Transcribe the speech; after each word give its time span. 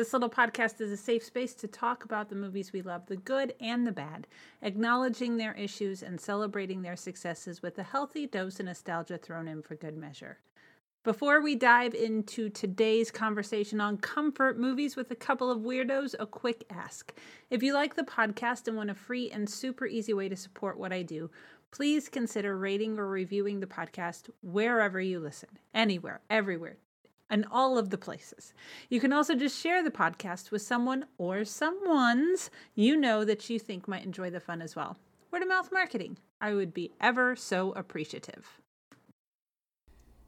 This 0.00 0.14
little 0.14 0.30
podcast 0.30 0.80
is 0.80 0.90
a 0.90 0.96
safe 0.96 1.22
space 1.22 1.52
to 1.56 1.68
talk 1.68 2.06
about 2.06 2.30
the 2.30 2.34
movies 2.34 2.72
we 2.72 2.80
love, 2.80 3.04
the 3.04 3.18
good 3.18 3.52
and 3.60 3.86
the 3.86 3.92
bad, 3.92 4.26
acknowledging 4.62 5.36
their 5.36 5.52
issues 5.52 6.02
and 6.02 6.18
celebrating 6.18 6.80
their 6.80 6.96
successes 6.96 7.60
with 7.60 7.78
a 7.78 7.82
healthy 7.82 8.26
dose 8.26 8.58
of 8.60 8.64
nostalgia 8.64 9.18
thrown 9.18 9.46
in 9.46 9.60
for 9.60 9.74
good 9.74 9.98
measure. 9.98 10.38
Before 11.04 11.42
we 11.42 11.54
dive 11.54 11.92
into 11.92 12.48
today's 12.48 13.10
conversation 13.10 13.78
on 13.78 13.98
comfort 13.98 14.58
movies 14.58 14.96
with 14.96 15.10
a 15.10 15.14
couple 15.14 15.50
of 15.50 15.60
weirdos, 15.60 16.14
a 16.18 16.24
quick 16.24 16.64
ask. 16.70 17.12
If 17.50 17.62
you 17.62 17.74
like 17.74 17.94
the 17.94 18.02
podcast 18.02 18.68
and 18.68 18.78
want 18.78 18.88
a 18.88 18.94
free 18.94 19.30
and 19.30 19.50
super 19.50 19.84
easy 19.84 20.14
way 20.14 20.30
to 20.30 20.36
support 20.36 20.78
what 20.78 20.94
I 20.94 21.02
do, 21.02 21.30
please 21.72 22.08
consider 22.08 22.56
rating 22.56 22.98
or 22.98 23.06
reviewing 23.06 23.60
the 23.60 23.66
podcast 23.66 24.30
wherever 24.40 24.98
you 24.98 25.20
listen. 25.20 25.50
Anywhere, 25.74 26.22
everywhere, 26.30 26.78
and 27.30 27.46
all 27.50 27.78
of 27.78 27.90
the 27.90 27.98
places. 27.98 28.52
You 28.88 29.00
can 29.00 29.12
also 29.12 29.34
just 29.34 29.58
share 29.58 29.82
the 29.82 29.90
podcast 29.90 30.50
with 30.50 30.62
someone 30.62 31.06
or 31.16 31.44
someone's 31.44 32.50
you 32.74 32.96
know 32.96 33.24
that 33.24 33.48
you 33.48 33.58
think 33.58 33.88
might 33.88 34.04
enjoy 34.04 34.30
the 34.30 34.40
fun 34.40 34.60
as 34.60 34.76
well. 34.76 34.98
Word 35.30 35.42
of 35.42 35.48
mouth 35.48 35.70
marketing. 35.72 36.18
I 36.40 36.54
would 36.54 36.74
be 36.74 36.92
ever 37.00 37.36
so 37.36 37.72
appreciative. 37.72 38.60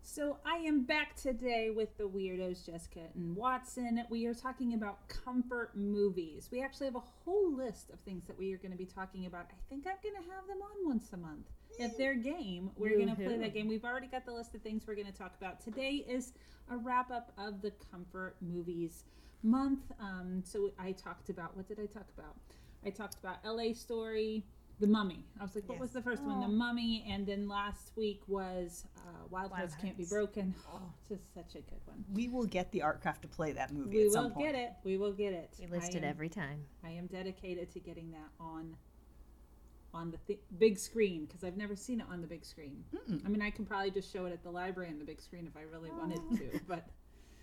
So 0.05 0.37
I 0.45 0.57
am 0.57 0.83
back 0.83 1.17
today 1.17 1.71
with 1.75 1.97
the 1.97 2.05
weirdos, 2.05 2.67
Jessica 2.67 3.01
and 3.15 3.35
Watson. 3.35 4.03
We 4.11 4.27
are 4.27 4.35
talking 4.35 4.75
about 4.75 5.09
comfort 5.09 5.71
movies. 5.75 6.51
We 6.53 6.63
actually 6.63 6.87
have 6.87 6.97
a 6.97 7.03
whole 7.25 7.55
list 7.57 7.89
of 7.91 8.01
things 8.01 8.27
that 8.27 8.39
we 8.39 8.53
are 8.53 8.59
going 8.59 8.73
to 8.73 8.77
be 8.77 8.85
talking 8.85 9.27
about. 9.27 9.47
I 9.51 9.55
think 9.71 9.87
I'm 9.87 9.97
going 10.03 10.23
to 10.23 10.31
have 10.31 10.47
them 10.49 10.59
on 10.61 10.87
once 10.87 11.13
a 11.13 11.17
month. 11.17 11.47
If 11.79 11.97
they're 11.97 12.15
game, 12.15 12.71
we're 12.77 12.97
going 12.97 13.09
to 13.09 13.15
play 13.15 13.37
that 13.39 13.55
game. 13.55 13.67
We've 13.69 13.85
already 13.85 14.07
got 14.07 14.25
the 14.27 14.33
list 14.33 14.55
of 14.55 14.63
things 14.63 14.85
we're 14.87 14.95
going 14.95 15.07
to 15.11 15.13
talk 15.13 15.33
about. 15.41 15.61
Today 15.61 16.05
is 16.09 16.33
a 16.71 16.77
wrap 16.77 17.11
up 17.11 17.33
of 17.39 17.61
the 17.63 17.73
comfort 17.91 18.37
movies 18.41 19.05
month. 19.43 19.81
Um, 20.01 20.43
so 20.45 20.71
I 20.79 20.93
talked 20.93 21.29
about 21.31 21.57
what 21.57 21.67
did 21.67 21.81
I 21.81 21.87
talk 21.87 22.07
about? 22.17 22.37
I 22.85 22.91
talked 22.91 23.17
about 23.19 23.37
L.A. 23.45 23.73
Story. 23.75 24.45
The 24.81 24.87
Mummy. 24.89 25.25
I 25.39 25.45
was 25.45 25.55
like, 25.55 25.69
what 25.69 25.75
Yes. 25.77 25.81
was 25.83 25.91
the 25.93 26.03
first 26.03 26.23
one? 26.25 26.41
The 26.41 26.47
Oh. 26.47 26.51
Mummy, 26.51 27.05
and 27.09 27.25
then 27.25 27.47
last 27.47 27.93
week 27.97 28.21
was 28.27 28.85
uh, 28.97 29.01
Wild, 29.31 29.51
Wild 29.51 29.53
Hearts 29.53 29.75
Can't 29.81 29.97
Be 29.97 30.05
Broken. 30.05 30.55
Oh, 30.73 30.81
just 31.09 31.33
such 31.35 31.55
a 31.55 31.59
good 31.61 31.79
one. 31.85 32.05
We 32.13 32.27
will 32.29 32.47
get 32.47 32.73
the 32.73 32.81
Artcraft 32.81 33.21
to 33.21 33.29
play 33.29 33.53
that 33.53 33.73
movie 33.73 33.99
We 33.99 34.07
at 34.07 34.13
some 34.13 34.25
will 34.25 34.31
point. 34.33 34.47
get 34.47 34.55
it. 34.57 34.73
We 34.83 34.97
will 34.97 35.13
get 35.13 35.35
it. 35.35 35.55
We 35.61 35.69
list 35.69 35.95
I 35.95 35.99
it 35.99 36.03
am- 36.05 36.11
every 36.11 36.29
time. 36.29 36.65
I 36.83 36.91
am 36.91 37.07
dedicated 37.07 37.71
to 37.75 37.81
getting 37.81 38.11
that 38.11 38.29
on 38.41 38.75
on 39.95 40.11
the 40.11 40.17
th- 40.27 40.41
big 40.59 40.79
screen 40.79 41.27
because 41.27 41.45
I've 41.45 41.57
never 41.57 41.77
seen 41.77 42.01
it 42.01 42.07
on 42.11 42.21
the 42.21 42.27
big 42.27 42.45
screen. 42.45 42.85
Mm-mm. 42.95 43.25
I 43.25 43.29
mean, 43.29 43.43
I 43.43 43.51
can 43.51 43.67
probably 43.67 43.91
just 43.91 44.13
show 44.13 44.25
it 44.27 44.33
at 44.33 44.43
the 44.43 44.51
library 44.51 44.89
on 44.91 44.99
the 44.99 45.05
big 45.05 45.21
screen 45.21 45.47
if 45.47 45.57
I 45.57 45.63
really 45.63 45.91
wanted 45.91 46.21
to, 46.39 46.61
but 46.69 46.87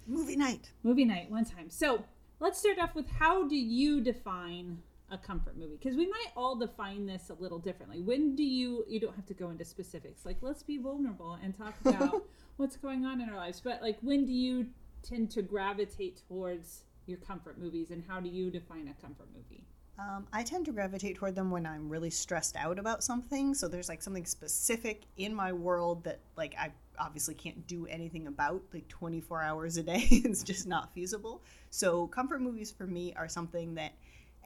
Movie 0.07 0.35
night. 0.35 0.71
movie 0.83 1.05
night 1.05 1.29
one 1.29 1.45
time. 1.45 1.69
So 1.69 2.03
let's 2.39 2.59
start 2.59 2.79
off 2.79 2.95
with 2.95 3.07
how 3.09 3.47
do 3.47 3.55
you 3.55 4.01
define 4.01 4.79
a 5.11 5.17
comfort 5.17 5.57
movie? 5.57 5.77
Because 5.81 5.95
we 5.97 6.07
might 6.07 6.27
all 6.35 6.55
define 6.55 7.05
this 7.05 7.29
a 7.29 7.35
little 7.41 7.59
differently. 7.59 8.01
When 8.01 8.35
do 8.35 8.43
you? 8.43 8.85
You 8.87 8.99
don't 8.99 9.15
have 9.15 9.25
to 9.27 9.33
go 9.33 9.49
into 9.49 9.65
specifics. 9.65 10.25
Like 10.25 10.37
let's 10.41 10.63
be 10.63 10.77
vulnerable 10.77 11.37
and 11.43 11.55
talk 11.55 11.75
about 11.85 12.23
what's 12.57 12.77
going 12.77 13.05
on 13.05 13.21
in 13.21 13.29
our 13.29 13.35
lives. 13.37 13.61
But 13.63 13.81
like 13.81 13.97
when 14.01 14.25
do 14.25 14.31
you 14.33 14.67
tend 15.03 15.29
to 15.31 15.41
gravitate 15.41 16.21
towards 16.27 16.83
your 17.05 17.17
comfort 17.19 17.57
movies, 17.59 17.89
and 17.91 18.03
how 18.07 18.19
do 18.19 18.29
you 18.29 18.51
define 18.51 18.87
a 18.87 19.01
comfort 19.01 19.27
movie? 19.35 19.63
Um, 19.99 20.27
I 20.31 20.43
tend 20.43 20.65
to 20.65 20.71
gravitate 20.71 21.17
toward 21.17 21.35
them 21.35 21.51
when 21.51 21.65
I'm 21.65 21.89
really 21.89 22.09
stressed 22.09 22.55
out 22.55 22.79
about 22.79 23.03
something. 23.03 23.53
So 23.53 23.67
there's 23.67 23.89
like 23.89 24.01
something 24.01 24.25
specific 24.25 25.03
in 25.17 25.33
my 25.33 25.51
world 25.51 26.03
that 26.05 26.19
like 26.37 26.55
I 26.57 26.71
obviously 26.97 27.33
can't 27.33 27.65
do 27.67 27.85
anything 27.87 28.27
about 28.27 28.61
like 28.73 28.87
24 28.87 29.41
hours 29.41 29.77
a 29.77 29.83
day. 29.83 30.05
it's 30.11 30.43
just 30.43 30.67
not 30.67 30.93
feasible. 30.93 31.41
So 31.69 32.07
comfort 32.07 32.41
movies 32.41 32.71
for 32.71 32.87
me 32.87 33.13
are 33.15 33.27
something 33.27 33.75
that 33.75 33.93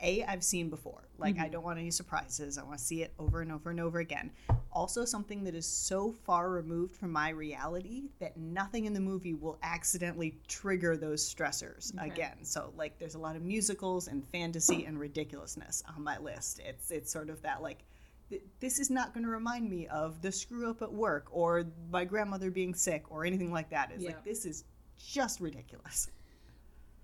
a 0.02 0.24
I've 0.24 0.44
seen 0.44 0.70
before. 0.70 1.08
Like 1.18 1.38
I 1.38 1.44
mm-hmm. 1.44 1.52
don't 1.52 1.64
want 1.64 1.80
any 1.80 1.92
surprises. 1.92 2.58
I 2.58 2.64
want 2.64 2.78
to 2.78 2.84
see 2.84 3.04
it 3.04 3.14
over 3.20 3.42
and 3.42 3.52
over 3.52 3.70
and 3.70 3.80
over 3.80 4.00
again. 4.00 4.32
Also 4.72 5.06
something 5.06 5.44
that 5.44 5.56
is 5.56 5.66
so 5.66 6.12
far 6.12 6.50
removed 6.50 6.96
from 6.96 7.12
my 7.12 7.30
reality 7.30 8.10
that 8.20 8.36
nothing 8.36 8.86
in 8.86 8.94
the 8.94 9.00
movie 9.00 9.34
will 9.34 9.60
accidentally 9.64 10.38
trigger 10.48 10.98
those 10.98 11.24
stressors 11.24 11.96
Okay. 11.98 12.08
again. 12.08 12.44
So 12.44 12.74
like 12.76 12.98
there's 13.00 13.16
a 13.16 13.20
lot 13.20 13.36
of 13.36 13.44
musicals 13.44 14.08
and 14.08 14.28
fantasy 14.30 14.86
and 14.86 15.00
ridiculousness 15.00 15.84
on 15.96 16.04
my 16.04 16.18
list. 16.18 16.60
It's 16.64 16.92
it's 16.92 17.12
sort 17.12 17.30
of 17.30 17.42
that 17.44 17.62
like 17.62 17.84
th- 18.30 18.44
this 18.60 18.80
is 18.80 18.90
not 18.90 19.14
going 19.14 19.24
to 19.24 19.30
remind 19.30 19.70
me 19.70 19.88
of 19.88 20.22
the 20.22 20.32
screw 20.32 20.70
up 20.70 20.82
at 20.82 20.92
work 20.92 21.28
or 21.32 21.66
my 21.92 22.04
grandmother 22.06 22.52
being 22.52 22.74
sick 22.74 23.06
or 23.10 23.26
anything 23.26 23.52
like 23.52 23.70
that. 23.70 23.92
It's 23.94 24.04
Yeah. 24.04 24.10
like 24.10 24.24
this 24.24 24.46
is 24.46 24.66
just 24.98 25.40
ridiculous. 25.40 26.10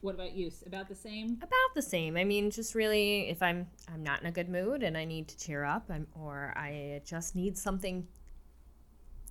What 0.01 0.15
about 0.15 0.33
you? 0.33 0.51
About 0.65 0.87
the 0.87 0.95
same? 0.95 1.37
About 1.41 1.75
the 1.75 1.81
same. 1.81 2.15
I 2.15 2.23
mean, 2.23 2.51
just 2.51 2.73
really, 2.75 3.29
if 3.29 3.41
I'm 3.41 3.67
I'm 3.91 4.01
not 4.03 4.21
in 4.21 4.27
a 4.27 4.31
good 4.31 4.47
mood 4.49 4.81
and 4.83 4.97
I 4.97 5.05
need 5.05 5.27
to 5.27 5.37
cheer 5.37 5.63
up, 5.65 5.85
I'm, 5.89 6.07
or 6.15 6.53
I 6.55 7.01
just 7.05 7.35
need 7.35 7.57
something 7.57 8.07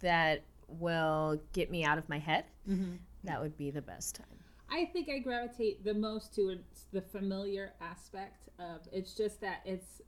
that 0.01 0.43
will 0.69 1.41
get 1.53 1.71
me 1.71 1.85
out 1.85 1.99
of 1.99 2.09
my 2.09 2.19
head, 2.19 2.45
Mm-hmm. 2.69 2.97
that 3.25 3.41
would 3.41 3.57
be 3.57 3.71
the 3.71 3.81
best 3.83 4.15
time. 4.17 4.27
I 4.71 4.85
think 4.93 5.09
I 5.09 5.19
gravitate 5.21 5.83
the 5.83 5.95
most 5.95 6.35
towards 6.35 6.85
the 6.93 7.01
familiar 7.01 7.73
aspect 7.81 8.51
of 8.59 8.81
it's 8.93 9.15
just 9.15 9.41
that 9.41 9.63
it's 9.65 10.03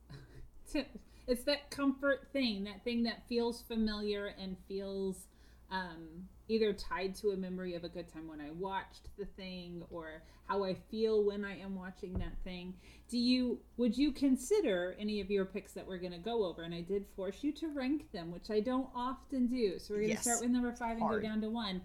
it's 1.26 1.44
that 1.44 1.70
comfort 1.70 2.28
thing, 2.34 2.64
that 2.64 2.84
thing 2.84 3.02
that 3.04 3.26
feels 3.28 3.62
familiar 3.62 4.34
and 4.38 4.56
feels 4.68 5.26
um, 5.70 6.28
either 6.48 6.72
tied 6.72 7.14
to 7.16 7.30
a 7.30 7.36
memory 7.36 7.74
of 7.74 7.84
a 7.84 7.88
good 7.88 8.12
time 8.12 8.26
when 8.28 8.40
I 8.40 8.50
watched 8.50 9.08
the 9.18 9.24
thing 9.24 9.82
or 9.90 10.22
how 10.46 10.64
I 10.64 10.74
feel 10.90 11.24
when 11.24 11.44
I 11.44 11.58
am 11.60 11.76
watching 11.76 12.14
that 12.14 12.32
thing. 12.42 12.74
Do 13.08 13.18
you 13.18 13.60
would 13.76 13.96
you 13.96 14.10
consider 14.12 14.96
any 14.98 15.20
of 15.20 15.30
your 15.30 15.44
picks 15.44 15.72
that 15.74 15.86
we're 15.86 15.98
going 15.98 16.12
to 16.12 16.18
go 16.18 16.44
over? 16.44 16.62
And 16.62 16.74
I 16.74 16.80
did 16.80 17.06
force 17.14 17.38
you 17.42 17.52
to 17.52 17.68
rank 17.68 18.10
them, 18.12 18.32
which 18.32 18.50
I 18.50 18.60
don't 18.60 18.88
often 18.94 19.46
do. 19.46 19.78
So 19.78 19.94
we're 19.94 20.00
going 20.00 20.08
to 20.08 20.14
Yes. 20.14 20.22
start 20.22 20.40
with 20.40 20.50
number 20.50 20.72
five 20.72 20.92
and 20.92 21.02
Hard. 21.02 21.22
go 21.22 21.28
down 21.28 21.40
to 21.42 21.50
one. 21.50 21.82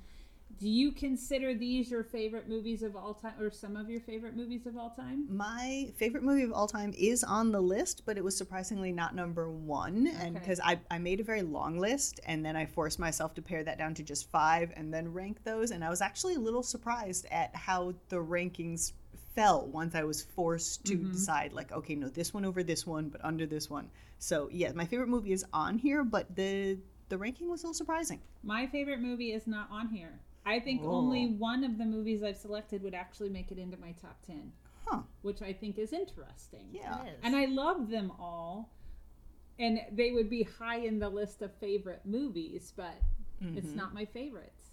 Do 0.57 0.69
you 0.69 0.91
consider 0.93 1.53
these 1.53 1.91
your 1.91 2.03
favorite 2.03 2.47
movies 2.47 2.81
of 2.81 2.95
all 2.95 3.13
time, 3.13 3.33
or 3.39 3.51
some 3.51 3.75
of 3.75 3.89
your 3.89 3.99
favorite 3.99 4.35
movies 4.35 4.65
of 4.65 4.77
all 4.77 4.89
time? 4.89 5.25
My 5.29 5.91
favorite 5.97 6.23
movie 6.23 6.43
of 6.43 6.53
all 6.53 6.67
time 6.67 6.93
is 6.97 7.23
on 7.25 7.51
the 7.51 7.59
list, 7.61 8.03
but 8.05 8.17
it 8.17 8.23
was 8.23 8.37
surprisingly 8.37 8.93
not 8.93 9.13
number 9.15 9.49
one. 9.49 10.07
And 10.07 10.35
Okay. 10.35 10.39
because 10.39 10.61
I, 10.63 10.79
I 10.89 10.97
made 10.97 11.19
a 11.19 11.23
very 11.23 11.41
long 11.41 11.77
list 11.77 12.21
and 12.25 12.45
then 12.45 12.55
I 12.55 12.65
forced 12.65 12.99
myself 12.99 13.33
to 13.35 13.41
pare 13.41 13.63
that 13.65 13.77
down 13.77 13.93
to 13.95 14.03
just 14.03 14.29
five 14.29 14.71
and 14.77 14.93
then 14.93 15.11
rank 15.11 15.43
those. 15.43 15.71
And 15.71 15.83
I 15.83 15.89
was 15.89 16.01
actually 16.01 16.35
a 16.35 16.39
little 16.39 16.63
surprised 16.63 17.25
at 17.31 17.53
how 17.53 17.93
the 18.07 18.17
rankings 18.17 18.93
fell 19.35 19.67
once 19.67 19.93
I 19.93 20.03
was 20.03 20.21
forced 20.21 20.85
to 20.85 20.95
mm-hmm. 20.95 21.11
decide, 21.11 21.51
like, 21.51 21.73
okay, 21.73 21.95
no, 21.95 22.07
this 22.07 22.33
one 22.33 22.45
over 22.45 22.63
this 22.63 22.87
one, 22.87 23.09
but 23.09 23.23
under 23.25 23.45
this 23.45 23.69
one. 23.69 23.89
So, 24.19 24.47
yeah, 24.51 24.71
my 24.71 24.85
favorite 24.85 25.09
movie 25.09 25.33
is 25.33 25.45
on 25.51 25.77
here, 25.77 26.03
but 26.05 26.33
the 26.35 26.77
the 27.09 27.17
ranking 27.17 27.49
was 27.51 27.61
a 27.61 27.67
little 27.67 27.73
surprising. 27.75 28.19
My 28.43 28.65
favorite 28.65 28.99
movie 28.99 29.31
is 29.31 29.45
not 29.45 29.69
on 29.69 29.89
here. 29.89 30.19
I 30.45 30.59
think 30.59 30.81
Oh. 30.83 30.91
only 30.91 31.27
one 31.33 31.63
of 31.63 31.77
the 31.77 31.85
movies 31.85 32.21
I've 32.23 32.37
selected 32.37 32.83
would 32.83 32.93
actually 32.93 33.29
make 33.29 33.51
it 33.51 33.57
into 33.57 33.77
my 33.77 33.93
top 33.93 34.21
10, 34.25 34.51
Huh. 34.85 35.01
which 35.23 35.41
I 35.41 35.51
think 35.53 35.79
is 35.79 35.91
interesting. 35.91 36.69
Yeah. 36.71 37.03
It 37.03 37.09
is. 37.13 37.19
And 37.23 37.35
I 37.35 37.45
love 37.45 37.89
them 37.89 38.11
all. 38.19 38.69
And 39.57 39.79
they 39.91 40.11
would 40.11 40.29
be 40.29 40.43
high 40.43 40.77
in 40.79 40.99
the 40.99 41.09
list 41.09 41.41
of 41.41 41.53
favorite 41.55 42.05
movies, 42.05 42.73
but 42.75 42.93
it's 43.41 43.67
Mhm. 43.69 43.75
not 43.75 43.93
my 43.93 44.05
favorites. 44.05 44.71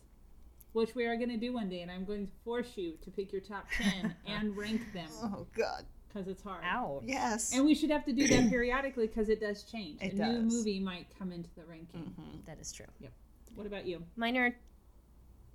Which 0.72 0.94
we 0.94 1.04
are 1.06 1.16
going 1.16 1.28
to 1.28 1.36
do 1.36 1.52
one 1.52 1.68
day, 1.68 1.82
and 1.82 1.90
I'm 1.90 2.04
going 2.04 2.26
to 2.26 2.32
force 2.44 2.76
you 2.76 2.96
to 3.02 3.10
pick 3.10 3.30
your 3.32 3.42
top 3.42 3.68
10 3.70 4.14
and 4.26 4.56
rank 4.56 4.80
them 4.92 5.08
Oh, 5.22 5.46
God. 5.54 5.84
because 6.08 6.26
it's 6.28 6.42
hard. 6.42 6.64
Ouch. 6.64 7.04
Yes. 7.06 7.52
And 7.54 7.64
we 7.64 7.74
should 7.74 7.90
have 7.90 8.04
to 8.06 8.12
do 8.12 8.26
that 8.28 8.48
periodically 8.50 9.06
because 9.06 9.28
it 9.28 9.38
does 9.40 9.62
change. 9.64 10.02
It 10.02 10.14
a 10.14 10.32
new 10.32 10.40
movie 10.42 10.80
might 10.80 11.06
come 11.18 11.30
into 11.32 11.50
the 11.54 11.64
ranking. 11.64 12.14
Mhm. 12.18 12.44
That 12.46 12.58
is 12.58 12.72
true. 12.72 12.86
Yep. 13.00 13.12
What 13.54 13.66
about 13.66 13.86
you? 13.86 14.04
Mine 14.16 14.36
are 14.38 14.56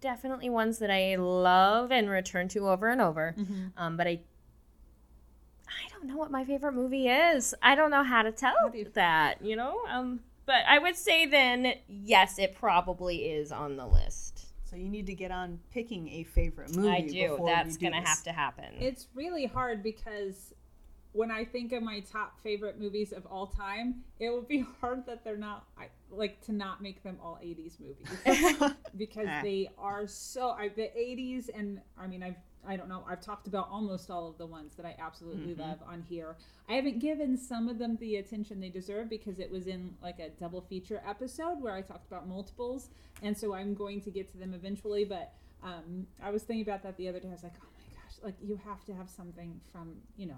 definitely 0.02 0.50
ones 0.50 0.80
that 0.80 0.92
I 0.92 1.16
love 1.16 1.92
and 1.92 2.10
return 2.10 2.48
to 2.50 2.70
over 2.70 2.90
and 2.90 3.02
over. 3.02 3.36
Mm-hmm. 3.38 3.68
Um, 3.78 3.98
but 3.98 4.08
I, 4.08 4.20
I 5.68 5.90
don't 5.92 6.06
know 6.06 6.18
what 6.18 6.32
my 6.32 6.46
favorite 6.46 6.74
movie 6.74 7.08
is. 7.08 7.56
I 7.62 7.76
don't 7.76 7.92
know 7.92 8.04
how 8.04 8.22
to 8.22 8.32
tell 8.32 8.56
How 8.60 8.72
you- 8.74 8.92
that. 8.94 9.42
You 9.44 9.56
know. 9.56 9.80
Um, 9.90 10.22
but 10.46 10.64
I 10.68 10.80
would 10.80 10.96
say 10.96 11.26
then 11.26 11.74
yes, 11.88 12.40
it 12.40 12.56
probably 12.56 13.30
is 13.32 13.52
on 13.52 13.76
the 13.76 13.86
list. 13.86 14.46
So 14.70 14.76
you 14.76 14.90
need 14.90 15.08
to 15.08 15.14
get 15.16 15.32
on 15.32 15.60
picking 15.72 16.10
a 16.10 16.24
favorite 16.24 16.76
movie. 16.76 16.90
I 16.90 17.02
do. 17.02 17.42
That's 17.46 17.78
gonna 17.78 18.06
have 18.06 18.24
to 18.24 18.32
happen. 18.34 18.66
It's 18.80 19.08
really 19.16 19.46
hard 19.46 19.82
because 19.82 20.54
when 21.18 21.32
I 21.32 21.44
think 21.44 21.72
of 21.74 21.82
my 21.84 22.00
top 22.02 22.40
favorite 22.44 22.80
movies 22.80 23.12
of 23.12 23.26
all 23.26 23.48
time, 23.48 24.04
it 24.20 24.30
would 24.30 24.48
be 24.48 24.60
hard 24.82 25.06
that 25.08 25.24
they're 25.24 25.36
not 25.36 25.66
I, 25.78 25.88
like 26.12 26.40
to 26.46 26.52
not 26.54 26.82
make 26.82 27.04
them 27.04 27.18
all 27.22 27.40
80s 27.44 27.74
movies 27.80 28.08
because 28.98 29.28
they 29.42 29.70
are 29.78 30.08
so 30.08 30.52
I, 30.52 30.70
the 30.70 30.90
80s 30.98 31.50
and 31.54 31.82
I 31.98 32.08
mean 32.08 32.24
I've 32.24 32.36
I 32.68 32.76
don't 32.76 32.90
know 32.90 33.04
I've 33.10 33.22
talked 33.22 33.48
about 33.48 33.68
almost 33.72 34.10
all 34.12 34.28
of 34.30 34.38
the 34.38 34.46
ones 34.46 34.76
that 34.76 34.86
I 34.86 34.96
absolutely 35.00 35.54
Mhm. 35.56 35.60
love 35.60 35.80
on 35.88 36.04
here. 36.10 36.36
I 36.70 36.74
haven't 36.74 37.00
given 37.00 37.38
some 37.38 37.68
of 37.70 37.78
them 37.80 37.98
the 37.98 38.18
attention 38.18 38.60
they 38.60 38.70
deserve 38.70 39.10
because 39.10 39.40
it 39.40 39.50
was 39.52 39.68
in 39.68 39.96
like 40.04 40.20
a 40.20 40.30
double 40.30 40.62
feature 40.62 41.02
episode 41.06 41.62
where 41.62 41.74
I 41.74 41.82
talked 41.82 42.08
about 42.08 42.28
multiples 42.28 42.90
and 43.24 43.36
so 43.38 43.54
I'm 43.54 43.74
going 43.74 44.02
to 44.02 44.12
get 44.12 44.30
to 44.34 44.38
them 44.38 44.54
eventually 44.54 45.04
but 45.06 45.34
um, 45.64 46.06
I 46.22 46.30
was 46.30 46.44
thinking 46.44 46.64
about 46.64 46.84
that 46.84 46.96
the 46.98 47.08
other 47.10 47.20
day 47.20 47.30
I 47.30 47.32
was 47.32 47.44
like 47.44 47.56
oh 47.62 47.70
my 47.78 47.86
gosh 48.02 48.16
like 48.24 48.36
you 48.42 48.60
have 48.66 48.84
to 48.86 48.94
have 48.94 49.10
something 49.10 49.60
from 49.72 49.96
you 50.18 50.28
know, 50.28 50.38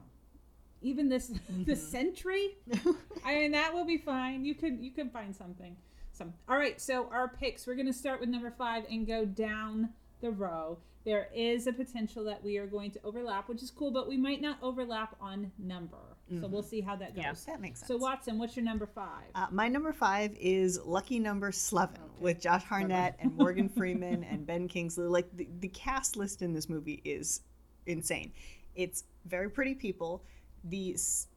even 0.81 1.10
this 1.10 1.30
Mm-hmm. 1.52 1.64
the 1.66 1.76
century. 1.76 2.58
I 3.26 3.36
mean 3.36 3.52
that 3.52 3.74
will 3.74 3.86
be 3.86 3.98
fine. 3.98 4.46
You 4.46 4.56
could 4.56 4.80
you 4.80 4.92
could 4.92 5.12
find 5.12 5.36
something. 5.36 5.76
Some 6.12 6.34
all 6.48 6.58
right. 6.58 6.80
So 6.80 7.10
our 7.12 7.28
picks. 7.28 7.66
We're 7.68 7.76
gonna 7.76 7.94
start 7.94 8.20
with 8.20 8.30
number 8.30 8.52
five 8.58 8.84
and 8.90 9.06
go 9.08 9.26
down 9.26 9.90
the 10.22 10.31
row. 10.31 10.78
There 11.06 11.30
is 11.34 11.66
a 11.66 11.72
potential 11.74 12.26
that 12.26 12.44
we 12.44 12.58
are 12.58 12.68
going 12.68 12.92
to 12.92 13.00
overlap, 13.06 13.48
which 13.48 13.64
is 13.64 13.72
cool, 13.72 13.90
but 13.90 14.08
we 14.08 14.18
might 14.18 14.42
not 14.42 14.58
overlap 14.62 15.16
on 15.22 15.52
number. 15.58 15.98
So 16.40 16.46
we'll 16.46 16.62
see 16.62 16.80
how 16.81 16.96
that 16.98 17.16
goes. 17.16 17.24
Yeah. 17.24 17.34
That 17.48 17.60
makes 17.60 17.80
sense. 17.80 17.88
So 17.88 17.98
Watson, 17.98 18.38
what's 18.38 18.56
your 18.56 18.64
number 18.64 18.86
five? 18.86 19.24
Uh, 19.34 19.48
my 19.50 19.68
number 19.68 19.92
five 19.92 20.38
is 20.40 20.80
Lucky 20.86 21.18
Number 21.18 21.52
Slevin 21.52 22.02
with 22.20 22.40
Josh 22.40 22.64
Hartnett 22.64 23.16
and 23.20 23.36
Morgan 23.36 23.68
Freeman 23.76 24.24
and 24.26 24.46
Ben 24.46 24.68
Kingsley. 24.68 25.06
Like 25.08 25.26
the, 25.36 25.48
the 25.62 25.70
cast 25.70 26.18
list 26.18 26.44
in 26.44 26.54
this 26.54 26.70
movie 26.70 27.02
is 27.04 27.42
insane. 27.88 28.31
It's 28.76 29.06
very 29.26 29.50
pretty 29.50 29.74
people. 29.74 30.22
The 30.64 30.94
s- 30.94 31.28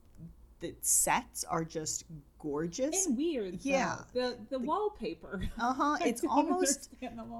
the 0.60 0.74
sets 0.80 1.42
are 1.44 1.64
just 1.64 2.04
gorgeous. 2.38 3.06
and 3.06 3.16
weird. 3.16 3.58
Yeah. 3.62 3.98
though. 4.14 4.30
The 4.30 4.38
the 4.50 4.58
wallpaper. 4.60 5.42
Uh 5.58 5.72
huh. 5.72 5.96
It's 6.04 6.20
don't 6.20 6.30
almost. 6.30 6.90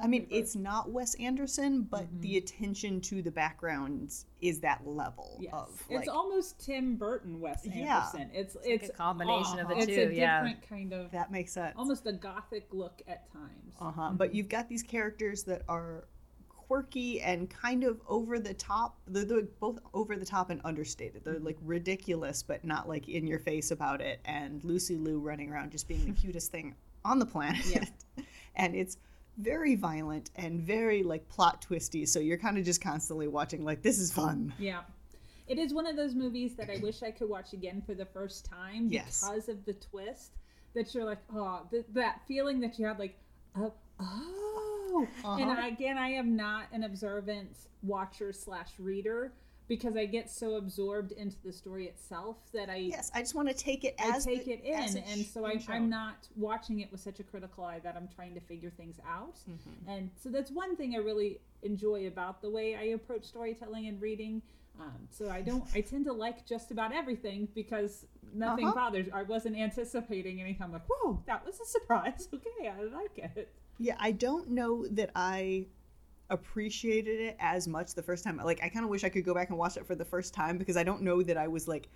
I 0.03 0.09
mean, 0.09 0.27
it's 0.29 0.57
not 0.57 0.91
Wes 0.91 1.15
Anderson, 1.15 1.83
but 1.83 2.07
the 2.21 2.37
attention 2.37 3.01
to 3.03 3.23
the 3.23 3.31
backgrounds 3.31 4.27
is 4.41 4.59
that 4.61 4.85
level 4.87 5.39
Yes. 5.41 5.53
of 5.55 5.83
it's 5.89 6.09
almost 6.09 6.59
Tim 6.65 6.97
Burton, 6.97 7.41
Wes 7.41 7.65
Anderson. 7.65 7.85
Yeah. 7.85 7.97
Anderson. 7.99 8.31
It's 8.35 8.55
like 8.57 8.65
it's 8.67 8.89
a 8.89 8.93
combination 8.93 9.61
of 9.61 9.69
the 9.69 9.77
it's 9.77 9.87
two, 9.87 10.09
a 10.11 10.13
yeah. 10.13 10.41
different 10.43 10.69
kind 10.69 10.93
of 10.93 11.11
that 11.13 11.31
makes 11.31 11.53
sense. 11.53 11.75
almost 11.77 12.05
a 12.07 12.13
gothic 12.13 12.67
look 12.73 13.03
at 13.07 13.31
times. 13.33 13.75
Uh 13.81 13.93
huh. 13.93 14.11
But 14.15 14.35
you've 14.35 14.49
got 14.49 14.69
these 14.69 14.83
characters 14.83 15.45
that 15.45 15.63
are 15.69 16.09
quirky 16.73 17.21
and 17.21 17.51
kind 17.51 17.85
of 17.85 18.01
over 18.09 18.39
the 18.39 18.55
top. 18.55 18.97
They're, 19.07 19.27
they're 19.27 19.43
both 19.61 19.79
over 19.93 20.17
the 20.17 20.25
top 20.25 20.49
and 20.49 20.59
understated. 20.65 21.23
They're 21.23 21.39
like 21.39 21.59
ridiculous, 21.63 22.43
but 22.43 22.65
not 22.65 22.89
like 22.89 23.11
in 23.11 23.27
your 23.27 23.41
face 23.41 23.73
about 23.73 24.01
it. 24.01 24.21
And 24.25 24.65
Lucy 24.65 24.97
Liu 24.97 25.19
running 25.19 25.53
around 25.53 25.71
just 25.71 25.87
being 25.87 26.07
the 26.07 26.13
cutest 26.21 26.51
thing 26.51 26.75
on 27.05 27.19
the 27.19 27.27
planet. 27.27 27.61
Yeah. 27.67 27.85
and 28.57 28.75
it's 28.75 28.97
very 29.37 29.75
violent 29.75 30.31
and 30.37 30.63
very 30.63 31.03
like 31.03 31.29
plot 31.29 31.61
twisty. 31.61 32.07
So 32.07 32.21
you're 32.21 32.39
kind 32.39 32.57
of 32.57 32.65
just 32.65 32.81
constantly 32.81 33.29
watching 33.29 33.63
like 33.67 33.83
this 33.83 33.99
is 33.99 34.11
fun. 34.11 34.55
Yeah. 34.59 34.81
It 35.49 35.59
is 35.59 35.75
one 35.75 35.87
of 35.87 35.95
those 35.97 36.15
movies 36.15 36.55
that 36.55 36.71
I 36.71 36.79
wish 36.79 37.03
I 37.03 37.11
could 37.11 37.29
watch 37.29 37.53
again 37.53 37.83
for 37.85 37.93
the 37.93 38.07
first 38.07 38.47
time 38.47 38.89
Yes. 38.91 39.23
because 39.23 39.51
of 39.51 39.63
the 39.67 39.75
twist 39.75 40.39
that 40.75 40.95
you're 40.95 41.05
like, 41.05 41.19
oh, 41.35 41.67
th- 41.71 41.85
that 41.93 42.23
feeling 42.27 42.61
that 42.61 42.79
you 42.79 42.87
had 42.87 42.99
like, 42.99 43.19
uh, 43.55 43.65
oh, 43.65 43.73
oh. 44.01 44.52
And 44.99 45.09
Uh-huh. 45.25 45.55
I, 45.63 45.67
again, 45.69 45.99
I 45.99 46.09
am 46.11 46.37
not 46.37 46.65
an 46.73 46.85
observant 46.85 47.57
watcher 47.83 48.33
slash 48.33 48.71
reader 48.79 49.33
because 49.69 49.97
I 49.97 50.05
get 50.07 50.29
so 50.31 50.57
absorbed 50.57 51.13
into 51.13 51.37
the 51.43 51.53
story 51.53 51.87
itself 51.87 52.37
that 52.53 52.69
I 52.69 52.77
Yes, 52.77 53.11
I 53.15 53.21
just 53.21 53.35
want 53.35 53.49
to 53.49 53.55
take 53.55 53.85
it 53.85 53.95
I 53.99 54.19
take 54.19 54.45
the- 54.45 54.53
it 54.53 54.65
in, 54.65 54.99
and 55.05 55.25
so 55.25 55.47
I, 55.47 55.59
I'm 55.69 55.89
not 55.89 56.29
watching 56.37 56.81
it 56.81 56.91
with 56.93 57.01
such 57.01 57.21
a 57.21 57.23
critical 57.23 57.65
eye 57.65 57.79
that 57.81 57.97
I'm 57.97 58.09
trying 58.09 58.35
to 58.35 58.41
figure 58.41 58.71
things 58.71 58.99
out. 59.07 59.37
Mm-hmm. 59.49 59.89
And 59.91 60.11
so 60.21 60.29
that's 60.29 60.51
one 60.51 60.77
thing 60.77 60.95
I 60.95 60.99
really 60.99 61.41
enjoy 61.63 62.07
about 62.09 62.43
the 62.43 62.51
way 62.51 62.75
I 62.77 62.83
approach 62.95 63.25
storytelling 63.25 63.87
and 63.87 64.01
reading. 64.03 64.43
Um, 64.81 65.07
so 65.11 65.29
I 65.31 65.43
don't, 65.43 65.65
I 65.75 65.81
tend 65.81 66.07
to 66.07 66.13
like 66.13 66.45
just 66.47 66.71
about 66.71 66.93
everything 66.93 67.47
because 67.55 68.05
nothing 68.35 68.67
Uh-huh. 68.67 68.75
bothers. 68.75 69.07
I 69.13 69.23
wasn't 69.23 69.57
anticipating 69.57 70.41
anything. 70.41 70.63
I'm 70.63 70.73
like, 70.73 70.87
whoa, 70.89 71.23
that 71.27 71.45
was 71.47 71.61
a 71.61 71.65
surprise. 71.67 72.29
Okay, 72.35 72.69
I 72.69 72.83
like 72.83 73.17
it. 73.19 73.55
Yeah, 73.79 73.97
I 73.99 74.13
don't 74.13 74.51
know 74.51 74.87
that 74.89 75.11
I 75.15 75.67
appreciated 76.31 77.21
it 77.21 77.37
as 77.41 77.69
much 77.69 77.95
the 77.95 78.03
first 78.03 78.25
time. 78.25 78.41
Like, 78.43 78.63
I 78.63 78.69
kind 78.69 78.85
of 78.85 78.91
wish 78.91 79.05
I 79.05 79.09
could 79.09 79.25
go 79.25 79.35
back 79.35 79.51
and 79.51 79.59
watch 79.59 79.77
it 79.77 79.87
for 79.87 79.95
the 79.95 80.05
first 80.05 80.35
time 80.35 80.59
because 80.59 80.77
I 80.77 80.83
don't 80.83 81.03
know 81.03 81.23
that 81.23 81.37
I 81.37 81.49
was 81.49 81.69
like 81.69 81.89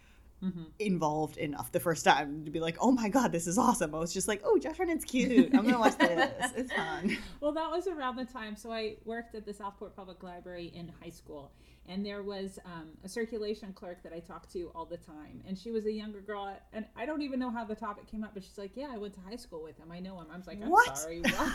mm-hmm. 0.42 0.64
involved 0.78 1.36
enough 1.36 1.72
the 1.72 1.80
first 1.80 2.04
time 2.04 2.44
to 2.44 2.50
be 2.50 2.60
like, 2.60 2.76
oh 2.80 2.92
my 2.92 3.08
god, 3.08 3.32
this 3.32 3.46
is 3.46 3.58
awesome. 3.58 3.94
I 3.94 3.98
was 3.98 4.12
just 4.12 4.28
like, 4.28 4.42
oh, 4.44 4.58
Josh 4.58 4.76
Hartnett's 4.76 5.04
cute. 5.04 5.54
I'm 5.54 5.64
gonna 5.64 5.78
watch 5.78 5.96
this. 5.98 6.52
It's 6.56 6.72
fun. 6.72 7.16
Well, 7.40 7.52
that 7.52 7.70
was 7.70 7.86
around 7.86 8.16
the 8.16 8.24
time. 8.24 8.56
So 8.56 8.72
I 8.72 8.96
worked 9.04 9.34
at 9.34 9.46
the 9.46 9.52
Southport 9.52 9.94
Public 9.94 10.22
Library 10.22 10.72
in 10.74 10.90
high 11.00 11.10
school, 11.10 11.52
and 11.88 12.04
there 12.04 12.22
was 12.22 12.58
um, 12.64 12.88
a 13.04 13.08
circulation 13.08 13.72
clerk 13.72 14.02
that 14.02 14.12
I 14.12 14.20
talked 14.20 14.52
to 14.52 14.70
all 14.74 14.84
the 14.84 14.96
time, 14.96 15.42
and 15.46 15.56
she 15.58 15.70
was 15.70 15.86
a 15.86 15.92
younger 15.92 16.20
girl, 16.20 16.56
and 16.72 16.84
I 16.96 17.06
don't 17.06 17.22
even 17.22 17.38
know 17.38 17.50
how 17.50 17.64
the 17.64 17.74
topic 17.74 18.06
came 18.06 18.24
up, 18.24 18.32
but 18.34 18.42
she's 18.44 18.58
like, 18.58 18.72
"Yeah, 18.74 18.88
I 18.92 18.98
went 18.98 19.14
to 19.14 19.20
high 19.20 19.36
school 19.36 19.62
with 19.62 19.76
him. 19.78 19.90
I 19.92 20.00
know 20.00 20.18
him." 20.20 20.26
I 20.32 20.36
was 20.36 20.46
like, 20.46 20.62
"I'm 20.62 20.70
What? 20.70 20.98
sorry, 20.98 21.20
what?" 21.20 21.52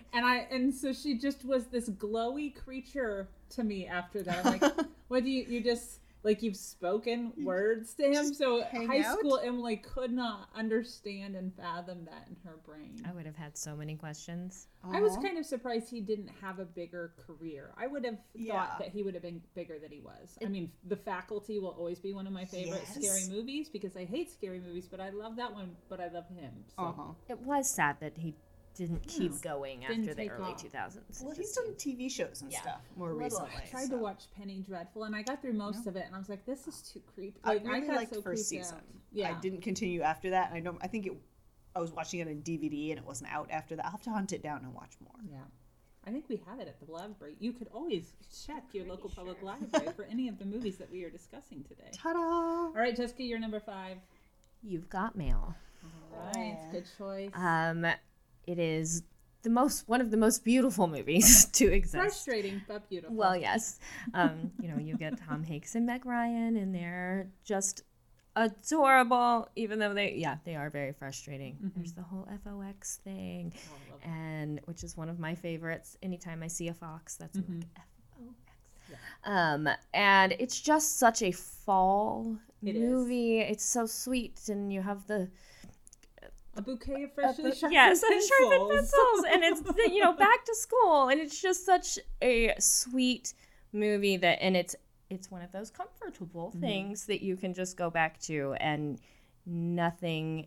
and 0.12 0.24
I 0.24 0.46
and 0.50 0.72
so 0.74 0.92
she 0.92 1.18
just 1.18 1.44
was 1.44 1.66
this 1.66 1.88
glowy 1.88 2.54
creature 2.54 3.28
to 3.50 3.64
me 3.64 3.86
after 3.86 4.22
that. 4.22 4.44
I'm 4.46 4.58
like, 4.58 4.74
"What 5.08 5.24
do 5.24 5.30
you 5.30 5.44
you 5.48 5.60
just?" 5.60 6.00
Like 6.24 6.42
you've 6.42 6.56
spoken 6.56 7.32
words 7.44 7.92
to 7.94 8.04
him, 8.04 8.12
just 8.14 8.36
so 8.36 8.64
high 8.64 9.00
out? 9.00 9.18
school 9.18 9.38
Emily 9.44 9.76
could 9.76 10.10
not 10.10 10.48
understand 10.54 11.36
and 11.36 11.54
fathom 11.54 12.06
that 12.06 12.26
in 12.28 12.36
her 12.44 12.56
brain. 12.64 13.02
I 13.06 13.12
would 13.12 13.26
have 13.26 13.36
had 13.36 13.56
so 13.58 13.76
many 13.76 13.94
questions. 13.94 14.68
I 14.82 15.00
was 15.02 15.16
kind 15.18 15.36
of 15.36 15.44
surprised 15.44 15.90
he 15.90 16.00
didn't 16.00 16.30
have 16.40 16.58
a 16.58 16.64
bigger 16.64 17.12
career. 17.26 17.72
I 17.76 17.86
would 17.86 18.04
have 18.06 18.18
Yeah. 18.34 18.54
thought 18.66 18.78
that 18.78 18.88
he 18.88 19.02
would 19.02 19.12
have 19.14 19.22
been 19.22 19.42
bigger 19.54 19.78
than 19.78 19.90
he 19.92 20.00
was. 20.00 20.38
I 20.42 20.46
mean, 20.46 20.72
The 20.88 20.96
Faculty 20.96 21.58
will 21.58 21.70
always 21.78 22.00
be 22.00 22.14
one 22.14 22.26
of 22.26 22.32
my 22.32 22.46
favorite 22.46 22.82
Yes. 22.86 22.94
scary 22.94 23.24
movies 23.28 23.68
because 23.68 23.94
I 23.96 24.04
hate 24.04 24.30
scary 24.30 24.60
movies, 24.60 24.88
but 24.88 25.00
I 25.00 25.10
love 25.10 25.36
that 25.36 25.52
one, 25.52 25.76
but 25.90 26.00
I 26.00 26.08
love 26.08 26.26
him. 26.28 26.64
So. 26.76 26.82
Uh-huh. 26.84 27.12
It 27.28 27.38
was 27.40 27.68
sad 27.68 28.00
that 28.00 28.16
he 28.16 28.34
didn't 28.74 29.06
keep 29.06 29.32
Yeah. 29.32 29.38
going 29.42 29.84
after 29.84 30.14
the 30.14 30.30
early 30.30 30.52
off. 30.52 30.62
2000s. 30.62 31.22
Well, 31.22 31.30
he's 31.34 31.38
just 31.46 31.54
done 31.56 31.74
TV 31.76 32.08
shows 32.10 32.42
and 32.42 32.50
Yeah. 32.52 32.60
stuff 32.62 32.82
more 32.96 33.14
recently. 33.14 33.50
I 33.56 33.66
tried 33.66 33.84
so. 33.88 33.96
to 33.96 34.02
watch 34.02 34.30
Penny 34.32 34.60
Dreadful 34.60 35.04
and 35.04 35.14
I 35.14 35.22
got 35.22 35.40
through 35.40 35.52
most 35.54 35.86
of 35.86 35.96
it 35.96 36.04
and 36.06 36.14
I 36.14 36.18
was 36.18 36.28
like, 36.28 36.44
this 36.44 36.66
is 36.66 36.82
too 36.82 37.00
creepy. 37.14 37.38
I 37.44 37.54
really 37.58 37.86
got 37.86 37.96
liked 37.96 38.14
so 38.14 38.22
first 38.22 38.48
season. 38.48 38.78
out. 38.78 38.84
Yeah. 39.12 39.36
I 39.36 39.40
didn't 39.40 39.60
continue 39.62 40.02
after 40.02 40.30
that. 40.30 40.48
And 40.48 40.56
I 40.56 40.60
don't. 40.60 40.78
I 40.82 40.88
think 40.88 41.06
it. 41.06 41.12
I 41.76 41.80
was 41.80 41.92
watching 41.92 42.20
it 42.20 42.28
on 42.28 42.42
DVD 42.42 42.90
and 42.90 42.98
it 43.00 43.04
wasn't 43.06 43.32
out 43.32 43.50
after 43.50 43.74
that. 43.76 43.84
I'll 43.84 43.90
have 43.92 44.02
to 44.02 44.10
hunt 44.10 44.32
it 44.32 44.42
down 44.42 44.64
and 44.64 44.72
watch 44.74 44.94
more. 45.00 45.14
Yeah. 45.30 45.38
I 46.06 46.10
think 46.10 46.28
we 46.28 46.36
have 46.46 46.60
it 46.60 46.68
at 46.68 46.78
the 46.84 46.92
library. 46.92 47.34
You 47.40 47.52
could 47.52 47.68
always 47.72 48.12
check 48.46 48.62
your 48.72 48.86
local 48.86 49.08
public 49.10 49.42
library 49.42 49.88
for 49.96 50.04
any 50.04 50.28
of 50.28 50.38
the 50.38 50.44
movies 50.44 50.76
that 50.78 50.90
we 50.90 51.02
are 51.04 51.10
discussing 51.10 51.64
today. 51.64 51.90
Ta-da! 51.92 52.18
All 52.20 52.72
right, 52.74 52.94
Jessica, 52.94 53.22
you're 53.22 53.38
number 53.38 53.58
five. 53.58 53.96
You've 54.62 54.88
got 54.88 55.16
mail. 55.16 55.54
All 56.12 56.26
right, 56.36 56.56
Yeah. 56.60 56.70
good 56.72 56.84
choice. 56.98 57.30
Um, 57.34 57.86
it 58.46 58.58
is 58.58 59.02
the 59.42 59.50
most 59.50 59.86
one 59.88 60.00
of 60.00 60.10
the 60.10 60.16
most 60.16 60.42
beautiful 60.44 60.86
movies 60.86 61.44
to 61.52 61.66
exist. 61.72 61.94
Frustrating 61.96 62.62
but 62.66 62.88
beautiful. 62.88 63.14
Well, 63.16 63.36
yes. 63.36 63.78
Um, 64.14 64.50
you 64.60 64.68
know, 64.68 64.78
you 64.78 64.96
get 64.96 65.18
Tom 65.18 65.42
Hanks 65.44 65.74
and 65.74 65.84
Meg 65.86 66.06
Ryan, 66.06 66.56
and 66.56 66.74
they're 66.74 67.28
just 67.44 67.82
adorable, 68.36 69.48
even 69.54 69.78
though 69.78 69.94
they, 69.94 70.14
yeah, 70.16 70.38
they 70.44 70.56
are 70.56 70.70
very 70.70 70.92
frustrating. 70.92 71.56
There's 71.76 71.92
the 71.92 72.02
whole 72.02 72.26
FOX 72.44 72.96
thing, 73.04 73.52
it. 73.54 74.08
and 74.08 74.60
which 74.64 74.82
is 74.82 74.96
one 74.96 75.08
of 75.08 75.18
my 75.18 75.34
favorites. 75.34 75.96
Anytime 76.02 76.42
I 76.42 76.48
see 76.48 76.68
a 76.68 76.74
fox, 76.74 77.16
that's 77.16 77.36
like 77.36 77.46
FOX. 77.46 78.98
Um, 79.24 79.68
and 79.92 80.34
it's 80.38 80.60
just 80.60 80.98
such 80.98 81.22
a 81.22 81.32
fall 81.32 82.36
It 82.62 82.76
is. 82.76 82.82
movie. 82.82 83.40
It's 83.40 83.64
so 83.64 83.86
sweet, 83.86 84.40
and 84.48 84.72
you 84.72 84.82
have 84.82 85.06
the 85.06 85.28
a 86.56 86.62
bouquet 86.62 87.04
of 87.04 87.12
freshly 87.14 87.52
sharpened 87.52 87.72
yes, 87.72 88.02
and 88.02 88.22
sharpened 88.22 88.70
pencils. 88.70 88.70
pencils, 88.70 89.24
and 89.32 89.44
it's 89.44 89.62
you 89.94 90.00
know 90.02 90.12
back 90.12 90.44
to 90.44 90.54
school, 90.54 91.08
and 91.08 91.20
it's 91.20 91.40
just 91.40 91.64
such 91.66 91.98
a 92.22 92.54
sweet 92.58 93.34
movie 93.72 94.16
that, 94.16 94.38
and 94.42 94.56
it's 94.56 94.76
it's 95.10 95.30
one 95.30 95.42
of 95.42 95.52
those 95.52 95.70
comfortable 95.70 96.50
Mm-hmm. 96.50 96.60
things 96.60 97.06
that 97.06 97.22
you 97.22 97.36
can 97.36 97.54
just 97.54 97.76
go 97.76 97.90
back 97.90 98.20
to, 98.22 98.54
and 98.60 98.98
nothing. 99.46 100.46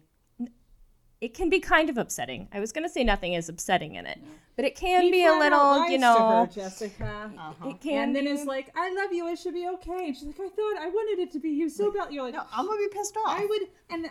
It 1.19 1.33
can 1.33 1.49
be 1.49 1.59
kind 1.59 1.89
of 1.89 1.97
upsetting. 1.97 2.47
I 2.53 2.59
was 2.59 2.71
going 2.71 2.83
to 2.83 2.89
say 2.89 3.03
nothing 3.03 3.33
is 3.33 3.49
upsetting 3.49 3.95
in 3.95 4.05
it, 4.05 4.19
but 4.55 4.65
it 4.65 4.75
can 4.75 5.01
He 5.01 5.11
be 5.11 5.25
a 5.25 5.31
little, 5.33 5.57
lies 5.57 5.89
you 5.89 5.97
to 5.97 6.01
know, 6.01 6.45
her, 6.45 6.51
Jessica. 6.53 7.31
Uh-huh. 7.35 7.69
it 7.69 7.81
can 7.81 8.03
And 8.09 8.15
then 8.15 8.25
be, 8.25 8.29
it's 8.31 8.45
like, 8.45 8.71
I 8.75 8.93
love 8.93 9.11
you. 9.11 9.27
It 9.27 9.39
should 9.39 9.55
be 9.55 9.67
okay. 9.67 10.07
And 10.07 10.15
she's 10.15 10.27
like, 10.27 10.39
I 10.39 10.49
thought 10.49 10.77
I 10.79 10.89
wanted 10.89 11.21
it 11.23 11.31
to 11.31 11.39
be 11.39 11.49
you 11.49 11.69
so 11.69 11.91
bad. 11.91 12.11
You're 12.13 12.23
like, 12.23 12.35
No, 12.35 12.43
I'm 12.53 12.67
gonna 12.67 12.77
be 12.77 12.87
pissed 12.95 13.17
off. 13.17 13.39
I 13.39 13.45
would, 13.45 13.61
and 13.89 14.09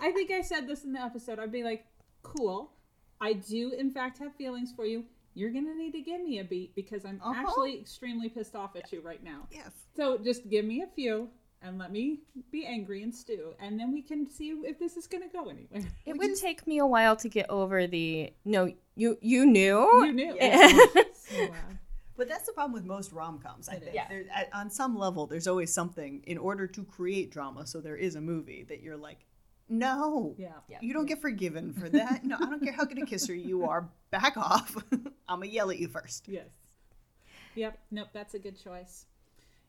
I 0.00 0.10
think 0.12 0.30
I 0.30 0.40
said 0.40 0.66
this 0.66 0.84
in 0.84 0.92
the 0.94 1.00
episode. 1.00 1.38
I'd 1.38 1.52
be 1.52 1.62
like, 1.62 1.84
cool. 2.22 2.70
I 3.20 3.34
do, 3.34 3.72
in 3.78 3.90
fact, 3.90 4.16
have 4.18 4.34
feelings 4.36 4.72
for 4.74 4.86
you. 4.86 5.04
You're 5.34 5.50
gonna 5.50 5.74
need 5.74 5.92
to 5.92 6.00
give 6.00 6.22
me 6.22 6.38
a 6.38 6.44
beat 6.44 6.74
because 6.74 7.04
I'm 7.04 7.20
Uh-huh. 7.22 7.34
actually 7.38 7.78
extremely 7.78 8.30
pissed 8.30 8.56
off 8.56 8.76
at 8.76 8.90
you 8.92 9.02
right 9.02 9.22
now. 9.22 9.46
Yes. 9.52 9.72
So 9.94 10.16
just 10.16 10.48
give 10.48 10.64
me 10.64 10.80
a 10.80 10.86
few 10.86 11.28
and 11.62 11.78
let 11.78 11.90
me 11.90 12.20
be 12.52 12.64
angry 12.66 13.02
and 13.02 13.14
stew, 13.14 13.54
and 13.58 13.78
then 13.78 13.92
we 13.92 14.02
can 14.02 14.28
see 14.30 14.50
if 14.50 14.78
this 14.78 14.96
is 14.96 15.06
gonna 15.06 15.28
go 15.28 15.48
anywhere. 15.48 15.82
it 16.06 16.16
would 16.16 16.36
take 16.36 16.66
me 16.66 16.78
a 16.78 16.86
while 16.86 17.16
to 17.16 17.28
get 17.28 17.48
over 17.50 17.86
the 17.86 18.32
no. 18.44 18.72
You 18.94 19.18
you 19.20 19.44
knew. 19.46 20.04
You 20.06 20.12
knew. 20.12 20.34
Yeah. 20.36 20.78
So, 21.28 21.42
uh, 21.42 21.48
But 22.16 22.28
that's 22.28 22.46
the 22.46 22.52
problem 22.52 22.72
with 22.72 22.84
most 22.84 23.10
rom 23.10 23.40
coms. 23.40 23.68
I 23.68 23.74
It 23.74 23.82
think. 23.82 23.94
Yeah. 23.96 24.06
There- 24.08 24.24
at- 24.32 24.48
on 24.54 24.70
some 24.70 24.96
level, 24.96 25.26
there's 25.26 25.48
always 25.48 25.72
something 25.72 26.22
in 26.26 26.38
order 26.38 26.68
to 26.68 26.84
create 26.84 27.32
drama. 27.32 27.66
So 27.66 27.80
there 27.80 27.96
is 27.96 28.14
a 28.14 28.20
movie 28.20 28.64
that 28.68 28.80
you're 28.80 28.96
like, 28.96 29.26
no, 29.68 30.36
yeah. 30.38 30.50
Yeah. 30.68 30.78
you 30.80 30.92
don't 30.94 31.06
get 31.06 31.20
forgiven 31.20 31.72
for 31.72 31.88
that. 31.88 32.24
no, 32.24 32.36
I 32.36 32.46
don't 32.46 32.62
care 32.62 32.72
how 32.72 32.84
good 32.84 33.02
a 33.02 33.06
kisser 33.06 33.34
you 33.34 33.64
are. 33.68 33.88
Back 34.12 34.36
off. 34.36 34.76
I'm 34.92 35.40
gonna 35.40 35.46
yell 35.46 35.68
at 35.72 35.78
you 35.80 35.88
first. 35.88 36.28
Yes. 36.28 36.46
Yep. 37.56 37.76
Nope. 37.90 38.08
That's 38.12 38.34
a 38.34 38.38
good 38.38 38.56
choice. 38.62 39.06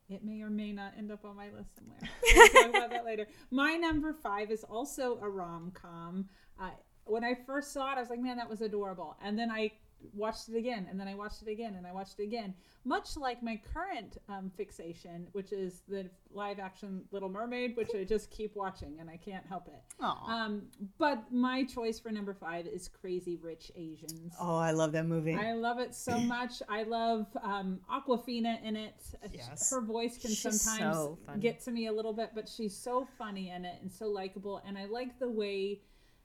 It 0.09 0.23
may 0.23 0.41
or 0.41 0.49
may 0.49 0.71
not 0.71 0.93
end 0.97 1.11
up 1.11 1.25
on 1.25 1.35
my 1.35 1.49
list 1.49 1.75
somewhere. 1.75 1.99
We'll 2.35 2.49
talk 2.49 2.69
about 2.69 2.89
that 2.91 3.05
later. 3.05 3.27
My 3.51 3.75
number 3.75 4.13
five 4.13 4.51
is 4.51 4.63
also 4.63 5.19
a 5.21 5.29
rom 5.29 5.71
com. 5.73 6.29
Uh, 6.59 6.69
when 7.05 7.23
I 7.23 7.33
first 7.33 7.73
saw 7.73 7.91
it, 7.91 7.97
I 7.97 8.01
was 8.01 8.09
like, 8.09 8.19
man, 8.19 8.37
that 8.37 8.49
was 8.49 8.61
adorable. 8.61 9.17
And 9.23 9.37
then 9.37 9.49
I 9.51 9.71
watched 10.13 10.49
it 10.49 10.55
again, 10.55 10.87
and 10.89 10.99
then 10.99 11.07
I 11.07 11.15
watched 11.15 11.41
it 11.41 11.49
again, 11.49 11.75
and 11.75 11.85
I 11.85 11.91
watched 11.91 12.19
it 12.19 12.23
again. 12.23 12.53
Much 12.85 13.17
like 13.17 13.43
my 13.43 13.59
current 13.73 14.17
um, 14.29 14.51
fixation, 14.55 15.27
which 15.33 15.51
is 15.51 15.81
the 15.87 16.09
live 16.31 16.59
action 16.59 17.03
Little 17.11 17.29
Mermaid, 17.29 17.75
which 17.75 17.89
I 17.95 18.03
just 18.03 18.29
keep 18.31 18.55
watching, 18.55 18.97
and 18.99 19.09
I 19.09 19.17
can't 19.17 19.45
help 19.45 19.67
it. 19.67 19.81
Um, 20.01 20.63
but 20.97 21.31
my 21.31 21.63
choice 21.63 21.99
for 21.99 22.11
number 22.11 22.33
five 22.33 22.67
is 22.67 22.87
Crazy 22.87 23.37
Rich 23.37 23.71
Asians. 23.75 24.33
Oh, 24.39 24.55
I 24.55 24.71
love 24.71 24.91
that 24.93 25.05
movie. 25.05 25.33
I 25.33 25.53
love 25.53 25.79
it 25.79 25.93
so 25.93 26.17
much. 26.19 26.61
I 26.69 26.83
love 26.83 27.27
um, 27.41 27.79
Awkwafina 27.91 28.63
in 28.63 28.75
it. 28.75 28.95
Yes. 29.31 29.69
Her 29.69 29.81
voice 29.81 30.17
can 30.17 30.29
She's 30.29 30.61
sometimes 30.61 30.95
so 30.95 31.17
get 31.39 31.59
to 31.61 31.71
me 31.71 31.87
a 31.87 31.91
little 31.91 32.13
bit, 32.13 32.31
but 32.33 32.47
she's 32.47 32.75
so 32.75 33.07
funny 33.17 33.49
in 33.49 33.65
it 33.65 33.75
and 33.81 33.91
so 33.91 34.05
likable. 34.07 34.61
And 34.65 34.77
I 34.77 34.85
like 34.85 35.19
the 35.19 35.29
way 35.29 35.81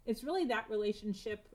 it's 0.07 0.25
really 0.25 0.45
that 0.47 0.69
relationship 0.69 1.49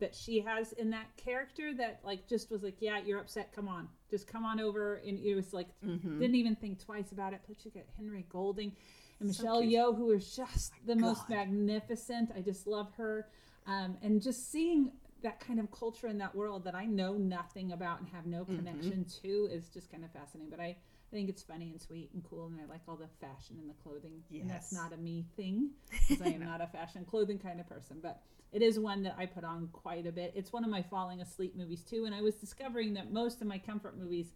that 0.00 0.14
she 0.14 0.40
has 0.40 0.72
in 0.72 0.90
that 0.90 1.06
character 1.16 1.72
that 1.74 2.00
like 2.04 2.28
just 2.28 2.50
was 2.50 2.62
like, 2.62 2.76
yeah, 2.80 2.98
you're 3.04 3.20
upset. 3.20 3.52
Come 3.54 3.68
on, 3.68 3.88
just 4.10 4.26
come 4.26 4.44
on 4.44 4.60
over. 4.60 4.96
And 5.06 5.18
it 5.18 5.34
was 5.34 5.52
like 5.52 5.68
Mm-hmm. 5.84 6.18
didn't 6.20 6.36
even 6.36 6.56
think 6.56 6.84
twice 6.84 7.12
about 7.12 7.32
it. 7.32 7.40
But 7.46 7.64
you 7.64 7.70
get 7.70 7.88
Henry 7.96 8.24
Golding 8.28 8.72
and 9.20 9.34
So 9.34 9.42
Michelle 9.42 9.60
cute. 9.62 9.72
Yeoh, 9.74 9.96
who 9.96 10.10
is 10.12 10.34
just 10.34 10.72
the 10.86 10.96
most 10.96 11.28
magnificent. 11.28 12.30
I 12.36 12.40
just 12.40 12.66
love 12.66 12.90
her. 12.96 13.28
Um, 13.66 13.96
and 14.02 14.20
just 14.20 14.50
seeing 14.50 14.92
that 15.24 15.40
kind 15.40 15.58
of 15.58 15.70
culture 15.72 16.06
in 16.06 16.18
that 16.18 16.34
world 16.34 16.64
that 16.64 16.74
I 16.74 16.84
know 16.84 17.14
nothing 17.14 17.72
about 17.72 17.98
and 18.00 18.08
have 18.10 18.26
no 18.26 18.44
Mm-hmm. 18.44 18.56
connection 18.56 19.04
to 19.22 19.48
is 19.50 19.68
just 19.68 19.90
kind 19.90 20.04
of 20.04 20.12
fascinating. 20.12 20.50
But 20.50 20.60
I, 20.60 20.66
I 20.66 20.76
think 21.10 21.28
it's 21.28 21.42
funny 21.42 21.70
and 21.70 21.80
sweet 21.80 22.10
and 22.14 22.22
cool, 22.22 22.46
and 22.46 22.60
I 22.60 22.66
like 22.70 22.82
all 22.88 22.96
the 22.96 23.08
fashion 23.20 23.56
and 23.58 23.68
the 23.68 23.74
clothing. 23.82 24.22
And 24.40 24.48
that's 24.50 24.70
not 24.72 24.92
a 24.92 24.96
me 24.96 25.24
thing, 25.36 25.70
because 26.08 26.20
I 26.20 26.30
am 26.30 26.44
not 26.52 26.60
a 26.60 26.66
fashion 26.66 27.04
clothing 27.04 27.38
kind 27.38 27.58
of 27.58 27.68
person. 27.68 27.98
But 28.02 28.20
it 28.52 28.62
is 28.62 28.78
one 28.78 29.02
that 29.04 29.16
I 29.18 29.26
put 29.26 29.44
on 29.44 29.68
quite 29.72 30.06
a 30.06 30.12
bit. 30.12 30.32
It's 30.36 30.52
one 30.52 30.62
of 30.64 30.70
my 30.70 30.82
falling 30.82 31.20
asleep 31.20 31.56
movies 31.56 31.82
too, 31.82 32.04
and 32.04 32.14
I 32.14 32.20
was 32.22 32.34
discovering 32.36 32.94
that 32.94 33.10
most 33.12 33.40
of 33.40 33.46
my 33.46 33.58
comfort 33.58 33.98
movies 33.98 34.28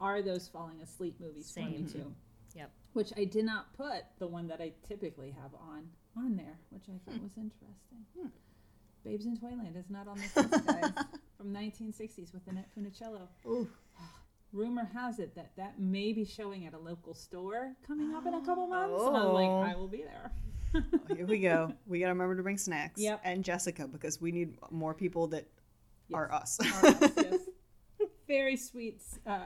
are 0.00 0.20
those 0.22 0.46
falling 0.46 0.80
asleep 0.82 1.18
movies 1.18 1.50
for 1.52 1.60
me 1.60 1.78
Same. 1.78 1.86
too 1.86 2.14
Yep. 2.54 2.70
which 2.92 3.12
I 3.16 3.24
did 3.24 3.44
not 3.44 3.72
put 3.74 4.04
the 4.18 4.26
one 4.26 4.48
that 4.48 4.60
I 4.60 4.72
typically 4.86 5.30
have 5.30 5.54
on 5.54 5.88
on 6.16 6.36
there, 6.36 6.58
which 6.70 6.84
I 6.88 6.98
thought 7.04 7.22
was 7.22 7.36
interesting. 7.36 8.04
Hmm. 8.18 8.28
Babes 9.06 9.26
in 9.26 9.36
Toyland 9.36 9.76
is 9.76 9.88
not 9.88 10.08
on 10.08 10.18
this 10.18 10.34
list, 10.36 10.66
guys, 10.66 10.90
from 11.38 11.54
1960s 11.54 12.34
with 12.34 12.42
Annette 12.48 12.68
Funicello. 12.76 13.28
Ooh. 13.46 13.68
Rumor 14.52 14.88
has 14.94 15.18
it 15.18 15.34
that 15.36 15.52
that 15.56 15.78
may 15.78 16.12
be 16.12 16.24
showing 16.24 16.66
at 16.66 16.74
a 16.74 16.78
local 16.78 17.14
store 17.14 17.74
coming 17.86 18.14
up 18.14 18.26
in 18.26 18.34
a 18.34 18.40
couple 18.44 18.66
months. 18.66 19.00
And 19.02 19.16
I'm 19.16 19.26
Oh. 19.26 19.32
like, 19.34 19.70
I 19.70 19.76
will 19.76 19.88
be 19.88 20.02
there. 20.02 20.32
Oh, 20.74 21.14
Here 21.14 21.26
we 21.26 21.38
go. 21.38 21.72
We 21.86 22.00
got 22.00 22.06
to 22.06 22.12
remember 22.12 22.36
to 22.36 22.42
bring 22.42 22.58
snacks. 22.58 23.00
Yep. 23.00 23.20
And 23.24 23.44
Jessica 23.44 23.86
because 23.86 24.20
we 24.20 24.32
need 24.32 24.56
more 24.70 24.92
people 24.94 25.26
that 25.28 25.46
are 26.12 26.32
us. 26.32 26.58
Yes. 26.82 27.40
Very 28.26 28.56
sweet. 28.56 29.02
Uh, 29.24 29.38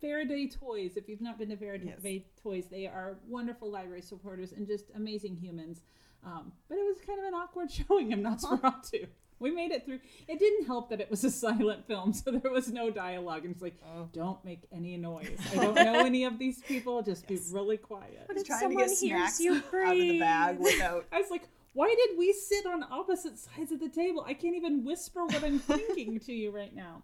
Faraday 0.00 0.48
Toys. 0.48 0.96
If 0.96 1.08
you've 1.08 1.20
not 1.20 1.38
been 1.38 1.48
to 1.50 1.56
Faraday 1.56 2.24
Toys, 2.42 2.66
they 2.70 2.86
are 2.86 3.18
wonderful 3.28 3.70
library 3.70 4.02
supporters 4.02 4.50
and 4.52 4.66
just 4.66 4.86
amazing 4.96 5.36
humans. 5.36 5.82
Um, 6.26 6.52
but 6.68 6.76
it 6.76 6.84
was 6.84 6.96
kind 7.06 7.18
of 7.20 7.24
an 7.24 7.34
awkward 7.34 7.70
showing 7.88 8.12
in 8.12 8.22
Nosferatu. 8.22 9.06
We 9.38 9.50
made 9.50 9.70
it 9.70 9.84
through. 9.84 10.00
It 10.28 10.38
didn't 10.38 10.66
help 10.66 10.88
that 10.90 11.00
it 11.00 11.10
was 11.10 11.22
a 11.22 11.30
silent 11.30 11.86
film, 11.86 12.12
so 12.14 12.30
there 12.30 12.50
was 12.50 12.72
no 12.72 12.90
dialogue. 12.90 13.44
And 13.44 13.52
it's 13.52 13.62
like, 13.62 13.76
Oh. 13.86 14.08
don't 14.12 14.42
make 14.44 14.62
any 14.72 14.96
noise. 14.96 15.38
I 15.52 15.56
don't 15.56 15.74
know 15.74 16.00
any 16.06 16.24
of 16.24 16.38
these 16.38 16.62
people. 16.62 17.02
Just 17.02 17.26
be 17.28 17.38
really 17.52 17.76
quiet. 17.76 18.24
But 18.26 18.38
if 18.38 18.46
trying 18.46 18.60
to 18.60 18.64
someone 18.64 18.86
get 18.88 18.98
hears 18.98 18.98
snacks 18.98 19.40
you 19.40 19.56
out 19.56 19.92
of 19.92 19.98
the 19.98 20.18
bag 20.18 20.58
without. 20.58 21.04
I 21.12 21.20
was 21.20 21.30
like, 21.30 21.48
why 21.74 21.94
did 21.94 22.18
we 22.18 22.32
sit 22.32 22.64
on 22.66 22.82
opposite 22.90 23.38
sides 23.38 23.70
of 23.70 23.80
the 23.80 23.90
table? 23.90 24.24
I 24.26 24.32
can't 24.32 24.56
even 24.56 24.84
whisper 24.84 25.26
what 25.26 25.44
I'm 25.44 25.58
thinking 25.58 26.18
to 26.20 26.32
you 26.32 26.50
right 26.50 26.74
now. 26.74 27.02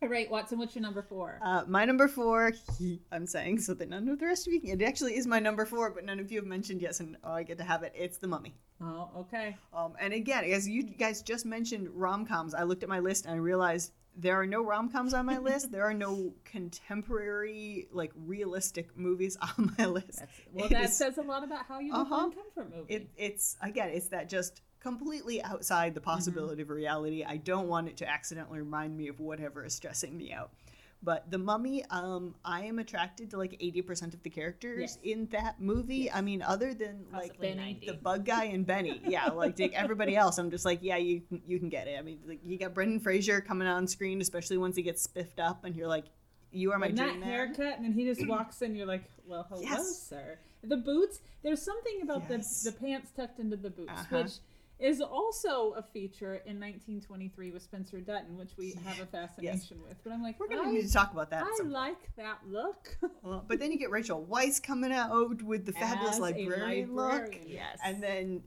All 0.02 0.08
right, 0.08 0.30
Watson, 0.30 0.58
what's 0.58 0.74
your 0.74 0.80
number 0.80 1.02
four? 1.02 1.38
Uh, 1.44 1.62
my 1.66 1.84
number 1.84 2.08
four, 2.08 2.52
I'm 3.12 3.26
saying 3.26 3.60
so 3.60 3.74
that 3.74 3.90
none 3.90 4.08
of 4.08 4.18
the 4.18 4.24
rest 4.24 4.46
of 4.46 4.52
you 4.54 4.58
can. 4.58 4.80
It 4.80 4.82
actually 4.82 5.14
is 5.14 5.26
my 5.26 5.38
number 5.38 5.66
four, 5.66 5.90
but 5.90 6.06
none 6.06 6.18
of 6.18 6.32
you 6.32 6.38
have 6.38 6.46
mentioned 6.46 6.80
yes, 6.80 7.00
and 7.00 7.18
oh, 7.22 7.32
I 7.32 7.42
get 7.42 7.58
to 7.58 7.64
have 7.64 7.82
it. 7.82 7.92
It's 7.94 8.16
The 8.16 8.26
Mummy. 8.26 8.54
Oh, 8.80 9.10
okay. 9.14 9.58
Um, 9.74 9.92
and 10.00 10.14
again, 10.14 10.44
as 10.44 10.66
you 10.66 10.84
guys 10.84 11.20
just 11.20 11.44
mentioned 11.44 11.90
rom 11.92 12.24
coms, 12.24 12.54
I 12.54 12.62
looked 12.62 12.82
at 12.82 12.88
my 12.88 12.98
list 12.98 13.26
and 13.26 13.34
I 13.34 13.38
realized 13.38 13.92
there 14.16 14.38
are 14.40 14.46
no 14.46 14.62
rom 14.62 14.90
coms 14.90 15.14
on 15.14 15.24
my 15.26 15.38
list. 15.38 15.70
There 15.72 15.84
are 15.84 15.94
no 15.94 16.34
contemporary, 16.44 17.88
like 17.92 18.12
realistic 18.14 18.96
movies 18.96 19.36
on 19.58 19.74
my 19.78 19.86
list. 19.86 20.18
That's, 20.18 20.32
well, 20.52 20.66
It 20.66 20.70
that 20.70 20.84
is- 20.84 20.96
says 20.96 21.18
a 21.18 21.22
lot 21.22 21.44
about 21.44 21.66
how 21.66 21.78
you 21.78 21.92
Uh-huh. 21.94 22.04
define 22.28 22.32
comfort 22.32 22.76
movie. 22.76 22.94
it, 22.94 23.08
it's 23.16 23.56
again 23.62 23.90
it's 23.90 24.08
that 24.08 24.28
just 24.28 24.60
completely 24.80 25.42
outside 25.42 25.94
the 25.94 26.00
possibility 26.00 26.62
of 26.62 26.70
reality 26.70 27.22
i 27.22 27.36
don't 27.36 27.68
want 27.68 27.86
it 27.86 27.98
to 27.98 28.08
accidentally 28.08 28.58
remind 28.60 28.96
me 28.96 29.08
of 29.08 29.20
whatever 29.20 29.62
is 29.64 29.74
stressing 29.74 30.16
me 30.16 30.32
out 30.32 30.50
but 31.02 31.30
the 31.30 31.38
mummy 31.38 31.84
um 31.90 32.34
i 32.44 32.62
am 32.62 32.78
attracted 32.78 33.30
to 33.30 33.38
like 33.38 33.52
80% 33.52 34.12
of 34.14 34.22
the 34.22 34.30
characters 34.30 34.80
Yes. 34.80 34.98
in 35.02 35.26
that 35.32 35.60
movie 35.60 36.10
i 36.10 36.20
mean 36.20 36.42
other 36.42 36.74
than 36.74 37.06
like 37.12 37.38
Benny, 37.40 37.80
the 37.86 37.94
bug 37.94 38.24
guy 38.26 38.44
and 38.44 38.66
benny 38.66 39.00
yeah 39.06 39.26
like 39.28 39.58
everybody 39.74 40.14
else 40.16 40.38
i'm 40.38 40.50
just 40.50 40.64
like 40.64 40.80
yeah 40.82 40.96
you 40.96 41.22
can- 41.28 41.42
you 41.46 41.58
can 41.58 41.68
get 41.68 41.88
it 41.88 41.98
i 41.98 42.02
mean 42.02 42.18
like 42.26 42.40
you 42.44 42.58
got 42.58 42.74
brendan 42.74 43.00
fraser 43.00 43.40
coming 43.40 43.66
on 43.66 43.86
screen 43.86 44.20
especially 44.20 44.58
once 44.58 44.76
he 44.76 44.82
gets 44.82 45.02
spiffed 45.02 45.40
up 45.40 45.64
and 45.64 45.74
you're 45.74 45.88
like 45.88 46.04
you 46.52 46.72
are 46.72 46.78
my 46.78 46.86
and 46.88 46.98
that 46.98 47.04
dream 47.10 47.20
man 47.20 47.28
haircut, 47.28 47.76
and 47.76 47.84
then 47.84 47.92
he 47.92 48.04
just 48.04 48.26
walks 48.26 48.60
in. 48.60 48.74
You're 48.74 48.84
like, 48.84 49.04
"Well, 49.24 49.46
hello, 49.48 49.62
Yes. 49.62 50.02
sir." 50.08 50.36
The 50.64 50.78
boots. 50.78 51.20
There's 51.44 51.62
something 51.62 52.00
about 52.02 52.24
Yes. 52.28 52.64
the 52.64 52.72
the 52.72 52.76
pants 52.76 53.12
tucked 53.12 53.38
into 53.38 53.56
the 53.56 53.70
boots, 53.70 53.92
Uh-huh. 53.92 54.22
which 54.24 54.32
is 54.80 55.00
also 55.00 55.72
a 55.72 55.82
feature 55.82 56.36
in 56.46 56.58
1923 56.58 57.50
with 57.50 57.62
Spencer 57.62 58.00
Dutton, 58.00 58.36
which 58.36 58.52
we 58.56 58.74
have 58.84 59.00
a 59.00 59.06
fascination 59.06 59.80
with. 59.82 60.02
But 60.02 60.12
I'm 60.12 60.22
like, 60.22 60.40
we're 60.40 60.48
gonna 60.48 60.72
need 60.72 60.86
to 60.86 60.92
talk 60.92 61.12
about 61.12 61.30
that 61.30 61.44
I 61.44 61.64
like 61.64 62.14
that 62.16 62.38
look. 62.48 62.96
Well, 63.22 63.44
but 63.46 63.58
then 63.58 63.70
you 63.70 63.78
get 63.78 63.90
Rachel 63.90 64.26
Weisz 64.30 64.62
coming 64.62 64.92
out 64.92 65.42
with 65.42 65.66
the 65.66 65.72
fabulous 65.72 66.18
a 66.18 66.22
librarian 66.22 66.94
look. 66.94 67.36
Yes. 67.46 67.78
and 67.84 68.02
then 68.02 68.42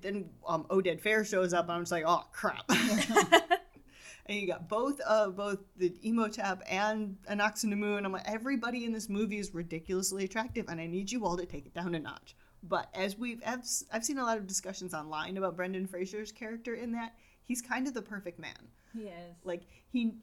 then 0.00 0.30
um, 0.46 0.64
Oded 0.70 1.02
Fehr 1.02 1.26
shows 1.26 1.52
up, 1.52 1.64
and 1.64 1.72
I'm 1.72 1.82
just 1.82 1.92
like, 1.92 2.04
oh 2.06 2.24
crap. 2.32 2.64
and 2.68 4.38
you 4.38 4.46
got 4.46 4.68
both 4.68 5.00
uh 5.04 5.28
both 5.30 5.58
the 5.76 5.92
Imhotep 6.02 6.62
and 6.68 7.16
Anox 7.28 7.64
and. 7.64 8.06
I'm 8.06 8.12
like, 8.12 8.28
everybody 8.28 8.84
in 8.84 8.92
this 8.92 9.08
movie 9.08 9.38
is 9.38 9.52
ridiculously 9.54 10.24
attractive, 10.24 10.66
and 10.68 10.80
I 10.80 10.86
need 10.86 11.10
you 11.10 11.24
all 11.24 11.36
to 11.36 11.46
take 11.46 11.66
it 11.66 11.74
down 11.74 11.94
a 11.94 11.98
notch. 11.98 12.36
But 12.62 12.88
as 12.94 13.16
we've 13.16 13.40
I've, 13.46 13.64
I've 13.92 14.04
seen 14.04 14.18
a 14.18 14.24
lot 14.24 14.38
of 14.38 14.46
discussions 14.46 14.94
online 14.94 15.36
about 15.36 15.56
Brendan 15.56 15.86
Fraser's 15.86 16.32
character 16.32 16.74
in 16.74 16.92
that 16.92 17.14
he's 17.44 17.62
kind 17.62 17.86
of 17.86 17.94
the 17.94 18.02
perfect 18.02 18.38
man. 18.38 18.68
He 18.92 19.04
is. 19.04 19.36
Like 19.44 19.62
he, 19.90 20.14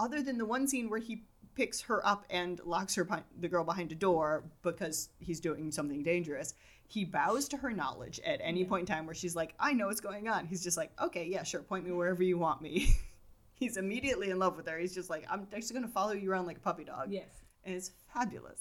other 0.00 0.22
than 0.22 0.38
the 0.38 0.44
one 0.46 0.66
scene 0.66 0.88
where 0.88 1.00
he 1.00 1.24
picks 1.54 1.80
her 1.82 2.06
up 2.06 2.24
and 2.30 2.60
locks 2.64 2.94
her 2.94 3.04
behind, 3.04 3.24
the 3.40 3.48
girl 3.48 3.64
behind 3.64 3.92
a 3.92 3.94
door 3.94 4.44
because 4.62 5.08
he's 5.18 5.40
doing 5.40 5.70
something 5.70 6.02
dangerous. 6.02 6.54
He 6.88 7.04
bows 7.04 7.48
to 7.48 7.56
her 7.56 7.72
knowledge 7.72 8.20
at 8.24 8.40
any 8.42 8.64
point 8.64 8.88
in 8.88 8.94
time 8.94 9.06
where 9.06 9.14
she's 9.14 9.34
like, 9.34 9.54
"I 9.58 9.72
know 9.72 9.86
what's 9.86 10.00
going 10.00 10.28
on." 10.28 10.46
He's 10.46 10.62
just 10.62 10.76
like, 10.76 10.92
"Okay, 11.00 11.24
yeah, 11.26 11.42
sure, 11.42 11.62
point 11.62 11.84
me 11.84 11.92
wherever 11.92 12.22
you 12.22 12.38
want 12.38 12.62
me." 12.62 12.94
he's 13.54 13.76
immediately 13.76 14.30
in 14.30 14.38
love 14.38 14.56
with 14.56 14.68
her. 14.68 14.78
He's 14.78 14.94
just 14.94 15.10
like, 15.10 15.26
"I'm 15.28 15.46
actually 15.54 15.74
gonna 15.74 15.88
follow 15.88 16.12
you 16.12 16.30
around 16.30 16.46
like 16.46 16.58
a 16.58 16.60
puppy 16.60 16.84
dog," 16.84 17.10
Yes, 17.10 17.42
and 17.64 17.74
it's 17.74 17.90
fabulous. 18.12 18.60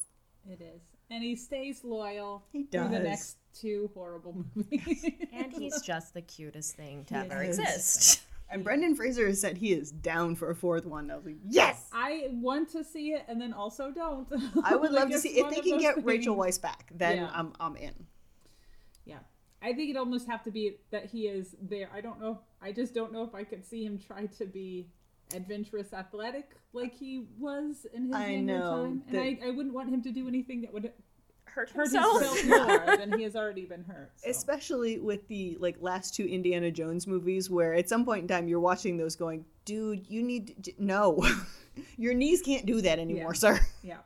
it 0.49 0.61
is. 0.61 0.81
And 1.09 1.23
he 1.23 1.35
stays 1.35 1.83
loyal 1.83 2.43
He 2.51 2.63
through 2.63 2.89
the 2.89 2.99
next 2.99 3.37
two 3.53 3.89
horrible 3.93 4.43
movies. 4.55 5.05
and 5.33 5.51
he's 5.53 5.81
just 5.81 6.13
the 6.13 6.21
cutest 6.21 6.75
thing 6.75 7.05
to 7.05 7.13
He 7.13 7.19
ever 7.31 7.43
is. 7.43 7.59
exist. 7.59 8.23
And 8.49 8.63
Brendan 8.63 8.95
Fraser 8.95 9.25
has 9.27 9.41
said 9.41 9.57
he 9.57 9.73
is 9.73 9.91
down 9.91 10.35
for 10.35 10.51
a 10.51 10.55
fourth 10.55 10.85
one. 10.85 11.09
I 11.09 11.15
was 11.15 11.25
like, 11.25 11.37
"Yes." 11.49 11.89
I 11.91 12.27
want 12.31 12.69
to 12.73 12.83
see 12.83 13.09
it, 13.13 13.25
and 13.27 13.41
then 13.41 13.53
also 13.53 13.89
don't. 13.91 14.27
I 14.63 14.75
would 14.75 14.91
Like, 14.91 15.01
love 15.03 15.11
to 15.11 15.19
see 15.19 15.39
if 15.39 15.49
they 15.49 15.61
can 15.61 15.71
those 15.71 15.81
get 15.81 16.05
Rachel 16.05 16.35
Weisz 16.35 16.61
back. 16.61 16.91
Then 16.93 17.17
Yeah. 17.17 17.31
I'm 17.33 17.53
I'm 17.59 17.75
in. 17.75 17.93
Yeah. 19.03 19.19
I 19.63 19.73
think 19.73 19.89
it'd 19.89 19.97
almost 19.97 20.27
have 20.27 20.43
to 20.43 20.51
be 20.51 20.77
that 20.91 21.05
he 21.05 21.27
is 21.27 21.55
there. 21.59 21.89
I 21.93 22.01
don't 22.01 22.21
know. 22.21 22.39
I 22.61 22.71
just 22.71 22.93
don't 22.93 23.11
know 23.11 23.23
if 23.23 23.33
I 23.33 23.43
could 23.43 23.65
see 23.65 23.83
him 23.83 23.97
try 23.97 24.27
to 24.27 24.45
be 24.45 24.89
adventurous 25.33 25.93
athletic 25.93 26.51
like 26.73 26.93
he 26.93 27.25
was 27.39 27.85
in 27.93 28.05
his 28.07 28.15
I 28.15 28.29
younger 28.31 28.53
know, 28.57 28.83
time. 28.83 29.03
And 29.09 29.17
I, 29.17 29.39
I 29.45 29.49
wouldn't 29.51 29.73
want 29.73 29.89
him 29.89 30.01
to 30.03 30.11
do 30.11 30.27
anything 30.27 30.61
that 30.61 30.73
would 30.73 30.91
Hurt 31.45 31.69
hurt 31.69 31.83
himself. 31.89 32.21
himself 32.21 32.45
more 32.87 32.97
than 32.97 33.17
he 33.17 33.23
has 33.23 33.33
already 33.35 33.63
been 33.65 33.83
hurt. 33.85 34.11
so. 34.17 34.29
especially 34.29 34.99
with 34.99 35.25
the 35.29 35.55
like 35.61 35.77
last 35.79 36.13
two 36.13 36.25
Indiana 36.25 36.69
Jones 36.69 37.07
movies, 37.07 37.49
where 37.49 37.73
at 37.73 37.87
some 37.87 38.03
point 38.03 38.23
in 38.23 38.27
time 38.27 38.47
you're 38.49 38.59
watching 38.59 38.97
those, 38.97 39.15
going, 39.15 39.45
"Dude, 39.63 40.05
you 40.09 40.21
need 40.21 40.65
to, 40.65 40.73
no, 40.79 41.25
your 41.97 42.13
knees 42.13 42.41
can't 42.41 42.65
do 42.65 42.81
that 42.81 42.99
anymore, 42.99 43.31
Yeah. 43.33 43.39
sir." 43.39 43.59
Yeah. 43.83 43.97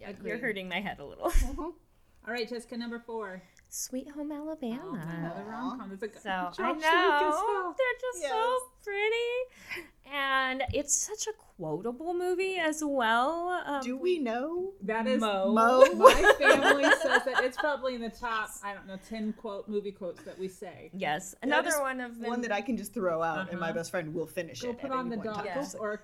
Yeah, 0.00 0.10
Agreed. 0.10 0.28
you're 0.30 0.38
hurting 0.38 0.68
my 0.70 0.80
head 0.80 1.00
a 1.00 1.04
little. 1.04 1.26
Uh-huh. 1.26 1.62
All 2.26 2.32
right, 2.34 2.48
Jessica, 2.48 2.76
number 2.78 3.02
four. 3.04 3.42
Sweet 3.70 4.08
Home 4.12 4.32
Alabama. 4.32 4.98
Another 5.18 5.44
rom 5.50 5.78
com. 5.78 5.92
It's 5.92 6.02
a 6.02 6.20
So 6.20 6.30
I 6.30 6.50
Josh 6.50 6.58
Lucas 6.58 6.82
know 6.82 7.74
they're 7.76 8.00
just 8.00 8.22
so 8.32 8.58
pretty. 8.82 9.84
And 10.10 10.62
it's 10.72 10.94
such 10.94 11.26
a 11.26 11.32
quotable 11.58 12.14
movie 12.14 12.56
as 12.56 12.82
well. 12.82 13.60
Um, 13.66 13.82
Do 13.82 13.98
we 13.98 14.18
know? 14.18 14.72
That 14.82 15.06
is 15.06 15.20
Mo. 15.20 15.52
Mo? 15.52 15.84
My 15.96 16.34
family 16.38 16.84
says 16.84 17.24
that 17.26 17.44
it's 17.44 17.58
probably 17.58 17.94
in 17.94 18.00
the 18.00 18.08
top. 18.08 18.48
I 18.64 18.72
don't 18.72 18.86
know, 18.86 18.96
ten 19.06 19.34
quote 19.34 19.68
movie 19.68 19.92
quotes 19.92 20.22
that 20.22 20.38
we 20.38 20.48
say. 20.48 20.90
Yes, 20.94 21.34
another 21.42 21.78
one 21.82 22.00
of 22.00 22.18
them. 22.18 22.28
One 22.30 22.40
that 22.40 22.52
I 22.52 22.62
can 22.62 22.78
just 22.78 22.94
throw 22.94 23.22
out, 23.22 23.50
and 23.50 23.60
my 23.60 23.66
Uh-huh. 23.68 23.74
best 23.80 23.90
friend 23.90 24.14
will 24.14 24.26
finish 24.26 24.62
Go 24.62 24.70
it. 24.70 24.78
put 24.80 24.90
at 24.90 24.96
on 24.96 25.12
any 25.12 25.16
the 25.22 25.28
point 25.30 25.40
in. 25.40 25.44
Yeah. 25.44 25.64
or 25.78 26.00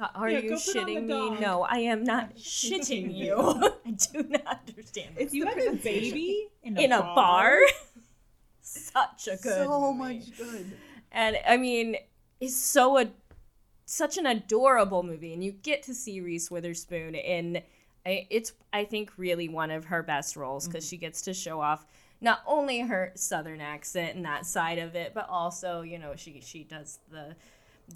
Uh, 0.00 0.08
are 0.14 0.30
Yeah, 0.30 0.38
you 0.40 0.50
go 0.50 0.56
put 0.56 0.76
on 0.76 0.86
the 0.86 0.92
shitting 0.92 1.06
me? 1.06 1.40
No, 1.40 1.62
I 1.62 1.78
am 1.78 2.04
not 2.04 2.36
shitting 2.36 3.14
you. 3.16 3.34
I 3.86 3.90
do 3.90 4.22
not 4.22 4.60
understand. 4.68 5.16
If 5.16 5.32
you 5.34 5.46
had 5.46 5.58
a 5.58 5.72
baby 5.72 6.48
in 6.62 6.76
in 6.78 6.92
a 6.92 7.00
bar. 7.00 7.58
Such 8.60 9.28
a 9.28 9.36
good 9.36 9.54
So 9.54 9.92
movie. 9.92 10.18
much 10.18 10.36
good. 10.36 10.72
and 11.10 11.38
I 11.48 11.56
mean, 11.56 11.96
it's 12.40 12.54
so 12.56 12.98
a 12.98 13.08
such 13.86 14.18
an 14.18 14.26
adorable 14.26 15.02
movie, 15.02 15.32
and 15.32 15.42
you 15.42 15.52
get 15.52 15.82
to 15.84 15.94
see 15.94 16.20
Reese 16.20 16.50
Witherspoon 16.50 17.14
in. 17.14 17.62
It's 18.04 18.52
I 18.72 18.84
think 18.84 19.12
really 19.16 19.48
one 19.48 19.70
of 19.70 19.86
her 19.86 20.02
best 20.02 20.36
roles 20.36 20.66
because 20.68 20.84
mm-hmm. 20.84 20.90
she 20.90 20.96
gets 20.98 21.22
to 21.22 21.34
show 21.34 21.60
off 21.60 21.86
not 22.20 22.40
only 22.46 22.80
her 22.80 23.12
southern 23.14 23.60
accent 23.60 24.16
and 24.16 24.24
that 24.24 24.46
side 24.46 24.78
of 24.78 24.94
it, 24.94 25.12
but 25.14 25.28
also 25.28 25.82
you 25.82 25.98
know 25.98 26.14
she 26.16 26.40
she 26.40 26.64
does 26.64 26.98
the 27.10 27.36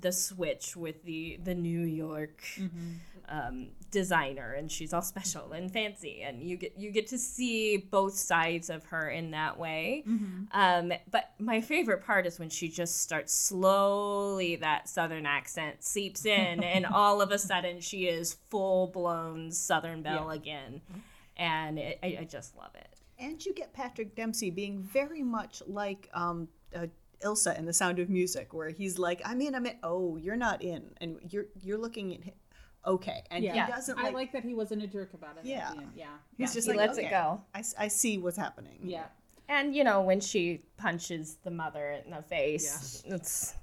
the 0.00 0.12
switch 0.12 0.76
with 0.76 1.04
the 1.04 1.38
the 1.42 1.54
New 1.54 1.80
York 1.82 2.42
um, 3.28 3.68
designer, 3.90 4.52
and 4.54 4.70
she's 4.70 4.92
all 4.92 5.02
special 5.02 5.52
and 5.52 5.72
fancy, 5.72 6.22
and 6.22 6.42
you 6.42 6.56
get 6.56 6.74
you 6.76 6.90
get 6.90 7.06
to 7.08 7.18
see 7.18 7.76
both 7.76 8.14
sides 8.14 8.70
of 8.70 8.84
her 8.86 9.08
in 9.10 9.30
that 9.32 9.58
way. 9.58 10.02
Um, 10.52 10.92
but 11.10 11.30
my 11.38 11.60
favorite 11.60 12.04
part 12.04 12.26
is 12.26 12.38
when 12.38 12.50
she 12.50 12.68
just 12.68 13.00
starts 13.02 13.32
slowly 13.32 14.56
that 14.56 14.88
southern 14.88 15.26
accent 15.26 15.82
seeps 15.84 16.24
in, 16.26 16.62
and 16.74 16.86
all 16.86 17.20
of 17.20 17.30
a 17.30 17.38
sudden 17.38 17.80
she 17.80 18.06
is 18.06 18.36
full 18.50 18.88
blown 18.88 19.50
Southern 19.50 20.02
Belle 20.02 20.30
again, 20.30 20.80
and 21.36 21.78
it, 21.78 21.98
I, 22.02 22.18
I 22.20 22.24
just 22.24 22.56
love 22.56 22.74
it. 22.74 22.88
And 23.18 23.44
you 23.44 23.54
get 23.54 23.72
Patrick 23.72 24.16
Dempsey 24.16 24.50
being 24.50 24.82
very 24.82 25.22
much 25.22 25.62
like 25.68 26.08
um, 26.12 26.48
uh, 26.74 26.86
Ilsa 27.24 27.58
in 27.58 27.64
The 27.66 27.72
Sound 27.72 27.98
of 27.98 28.08
Music, 28.10 28.52
where 28.54 28.70
he's 28.70 28.98
like, 28.98 29.20
"I'm 29.24 29.40
in, 29.40 29.54
I'm 29.54 29.66
in." 29.66 29.76
Oh, 29.82 30.16
you're 30.16 30.36
not 30.36 30.62
in, 30.62 30.94
and 31.00 31.18
you're 31.30 31.46
you're 31.60 31.78
looking 31.78 32.14
at 32.14 32.24
him. 32.24 32.34
Okay, 32.84 33.22
and 33.30 33.44
Yeah, 33.44 33.66
he 33.66 33.72
doesn't 33.72 33.98
I 33.98 34.02
like. 34.04 34.14
like 34.14 34.32
that 34.32 34.42
he 34.44 34.54
wasn't 34.54 34.82
a 34.82 34.86
jerk 34.88 35.14
about 35.14 35.36
it. 35.38 35.44
Yeah. 35.44 35.68
at 35.68 35.74
the 35.76 35.82
end. 35.82 35.92
yeah, 35.94 36.06
he's 36.36 36.52
just 36.52 36.66
he 36.66 36.72
like, 36.76 36.88
lets 36.88 36.98
it 36.98 37.02
"Okay, 37.06 37.10
go." 37.10 37.40
I 37.54 37.88
see 37.88 38.18
what's 38.18 38.36
happening. 38.36 38.80
yeah. 38.82 39.04
And 39.48 39.74
you 39.74 39.84
know 39.84 40.00
when 40.02 40.20
she 40.20 40.62
punches 40.78 41.36
the 41.44 41.50
mother 41.50 41.92
in 42.04 42.10
the 42.10 42.22
face, 42.22 43.02
yeah. 43.06 43.14
it's 43.16 43.54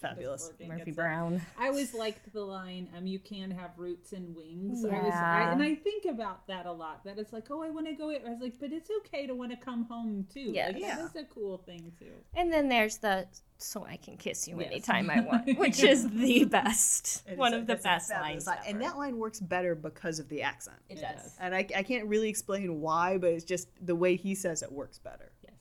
fabulous. 0.00 0.50
Murphy. 0.66 0.90
Brown. 0.92 1.40
I 1.58 1.68
always 1.68 1.94
liked 1.94 2.32
the 2.32 2.42
line, 2.44 2.88
um, 2.96 3.06
you 3.06 3.18
can 3.18 3.50
have 3.50 3.70
roots 3.76 4.12
and 4.12 4.34
wings. 4.34 4.84
I 4.84 4.88
was, 4.88 4.94
I, 5.14 5.40
Yeah. 5.40 5.52
and 5.52 5.62
I 5.62 5.74
think 5.74 6.04
about 6.06 6.46
that 6.48 6.66
a 6.66 6.72
lot. 6.72 7.04
That 7.04 7.18
it's 7.18 7.32
like, 7.32 7.50
oh, 7.50 7.62
I 7.62 7.70
want 7.70 7.86
to 7.86 7.92
go. 7.94 8.10
I 8.10 8.18
was 8.30 8.40
like, 8.40 8.54
but 8.58 8.72
it's 8.72 8.90
okay 8.98 9.26
to 9.26 9.34
want 9.34 9.50
to 9.52 9.56
come 9.56 9.84
home 9.84 10.26
too. 10.32 10.52
Yes. 10.54 10.72
Like, 10.72 10.82
Yeah. 10.82 10.96
that 10.96 11.04
is 11.04 11.16
a 11.16 11.24
cool 11.24 11.58
thing 11.58 11.92
too. 11.98 12.12
And 12.34 12.52
then 12.52 12.68
there's 12.68 12.98
the 12.98 13.26
so 13.58 13.84
I 13.84 13.96
can 13.96 14.16
kiss 14.16 14.48
you 14.48 14.58
Yes. 14.58 14.66
anytime 14.70 15.10
I 15.10 15.20
want, 15.20 15.58
which 15.58 15.82
is 15.82 16.08
the 16.10 16.44
best, 16.44 17.22
It 17.28 17.32
is 17.32 17.38
one 17.38 17.52
a- 17.52 17.58
of 17.58 17.66
the 17.66 17.76
best 17.76 18.10
lines. 18.10 18.46
line. 18.46 18.56
And 18.66 18.80
that 18.80 18.96
line 18.96 19.18
works 19.18 19.38
better 19.38 19.74
because 19.74 20.18
of 20.18 20.28
the 20.30 20.40
accent. 20.42 20.78
it 20.88 20.96
It 20.96 21.00
does. 21.02 21.22
does. 21.22 21.36
And 21.38 21.54
I, 21.54 21.66
I 21.76 21.82
can't 21.82 22.06
really 22.06 22.30
explain 22.30 22.80
why, 22.80 23.18
but 23.18 23.30
it's 23.32 23.44
just 23.44 23.68
the 23.84 23.94
way 23.94 24.16
he 24.16 24.34
says 24.34 24.62
it 24.62 24.72
works 24.72 24.98
better. 24.98 25.30
Yes, 25.44 25.54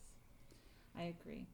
I 0.97 1.04
agree. 1.19 1.45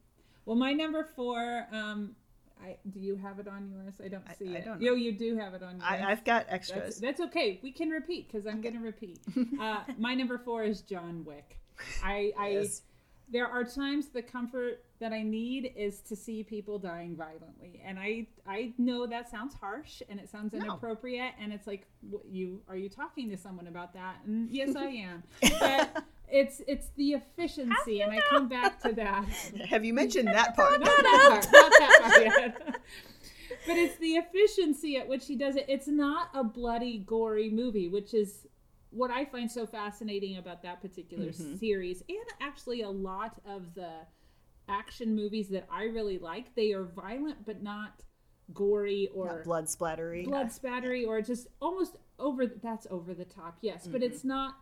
Well, 0.45 0.55
my 0.55 0.73
number 0.73 1.03
four. 1.15 1.65
Um, 1.71 2.15
I 2.63 2.77
do 2.89 2.99
you 2.99 3.15
have 3.17 3.39
it 3.39 3.47
on 3.47 3.69
yours? 3.69 3.93
I 4.03 4.07
don't 4.07 4.23
see 4.37 4.55
I 4.55 4.59
it. 4.59 4.65
don't 4.65 4.81
Yo, 4.81 4.93
you 4.95 5.11
do 5.11 5.37
have 5.37 5.53
it 5.53 5.61
on 5.63 5.73
yours. 5.77 5.83
I, 5.87 6.03
I've 6.11 6.23
got 6.23 6.45
That's, 6.49 6.53
extras. 6.69 6.97
that's 6.99 7.19
okay. 7.21 7.59
We 7.61 7.71
can 7.71 7.89
repeat 7.89 8.27
because 8.31 8.47
I'm 8.47 8.61
going 8.61 8.75
to 8.75 8.81
repeat. 8.81 9.19
Uh, 9.59 9.83
my 9.97 10.13
number 10.15 10.37
four 10.37 10.63
is 10.63 10.81
John 10.81 11.23
Wick. 11.25 11.59
I, 12.03 12.31
I 12.37 12.47
Yes. 12.61 12.81
there 13.29 13.47
are 13.47 13.63
times 13.63 14.07
the 14.09 14.21
comfort 14.21 14.83
that 14.99 15.11
I 15.13 15.21
need 15.23 15.73
is 15.75 15.99
to 16.01 16.15
see 16.15 16.43
people 16.43 16.79
dying 16.79 17.15
violently, 17.17 17.81
and 17.85 17.99
I 17.99 18.27
I 18.47 18.73
know 18.77 19.05
that 19.07 19.29
sounds 19.29 19.53
harsh 19.55 20.01
and 20.09 20.19
it 20.19 20.29
sounds 20.29 20.53
No. 20.53 20.59
inappropriate, 20.59 21.33
and 21.39 21.51
it's 21.51 21.67
like 21.67 21.85
what, 22.09 22.25
you 22.25 22.61
are 22.69 22.77
you 22.77 22.87
talking 22.89 23.29
to 23.31 23.37
someone 23.37 23.67
about 23.67 23.93
that? 23.93 24.17
And 24.25 24.49
yes, 24.49 24.75
I 24.75 24.85
am, 24.85 25.23
but 25.59 26.03
it's 26.31 26.61
it's 26.67 26.89
the 26.95 27.13
efficiency, 27.13 28.01
and 28.01 28.11
I 28.11 28.21
come 28.29 28.47
back 28.47 28.79
to 28.81 28.93
that. 28.93 29.25
Have 29.69 29.85
you 29.85 29.93
mentioned 29.93 30.27
that 30.29 30.55
part? 30.55 30.79
Not 30.79 30.85
that 30.85 31.27
part. 31.29 31.53
Not 31.53 31.71
that 31.79 31.99
part 32.01 32.21
yet. 32.21 32.61
but 33.67 33.77
it's 33.77 33.97
the 33.97 34.13
efficiency 34.13 34.97
at 34.97 35.07
which 35.07 35.25
he 35.27 35.35
does 35.35 35.55
it. 35.55 35.65
It's 35.67 35.87
not 35.87 36.29
a 36.33 36.43
bloody, 36.43 36.99
gory 36.99 37.49
movie, 37.49 37.87
which 37.87 38.13
is 38.13 38.47
what 38.89 39.11
I 39.11 39.25
find 39.25 39.51
so 39.51 39.65
fascinating 39.65 40.37
about 40.37 40.63
that 40.63 40.81
particular 40.81 41.27
mm-hmm. 41.27 41.55
series, 41.57 42.03
and 42.07 42.25
actually 42.41 42.81
a 42.81 42.89
lot 42.89 43.41
of 43.45 43.73
the 43.75 43.91
action 44.67 45.15
movies 45.15 45.49
that 45.49 45.67
I 45.71 45.83
really 45.83 46.17
like. 46.17 46.55
They 46.55 46.71
are 46.71 46.83
violent, 46.83 47.45
but 47.45 47.61
not 47.61 48.01
gory 48.53 49.09
or 49.13 49.27
Not 49.27 49.43
blood 49.43 49.65
splattery. 49.65 50.25
blood 50.25 50.47
spattery 50.47 51.05
or 51.05 51.21
just 51.21 51.47
almost 51.61 51.97
over. 52.19 52.45
That's 52.47 52.87
over 52.89 53.13
the 53.13 53.25
top, 53.25 53.57
yes, 53.61 53.87
but 53.87 54.01
mm-hmm. 54.01 54.11
it's 54.11 54.23
not. 54.23 54.55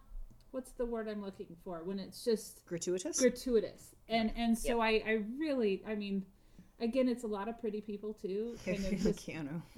What's 0.53 0.71
the 0.73 0.85
word 0.85 1.09
I'm 1.09 1.21
looking 1.23 1.55
for? 1.63 1.81
When 1.83 1.97
it's 1.99 2.23
just 2.23 2.63
Gratuitous? 2.67 3.19
gratuitous 3.19 3.95
and 4.07 4.31
and 4.37 4.55
so 4.57 4.79
I 4.79 5.01
I 5.05 5.23
really 5.37 5.81
I 5.87 5.95
mean 5.95 6.25
again 6.79 7.09
it's 7.09 7.23
a 7.23 7.27
lot 7.27 7.47
of 7.47 7.59
pretty 7.59 7.81
people 7.81 8.13
too 8.13 8.55
kind 8.65 8.85
of 8.85 8.99
just 8.99 9.25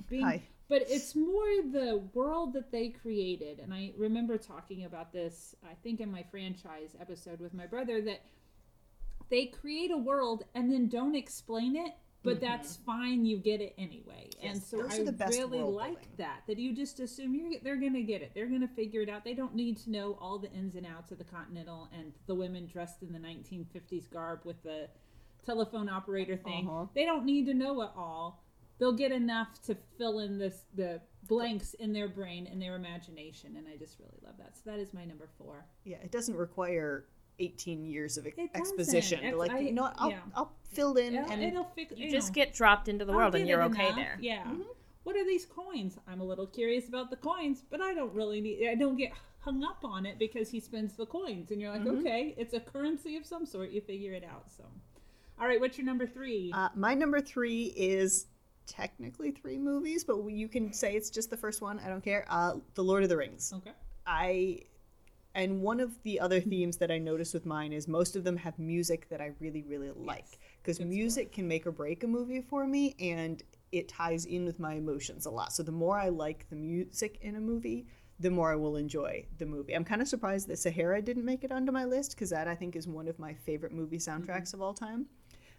being 0.10 0.24
Hi. 0.24 0.42
but 0.68 0.84
it's 0.90 1.16
more 1.16 1.46
the 1.72 2.04
world 2.14 2.54
that 2.54 2.72
they 2.72 2.90
created 2.90 3.60
and 3.60 3.74
I 3.74 3.94
remember 3.98 4.38
talking 4.38 4.84
about 4.86 5.14
this 5.14 5.56
I 5.64 5.76
think 5.84 6.02
in 6.02 6.12
my 6.12 6.24
franchise 6.24 6.96
episode 7.00 7.40
with 7.40 7.54
my 7.54 7.68
brother 7.68 8.02
that 8.02 8.22
they 9.30 9.46
create 9.46 9.92
a 9.92 9.98
world 9.98 10.44
and 10.56 10.72
then 10.72 10.88
don't 10.90 11.16
explain 11.16 11.76
it 11.76 11.94
but 12.26 12.42
that's 12.42 12.78
fine 12.78 13.26
you 13.26 13.38
get 13.38 13.62
it 13.62 13.74
anyway. 13.78 14.30
And 14.42 14.62
so 14.62 14.88
i 14.90 15.28
really 15.28 15.60
like 15.60 16.16
that 16.18 16.42
that 16.48 16.58
you 16.58 16.76
just 16.76 17.00
assume 17.00 17.34
you're 17.34 17.60
they're 17.64 17.76
gonna 17.78 18.02
get 18.02 18.22
it. 18.22 18.32
They're 18.34 18.48
gonna 18.48 18.68
figure 18.68 19.02
it 19.02 19.10
out. 19.10 19.24
They 19.24 19.34
don't 19.34 19.56
need 19.56 19.78
to 19.84 19.92
know 19.92 20.18
all 20.20 20.38
the 20.40 20.52
ins 20.52 20.76
and 20.76 20.86
outs 20.86 21.12
of 21.12 21.18
the 21.18 21.24
continental 21.24 21.90
and 21.98 22.12
the 22.28 22.36
women 22.36 22.68
dressed 22.68 23.02
in 23.02 23.14
the 23.14 23.20
1950s 23.20 24.12
garb 24.12 24.42
with 24.44 24.62
the 24.64 24.88
telephone 25.46 25.90
operator 25.90 26.38
thing. 26.38 26.68
Uh-huh. 26.68 26.86
they 26.96 27.06
don't 27.06 27.26
need 27.26 27.46
to 27.46 27.54
know 27.54 27.82
it 27.82 27.92
all. 27.96 28.44
They'll 28.78 28.94
get 28.94 29.12
enough 29.12 29.62
to 29.68 29.78
fill 29.98 30.20
in 30.20 30.38
this 30.38 30.66
the 30.76 31.02
blanks 31.28 31.74
in 31.76 31.94
their 31.94 32.08
brain 32.08 32.48
and 32.52 32.62
their 32.62 32.76
imagination 32.76 33.56
and 33.58 33.68
i 33.68 33.76
just 33.78 34.00
really 34.00 34.20
love 34.24 34.36
that. 34.38 34.56
So 34.56 34.70
that 34.70 34.80
is 34.80 34.94
my 34.94 35.06
number 35.06 35.30
four. 35.38 35.66
Yeah, 35.84 35.98
it 36.04 36.12
doesn't 36.12 36.36
require 36.36 37.06
18 37.40 37.86
years 37.86 38.18
of 38.18 38.26
It 38.26 38.34
exposition. 38.54 39.20
doesn't. 39.20 39.32
to 39.32 39.38
like, 39.38 39.52
I- 39.52 39.60
you 39.60 39.72
know 39.74 39.84
what, 39.84 39.96
I'll, 39.98 40.10
yeah. 40.10 40.20
I'll 40.36 40.54
fill 40.72 40.96
in 40.96 41.16
it'll, 41.16 41.32
and 41.32 41.44
it'll 41.44 41.64
fix 41.76 41.94
You 41.98 42.06
you 42.08 42.12
just 42.12 42.34
get 42.34 42.54
dropped 42.54 42.88
into 42.88 43.06
the 43.06 43.12
I'll 43.14 43.18
world 43.18 43.36
and 43.36 43.48
you're 43.48 43.64
okay 43.64 43.86
enough. 43.88 43.96
there. 43.96 44.18
Yeah. 44.22 44.46
What 45.04 45.16
are 45.16 45.26
these 45.26 45.46
coins? 45.46 45.98
I'm 46.08 46.20
a 46.20 46.24
little 46.24 46.48
curious 46.48 46.88
about 46.88 47.10
the 47.12 47.16
coins, 47.18 47.64
but 47.70 47.80
I 47.82 47.94
don't 47.94 48.14
really 48.14 48.42
need. 48.42 48.68
I 48.68 48.74
don't 48.76 48.98
get 48.98 49.12
hung 49.40 49.64
up 49.64 49.78
on 49.84 50.06
it 50.08 50.18
because 50.18 50.50
he 50.50 50.60
spends 50.60 50.96
the 50.96 51.06
coins, 51.06 51.52
and 51.52 51.62
you're 51.62 51.72
like, 51.72 51.86
okay, 51.86 52.34
it's 52.38 52.56
a 52.56 52.60
currency 52.60 53.16
of 53.16 53.24
some 53.26 53.46
sort. 53.46 53.70
You 53.70 53.82
figure 53.82 54.14
it 54.14 54.24
out. 54.24 54.46
So, 54.58 54.64
all 55.40 55.46
right, 55.48 55.60
what's 55.60 55.78
your 55.78 55.86
number 55.86 56.08
three? 56.08 56.52
Uh, 56.56 56.70
my 56.76 56.96
number 56.96 57.22
three 57.22 57.66
is 57.78 58.26
technically 58.66 59.30
three 59.30 59.60
movies, 59.60 60.04
but 60.04 60.18
you 60.28 60.48
can 60.48 60.74
say 60.74 60.96
it's 60.96 61.12
just 61.12 61.30
the 61.30 61.38
first 61.38 61.62
one. 61.62 61.80
I 61.86 61.88
don't 61.88 62.04
care. 62.04 62.26
Uh, 62.28 62.56
the 62.74 62.84
Lord 62.84 63.04
of 63.04 63.10
the 63.10 63.18
Rings. 63.18 63.54
okay. 63.58 63.74
I 64.08 64.62
and 65.36 65.62
one 65.62 65.80
of 65.80 66.02
the 66.04 66.20
other 66.20 66.40
themes 66.40 66.78
that 66.78 66.90
I 66.90 66.98
noticed 66.98 67.34
with 67.34 67.46
mine 67.46 67.74
is 67.74 67.88
most 67.88 68.16
of 68.16 68.24
them 68.24 68.38
have 68.38 68.58
music 68.58 69.08
that 69.10 69.22
I 69.22 69.32
really 69.40 69.64
really 69.64 69.92
like 69.96 70.40
because 70.62 70.80
music 70.80 71.32
can 71.32 71.48
make 71.48 71.68
or 71.68 71.72
break 71.72 72.04
a 72.04 72.08
movie 72.08 72.42
for 72.42 72.66
me 72.66 72.96
and 73.00 73.44
it 73.72 73.90
ties 73.90 74.26
in 74.26 74.46
with 74.46 74.60
my 74.60 74.76
emotions 74.76 75.26
a 75.26 75.30
lot. 75.30 75.54
So 75.54 75.62
the 75.62 75.72
more 75.72 76.00
I 76.00 76.10
like 76.10 76.50
the 76.50 76.56
music 76.56 77.18
in 77.22 77.36
a 77.36 77.42
movie, 77.42 77.86
the 78.20 78.32
more 78.32 78.52
I 78.52 78.56
will 78.56 78.78
enjoy 78.78 79.26
the 79.38 79.46
movie. 79.46 79.74
I'm 79.74 79.84
kind 79.84 80.02
of 80.02 80.08
surprised 80.08 80.48
that 80.48 80.58
Sahara 80.58 81.02
didn't 81.02 81.26
make 81.26 81.44
it 81.44 81.52
onto 81.52 81.72
my 81.72 81.84
list 81.84 82.12
because 82.12 82.30
that 82.30 82.48
I 82.48 82.56
think 82.56 82.76
is 82.76 82.88
one 82.88 83.08
of 83.08 83.20
my 83.20 83.34
favorite 83.34 83.74
movie 83.74 83.98
soundtracks 83.98 84.54
of 84.54 84.62
all 84.62 84.74
time. 84.74 85.08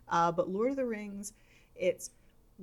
Uh, 0.09 0.33
but 0.33 0.49
Lord 0.49 0.71
of 0.71 0.77
the 0.77 0.87
Rings, 0.87 1.35
it's 1.75 2.11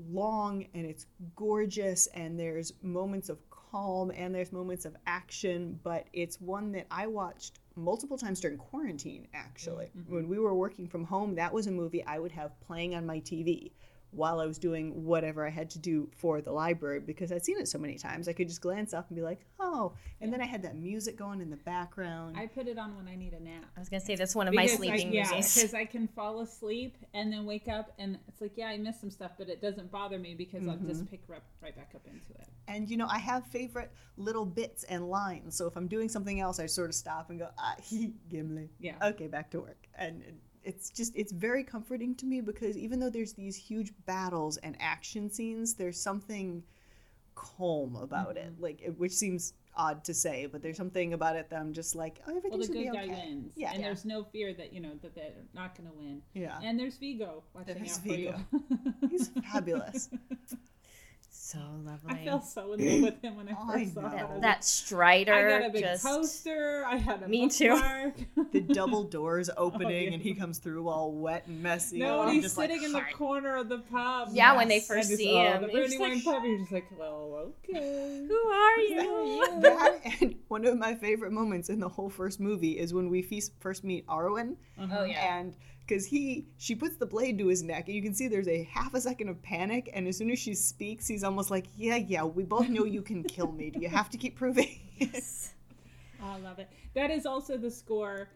long 0.09 0.65
and 0.73 0.85
it's 0.85 1.05
gorgeous 1.35 2.07
and 2.07 2.39
there's 2.39 2.73
moments 2.81 3.29
of 3.29 3.37
calm 3.73 4.11
and 4.11 4.35
there's 4.35 4.51
moments 4.51 4.85
of 4.85 4.95
action 5.07 5.79
but 5.83 6.05
it's 6.13 6.39
one 6.39 6.71
that 6.71 6.85
i 6.91 7.07
watched 7.07 7.59
multiple 7.75 8.19
times 8.19 8.39
during 8.39 8.55
quarantine 8.55 9.27
actually. 9.33 9.89
Mm-hmm. 9.97 10.13
When 10.13 10.29
we 10.29 10.37
were 10.37 10.53
working 10.53 10.87
from 10.87 11.03
home 11.03 11.33
that 11.35 11.51
was 11.51 11.65
a 11.65 11.71
movie 11.71 12.05
i 12.05 12.19
would 12.19 12.31
have 12.31 12.59
playing 12.61 12.93
on 12.93 13.03
my 13.05 13.19
tv 13.19 13.71
while 14.15 14.39
I 14.39 14.45
was 14.45 14.57
doing 14.57 15.03
whatever 15.05 15.45
I 15.45 15.49
had 15.49 15.69
to 15.71 15.79
do 15.79 16.09
for 16.15 16.41
the 16.41 16.51
library 16.51 16.99
because 16.99 17.31
I'd 17.31 17.43
seen 17.43 17.59
it 17.59 17.67
so 17.67 17.77
many 17.79 17.95
times. 17.97 18.27
I 18.27 18.33
could 18.33 18.47
just 18.47 18.61
glance 18.61 18.93
up 18.93 19.07
and 19.09 19.15
be 19.15 19.21
like, 19.23 19.41
oh. 19.59 19.93
And 20.21 20.31
then 20.31 20.39
I 20.41 20.45
had 20.45 20.61
that 20.63 20.75
music 20.75 21.17
going 21.17 21.41
in 21.41 21.49
the 21.49 21.57
background. 21.57 22.37
I 22.37 22.47
put 22.47 22.67
it 22.67 22.77
on 22.77 22.95
when 22.95 23.07
I 23.07 23.15
need 23.15 23.33
a 23.33 23.39
nap. 23.41 23.65
I 23.75 23.79
was 23.79 23.89
gonna 23.89 23.99
say 24.01 24.15
that's 24.15 24.35
one 24.35 24.47
of 24.47 24.53
my 24.53 24.65
sleeping 24.67 25.09
I, 25.09 25.11
yeah, 25.11 25.29
movies. 25.29 25.53
because 25.55 25.73
I 25.73 25.85
can 25.85 26.07
fall 26.07 26.41
asleep 26.41 26.97
and 27.13 27.33
then 27.33 27.45
wake 27.45 27.67
up 27.67 27.91
and 27.99 28.17
it's 28.27 28.41
like, 28.41 28.53
yeah, 28.55 28.67
I 28.67 28.77
missed 28.77 29.01
some 29.01 29.11
stuff, 29.11 29.31
but 29.37 29.49
it 29.49 29.61
doesn't 29.61 29.91
bother 29.91 30.19
me 30.19 30.35
because 30.35 30.67
I'll 30.67 30.73
Mm-hmm. 30.75 30.87
just 30.87 31.09
pick 31.09 31.21
right, 31.27 31.41
right 31.61 31.75
back 31.75 31.91
up 31.95 32.05
into 32.07 32.31
it. 32.39 32.47
And 32.67 32.89
you 32.89 32.97
know, 32.97 33.07
I 33.09 33.17
have 33.19 33.45
favorite 33.47 33.91
little 34.17 34.45
bits 34.45 34.83
and 34.85 35.09
lines. 35.09 35.55
So 35.55 35.67
if 35.67 35.75
I'm 35.75 35.87
doing 35.87 36.09
something 36.09 36.39
else, 36.39 36.59
I 36.59 36.65
sort 36.65 36.89
of 36.89 36.95
stop 36.95 37.29
and 37.29 37.39
go, 37.39 37.49
ah, 37.57 37.75
he, 37.83 38.13
Gimli. 38.29 38.69
Yeah. 38.79 38.95
Okay, 39.01 39.27
back 39.27 39.51
to 39.51 39.59
work. 39.61 39.87
And 39.97 40.23
it's 40.63 40.89
just, 40.89 41.15
it's 41.15 41.31
very 41.31 41.63
comforting 41.63 42.15
to 42.15 42.25
me 42.25 42.41
because 42.41 42.77
even 42.77 42.99
though 42.99 43.09
there's 43.09 43.33
these 43.33 43.55
huge 43.55 43.93
battles 44.05 44.57
and 44.57 44.75
action 44.79 45.29
scenes, 45.29 45.73
there's 45.73 45.99
something 45.99 46.63
calm 47.35 47.95
about 47.95 48.37
it. 48.37 48.53
Mm-hmm. 48.53 48.63
Like, 48.63 48.81
it, 48.81 48.97
which 48.97 49.11
seems 49.11 49.53
odd 49.75 50.03
to 50.05 50.13
say, 50.13 50.45
but 50.45 50.61
there's 50.61 50.77
something 50.77 51.13
about 51.13 51.35
it 51.35 51.49
that 51.49 51.59
I'm 51.59 51.73
just 51.73 51.95
like, 51.95 52.19
oh, 52.27 52.29
everything 52.29 52.51
Well, 52.51 52.59
the 52.59 52.65
should 52.65 52.73
good 52.73 52.91
be 52.91 52.97
guy 52.97 53.03
okay. 53.03 53.25
wins. 53.27 53.51
Yeah. 53.55 53.71
And 53.71 53.79
yeah. 53.79 53.87
there's 53.87 54.05
no 54.05 54.23
fear 54.23 54.53
that, 54.53 54.73
you 54.73 54.81
know, 54.81 54.91
that 55.01 55.15
they're 55.15 55.31
not 55.53 55.75
going 55.77 55.89
to 55.89 55.95
win. 55.95 56.21
Yeah. 56.33 56.59
And 56.63 56.79
there's 56.79 56.97
Viggo 56.97 57.43
watching 57.53 57.75
There's 57.75 57.97
out 57.97 58.03
Viggo. 58.03 58.39
for 58.51 58.57
you. 58.57 59.09
He's 59.09 59.27
fabulous. 59.51 60.09
So 61.53 61.59
lovely. 61.83 62.11
I 62.21 62.25
fell 62.25 62.41
so 62.41 62.73
in 62.73 63.01
love 63.01 63.13
with 63.13 63.21
him 63.21 63.37
when 63.37 63.47
I 63.47 63.51
oh, 63.51 63.69
I 63.69 63.83
first 63.83 63.93
saw 63.93 64.01
know. 64.01 64.07
it. 64.07 64.11
That, 64.11 64.29
was 64.31 64.41
that 64.41 64.63
Strider. 64.63 65.33
I 65.33 65.59
got 65.59 65.69
a 65.69 65.71
big 65.71 65.83
just, 65.83 66.03
poster. 66.03 66.83
I 66.85 66.97
had 66.97 67.23
a 67.23 67.27
Me 67.27 67.47
too. 67.47 68.11
the 68.51 68.61
double 68.61 69.03
doors 69.19 69.49
oh, 69.49 69.65
opening 69.65 70.07
yeah. 70.07 70.13
and 70.13 70.21
he 70.21 70.33
comes 70.33 70.57
through 70.57 70.87
all 70.89 71.11
wet 71.11 71.45
and 71.47 71.61
messy. 71.61 71.99
No, 71.99 72.23
and 72.23 72.33
he's 72.33 72.43
just 72.43 72.57
like, 72.57 72.69
sitting 72.69 72.83
in 72.85 72.91
the 72.91 72.99
"Hi." 72.99 73.11
corner 73.11 73.57
of 73.57 73.69
the 73.69 73.79
pub. 73.79 74.29
Yeah, 74.31 74.55
when 74.55 74.67
they 74.67 74.79
first 74.79 75.09
And 75.09 75.17
just, 75.17 75.17
see 75.17 75.33
oh, 75.33 75.53
him, 75.53 75.61
the 75.61 75.67
they're 75.67 75.85
just 75.85 75.97
Brandywine 75.97 76.25
like, 76.25 76.35
pub. 76.35 76.43
You're 76.45 76.59
just 76.59 76.71
like, 76.71 76.85
well, 76.97 77.53
okay. 77.69 78.25
Who 78.27 78.35
are 78.35 78.79
you? 78.79 79.59
that 79.61 79.99
and 80.21 80.35
one 80.47 80.65
of 80.65 80.77
my 80.77 80.95
favorite 80.95 81.31
moments 81.31 81.69
in 81.69 81.79
the 81.79 81.89
whole 81.89 82.09
first 82.09 82.39
movie 82.39 82.79
is 82.79 82.93
when 82.93 83.09
we 83.09 83.21
feast, 83.21 83.53
first 83.59 83.83
meet 83.83 84.05
Arwen, 84.07 84.55
uh-huh. 84.79 84.97
oh 84.99 85.03
yeah. 85.03 85.37
and 85.37 85.55
because 85.85 86.05
he 86.05 86.47
she 86.57 86.75
puts 86.75 86.95
the 86.97 87.05
blade 87.05 87.37
to 87.39 87.47
his 87.47 87.63
neck, 87.63 87.87
and 87.87 87.95
you 87.95 88.01
can 88.01 88.13
see 88.13 88.27
there's 88.27 88.47
a 88.47 88.63
half 88.63 88.93
a 88.93 89.01
second 89.01 89.29
of 89.29 89.41
panic, 89.41 89.89
and 89.93 90.07
as 90.07 90.17
soon 90.17 90.31
as 90.31 90.39
she 90.39 90.55
speaks, 90.55 91.07
he's 91.07 91.23
almost 91.23 91.51
like, 91.51 91.65
"Yeah, 91.75 91.97
yeah, 91.97 92.23
we 92.23 92.43
both 92.43 92.69
know 92.69 92.85
you 92.85 93.01
can 93.01 93.23
kill 93.23 93.51
me. 93.51 93.69
Do 93.69 93.79
you 93.79 93.89
have 93.89 94.09
to 94.11 94.17
keep 94.17 94.35
proving?" 94.35 94.79
Oh, 96.23 96.31
I 96.31 96.37
love 96.39 96.59
it. 96.59 96.69
That 96.93 97.11
is 97.11 97.25
also 97.25 97.57
the 97.57 97.71
score. 97.71 98.29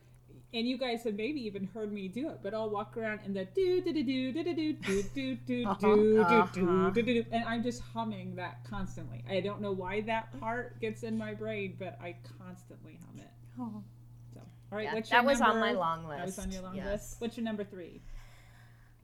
And 0.53 0.65
you 0.65 0.77
guys 0.77 1.03
have 1.03 1.15
maybe 1.15 1.41
even 1.45 1.65
heard 1.73 1.91
me 1.91 2.07
do 2.07 2.29
it, 2.29 2.39
but 2.41 2.53
I'll 2.53 2.69
walk 2.69 2.95
around 2.95 3.19
and 3.25 3.35
the 3.35 3.45
do 3.45 3.81
do 3.81 3.91
do 3.91 4.01
do 4.03 4.31
do 4.31 4.43
do 4.43 4.53
do 4.53 4.73
do 4.73 5.03
do 5.03 5.35
do 5.45 5.75
do 5.75 5.75
do 5.75 6.91
do 6.91 6.91
do 6.91 7.03
do 7.03 7.25
and 7.31 7.43
I'm 7.43 7.61
just 7.61 7.81
humming 7.81 8.35
that 8.37 8.63
constantly. 8.63 9.25
I 9.29 9.41
don't 9.41 9.61
know 9.61 9.73
why 9.73 10.01
that 10.01 10.37
part 10.39 10.79
gets 10.79 11.03
in 11.03 11.17
my 11.17 11.33
brain, 11.33 11.75
but 11.77 11.99
I 12.01 12.15
constantly 12.39 12.97
hum 13.05 13.19
it. 13.19 13.31
Oh. 13.59 13.83
So, 14.69 14.75
all 14.75 14.77
right, 14.77 14.85
Yeah, 14.85 14.93
what's 14.95 15.09
that 15.09 15.15
your 15.17 15.25
was 15.25 15.41
on 15.41 15.59
my 15.59 15.71
long 15.71 16.05
list. 16.07 16.17
That 16.19 16.25
was 16.25 16.39
on 16.39 16.51
your 16.51 16.61
long 16.61 16.75
yes. 16.75 16.85
list. 16.85 17.21
What's 17.21 17.37
your 17.37 17.43
number 17.43 17.63
three? 17.63 18.01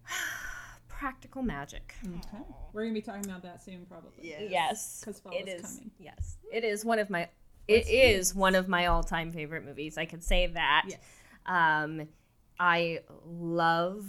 Practical 0.88 1.42
magic. 1.42 1.96
Okay, 2.06 2.44
we're 2.72 2.84
gonna 2.84 2.94
be 2.94 3.02
talking 3.02 3.26
about 3.26 3.42
that 3.44 3.62
soon, 3.64 3.86
probably. 3.86 4.12
Yes. 4.22 4.42
Yes, 4.50 5.02
'Cause 5.04 5.20
fall 5.20 5.34
it 5.34 5.48
is 5.50 5.62
is. 5.64 5.70
coming. 5.78 5.92
Yes, 6.00 6.38
it 6.52 6.64
is 6.64 6.86
one 6.86 7.00
of 7.00 7.10
my. 7.10 7.30
It 7.68 7.88
is 7.88 8.36
one 8.36 8.56
of 8.56 8.68
my 8.68 8.88
all-time 8.88 9.32
favorite 9.32 9.64
movies. 9.66 9.98
I 9.98 10.06
could 10.06 10.24
say 10.24 10.48
that. 10.48 10.86
Yes. 10.88 11.00
Um, 11.46 12.08
I 12.60 13.00
love, 13.26 14.06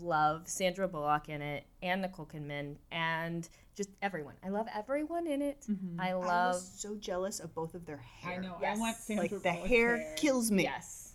love 0.00 0.48
Sandra 0.48 0.88
Bullock 0.88 1.28
in 1.28 1.42
it, 1.42 1.64
and 1.82 2.02
Nicole 2.02 2.26
Kidman, 2.26 2.76
and 2.90 3.48
just 3.74 3.90
everyone. 4.02 4.34
I 4.44 4.48
love 4.48 4.66
everyone 4.74 5.26
in 5.26 5.42
it. 5.42 5.64
Mm-hmm. 5.70 6.00
I 6.00 6.10
I 6.10 6.12
love. 6.14 6.54
was 6.54 6.72
so 6.76 6.94
jealous 6.96 7.40
of 7.40 7.54
both 7.54 7.74
of 7.74 7.86
their 7.86 7.98
hair. 7.98 8.38
I 8.38 8.42
know. 8.42 8.56
Yes. 8.60 8.76
I 8.76 8.80
want 8.80 8.96
Sandra 8.96 9.22
Like 9.22 9.30
the 9.30 9.38
Bullock's 9.38 9.68
hair, 9.68 10.14
kills 10.16 10.50
me. 10.50 10.64
Yes. 10.64 11.14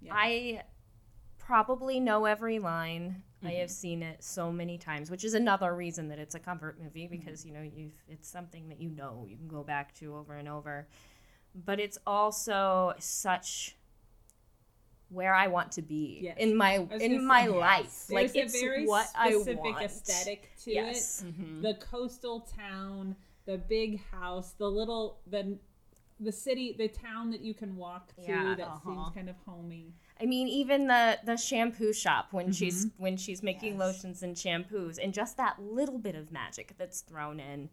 Yeah. 0.00 0.12
I 0.14 0.62
probably 1.38 2.00
know 2.00 2.24
every 2.24 2.58
line. 2.58 3.22
I 3.44 3.52
have 3.52 3.68
mm-hmm. 3.68 3.72
seen 3.72 4.02
it 4.02 4.24
so 4.24 4.50
many 4.50 4.78
times, 4.78 5.10
which 5.10 5.24
is 5.24 5.34
another 5.34 5.74
reason 5.74 6.08
that 6.08 6.18
it's 6.18 6.34
a 6.34 6.40
comfort 6.40 6.78
movie 6.82 7.04
mm-hmm. 7.04 7.16
because 7.16 7.44
you 7.44 7.52
know 7.52 7.62
you've 7.62 7.94
it's 8.08 8.28
something 8.28 8.68
that 8.68 8.80
you 8.80 8.90
know 8.90 9.26
you 9.28 9.36
can 9.36 9.48
go 9.48 9.62
back 9.62 9.94
to 9.96 10.16
over 10.16 10.34
and 10.34 10.48
over. 10.48 10.88
But 11.54 11.80
it's 11.80 11.98
also 12.06 12.94
such 12.98 13.76
where 15.10 15.34
I 15.34 15.46
want 15.46 15.72
to 15.72 15.82
be 15.82 16.20
Yes. 16.22 16.36
in 16.38 16.54
my 16.56 16.86
in 17.00 17.26
my 17.26 17.44
say, 17.44 17.48
life. 17.48 18.06
Like 18.10 18.34
a 18.34 18.40
it's 18.40 18.60
very 18.60 18.86
what 18.86 19.08
I 19.14 19.30
specific 19.32 19.64
want. 19.64 19.82
aesthetic 19.82 20.50
to 20.64 20.72
Yes. 20.72 21.22
it. 21.26 21.62
The 21.62 21.74
coastal 21.74 22.40
town, 22.40 23.16
the 23.46 23.58
big 23.58 24.00
house, 24.10 24.52
the 24.52 24.70
little 24.70 25.18
the 25.26 25.58
the 26.20 26.32
city, 26.32 26.74
the 26.76 26.88
town 26.88 27.30
that 27.30 27.42
you 27.42 27.54
can 27.54 27.76
walk 27.76 28.12
to 28.16 28.22
Yeah. 28.22 28.54
that 28.56 28.66
Uh-huh. 28.66 28.80
seems 28.84 29.14
kind 29.14 29.28
of 29.30 29.36
homey. 29.46 29.94
I 30.20 30.26
mean, 30.26 30.48
even 30.48 30.88
the 30.88 31.18
the 31.24 31.36
shampoo 31.36 31.92
shop 31.92 32.32
when 32.32 32.52
she's 32.52 32.88
when 32.98 33.16
she's 33.16 33.42
making 33.42 33.74
Yes. 33.74 33.80
lotions 33.80 34.22
and 34.22 34.34
shampoos, 34.36 34.98
and 35.02 35.14
just 35.14 35.36
that 35.36 35.62
little 35.62 35.98
bit 35.98 36.16
of 36.16 36.32
magic 36.32 36.74
that's 36.76 37.00
thrown 37.02 37.38
in, 37.40 37.70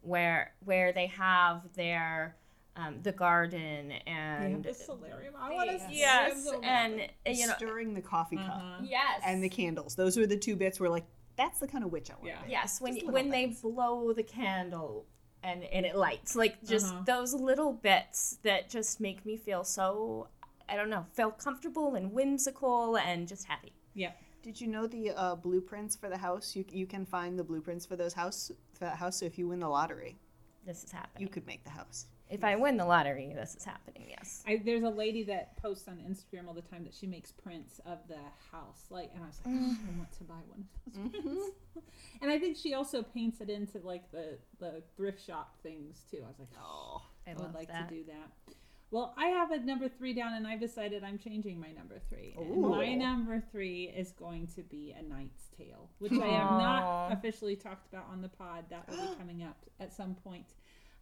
where 0.00 0.54
where 0.64 0.92
they 0.92 1.08
have 1.08 1.74
their 1.74 2.36
um, 2.78 2.96
the 3.02 3.12
garden 3.12 3.92
and 4.06 4.62
the 4.64 4.72
solarium. 4.72 5.34
I 5.38 5.52
want 5.52 5.70
to 5.70 5.78
see 5.80 5.98
yes, 5.98 6.44
them 6.44 6.60
and 6.62 7.00
uh, 7.26 7.30
you 7.30 7.46
know 7.46 7.54
Stirring 7.56 7.92
the 7.94 8.00
coffee 8.00 8.36
cup 8.36 8.46
Uh-huh. 8.56 8.80
yes, 8.84 9.20
and 9.26 9.42
the 9.42 9.48
candles. 9.48 9.94
Those 9.94 10.16
were 10.16 10.26
the 10.26 10.36
two 10.36 10.56
bits 10.56 10.78
where 10.80 10.88
like 10.88 11.04
that's 11.36 11.58
the 11.60 11.68
kind 11.68 11.84
of 11.84 11.92
witch 11.92 12.10
I 12.10 12.14
want. 12.14 12.26
Yeah. 12.26 12.38
yes 12.48 12.80
when 12.80 12.94
Just 12.94 13.06
little 13.06 13.14
when 13.20 13.30
they 13.30 13.46
blow 13.46 14.12
the 14.12 14.22
candle 14.22 15.06
and 15.42 15.62
and 15.64 15.84
it 15.84 15.96
lights 15.96 16.34
like 16.36 16.62
just 16.64 16.86
Uh-huh. 16.86 17.02
those 17.04 17.34
little 17.34 17.72
bits 17.72 18.38
that 18.42 18.68
just 18.70 19.00
make 19.00 19.24
me 19.26 19.36
feel 19.36 19.64
so 19.64 20.28
I 20.68 20.76
don't 20.76 20.90
know 20.90 21.06
feel 21.12 21.30
comfortable 21.30 21.94
and 21.96 22.12
whimsical 22.12 22.96
and 22.96 23.26
just 23.28 23.44
happy. 23.46 23.72
Yeah. 23.94 24.12
Did 24.42 24.60
you 24.60 24.68
know 24.68 24.86
the 24.86 25.10
uh, 25.10 25.34
blueprints 25.34 25.96
for 25.96 26.08
the 26.08 26.16
house? 26.16 26.54
You, 26.54 26.64
you 26.70 26.86
can 26.86 27.04
find 27.04 27.36
the 27.38 27.42
blueprints 27.44 27.84
for 27.86 27.96
those 27.96 28.12
house 28.14 28.52
for 28.74 28.84
that 28.84 28.96
house. 28.96 29.18
So 29.18 29.26
if 29.26 29.36
you 29.38 29.48
win 29.48 29.58
the 29.60 29.68
lottery, 29.68 30.16
This 30.64 30.84
is 30.84 30.92
happening. 30.92 31.22
you 31.22 31.28
could 31.28 31.46
make 31.46 31.64
the 31.64 31.70
house. 31.70 32.06
If 32.30 32.44
I 32.44 32.56
win 32.56 32.76
the 32.76 32.84
lottery, 32.84 33.32
this 33.34 33.54
is 33.54 33.64
happening. 33.64 34.06
Yes. 34.08 34.42
I, 34.46 34.60
there's 34.64 34.82
a 34.82 34.90
lady 34.90 35.22
that 35.24 35.56
posts 35.56 35.88
on 35.88 35.96
Instagram 35.96 36.46
all 36.48 36.54
the 36.54 36.62
time 36.62 36.84
that 36.84 36.94
she 36.94 37.06
makes 37.06 37.32
prints 37.32 37.80
of 37.86 37.98
the 38.08 38.18
house, 38.52 38.84
like, 38.90 39.10
and 39.14 39.22
I 39.22 39.26
was 39.26 39.40
like, 39.44 39.54
oh, 39.54 39.76
I 39.86 39.98
want 39.98 40.12
to 40.18 40.24
buy 40.24 40.34
one 40.48 40.64
of 40.86 40.94
those 40.94 41.04
mm-hmm. 41.04 41.28
prints. 41.28 41.50
and 42.22 42.30
I 42.30 42.38
think 42.38 42.56
she 42.56 42.74
also 42.74 43.02
paints 43.02 43.40
it 43.40 43.48
into 43.48 43.78
like 43.78 44.10
the 44.10 44.38
the 44.58 44.82
thrift 44.96 45.24
shop 45.24 45.56
things 45.62 46.04
too. 46.10 46.18
I 46.24 46.28
was 46.28 46.38
like, 46.38 46.48
oh, 46.60 46.64
oh 46.64 47.02
I 47.26 47.30
I 47.30 47.34
would 47.34 47.54
like 47.54 47.68
that. 47.68 47.88
to 47.88 47.94
do 47.94 48.04
that. 48.04 48.54
Well, 48.90 49.14
I 49.18 49.26
have 49.26 49.50
a 49.50 49.58
number 49.58 49.88
three 49.88 50.14
down, 50.14 50.32
and 50.32 50.46
I've 50.46 50.60
decided 50.60 51.04
I'm 51.04 51.18
changing 51.18 51.60
my 51.60 51.70
number 51.72 52.00
three. 52.08 52.34
My 52.38 52.94
number 52.94 53.42
three 53.52 53.92
is 53.94 54.12
going 54.12 54.46
to 54.56 54.62
be 54.62 54.94
A 54.98 55.02
Knight's 55.02 55.48
Tale, 55.58 55.90
which 55.98 56.12
I 56.12 56.26
have 56.26 56.50
not 56.52 57.12
officially 57.12 57.54
talked 57.54 57.86
about 57.92 58.06
on 58.10 58.22
the 58.22 58.30
pod. 58.30 58.64
That 58.70 58.88
will 58.88 58.96
be 58.96 59.14
coming 59.18 59.42
up 59.42 59.58
at 59.78 59.92
some 59.92 60.14
point 60.14 60.46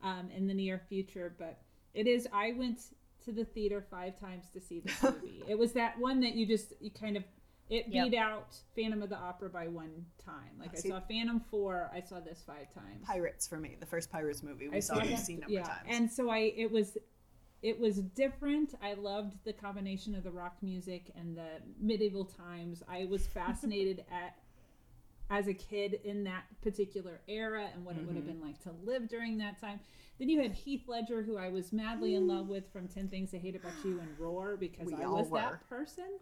um, 0.03 0.29
in 0.35 0.47
the 0.47 0.55
near 0.55 0.81
future. 0.89 1.35
But 1.39 1.59
it 1.95 2.07
is. 2.07 2.27
I 2.33 2.53
went 2.53 2.81
to 3.25 3.33
the 3.33 3.45
theater 3.45 3.85
five 3.91 4.19
times 4.21 4.47
to 4.53 4.61
see 4.61 4.81
this 4.81 5.03
movie. 5.03 5.43
it 5.49 5.59
was 5.59 5.73
that 5.73 5.99
one 5.99 6.21
that 6.21 6.35
you 6.35 6.47
just 6.47 6.73
you 6.81 6.91
kind 6.91 7.17
of 7.17 7.25
it 7.69 7.87
Yep. 7.89 8.11
beat 8.11 8.17
out 8.17 8.55
Phantom 8.77 9.03
of 9.03 9.09
the 9.09 9.17
Opera 9.17 9.51
by 9.51 9.67
one 9.67 10.07
time. 10.25 10.53
Like 10.61 10.71
I 10.73 10.77
See- 10.77 10.89
saw 10.91 11.01
Phantom 11.01 11.41
four. 11.51 11.91
I 11.93 12.01
saw 12.01 12.21
this 12.21 12.45
five 12.47 12.73
times. 12.73 13.05
Pirates 13.05 13.49
for 13.49 13.59
me, 13.59 13.77
the 13.81 13.87
first 13.87 14.11
Pirates 14.13 14.43
movie 14.45 14.69
we 14.69 14.77
I 14.77 14.81
saw 14.81 15.03
saw 15.03 15.17
seen 15.17 15.41
number 15.41 15.55
yeah, 15.55 15.63
times. 15.65 15.81
and 15.89 16.11
so 16.13 16.31
I 16.31 16.53
it 16.57 16.71
was 16.71 16.97
it 17.63 17.81
was 17.81 17.97
different. 17.99 18.75
I 18.81 18.93
loved 18.95 19.39
the 19.45 19.53
combination 19.53 20.15
of 20.15 20.23
the 20.23 20.31
rock 20.31 20.57
music 20.63 21.11
and 21.17 21.37
the 21.37 21.49
medieval 21.81 22.25
times. 22.25 22.85
I 22.89 23.07
was 23.07 23.27
fascinated 23.27 24.05
at 24.13 24.37
as 25.31 25.49
a 25.49 25.55
kid 25.55 26.01
in 26.05 26.25
that 26.25 26.45
particular 26.63 27.21
era 27.29 27.69
and 27.75 27.85
what 27.85 27.97
it 27.97 28.05
would 28.07 28.17
have 28.17 28.25
Mm-hmm. 28.25 28.39
been 28.39 28.41
like 28.41 28.61
to 28.63 28.71
live 28.85 29.09
during 29.09 29.39
that 29.39 29.61
time. 29.61 29.81
Then 30.19 30.29
you 30.29 30.41
had 30.41 30.53
Heath 30.53 30.85
Ledger, 30.89 31.23
who 31.23 31.37
I 31.37 31.49
was 31.49 31.73
madly 31.73 32.15
in 32.15 32.27
love 32.27 32.49
with 32.49 32.71
from 32.73 32.89
Ten 32.89 33.09
Things 33.09 33.35
I 33.35 33.39
Hate 33.39 33.57
About 33.57 33.73
You 33.85 34.01
and 34.01 34.09
Roar 34.19 34.57
because 34.57 34.87
We 34.87 34.95
I 34.95 35.07
was 35.07 35.29
were. 35.29 35.39
that 35.39 35.69
person. 35.69 36.19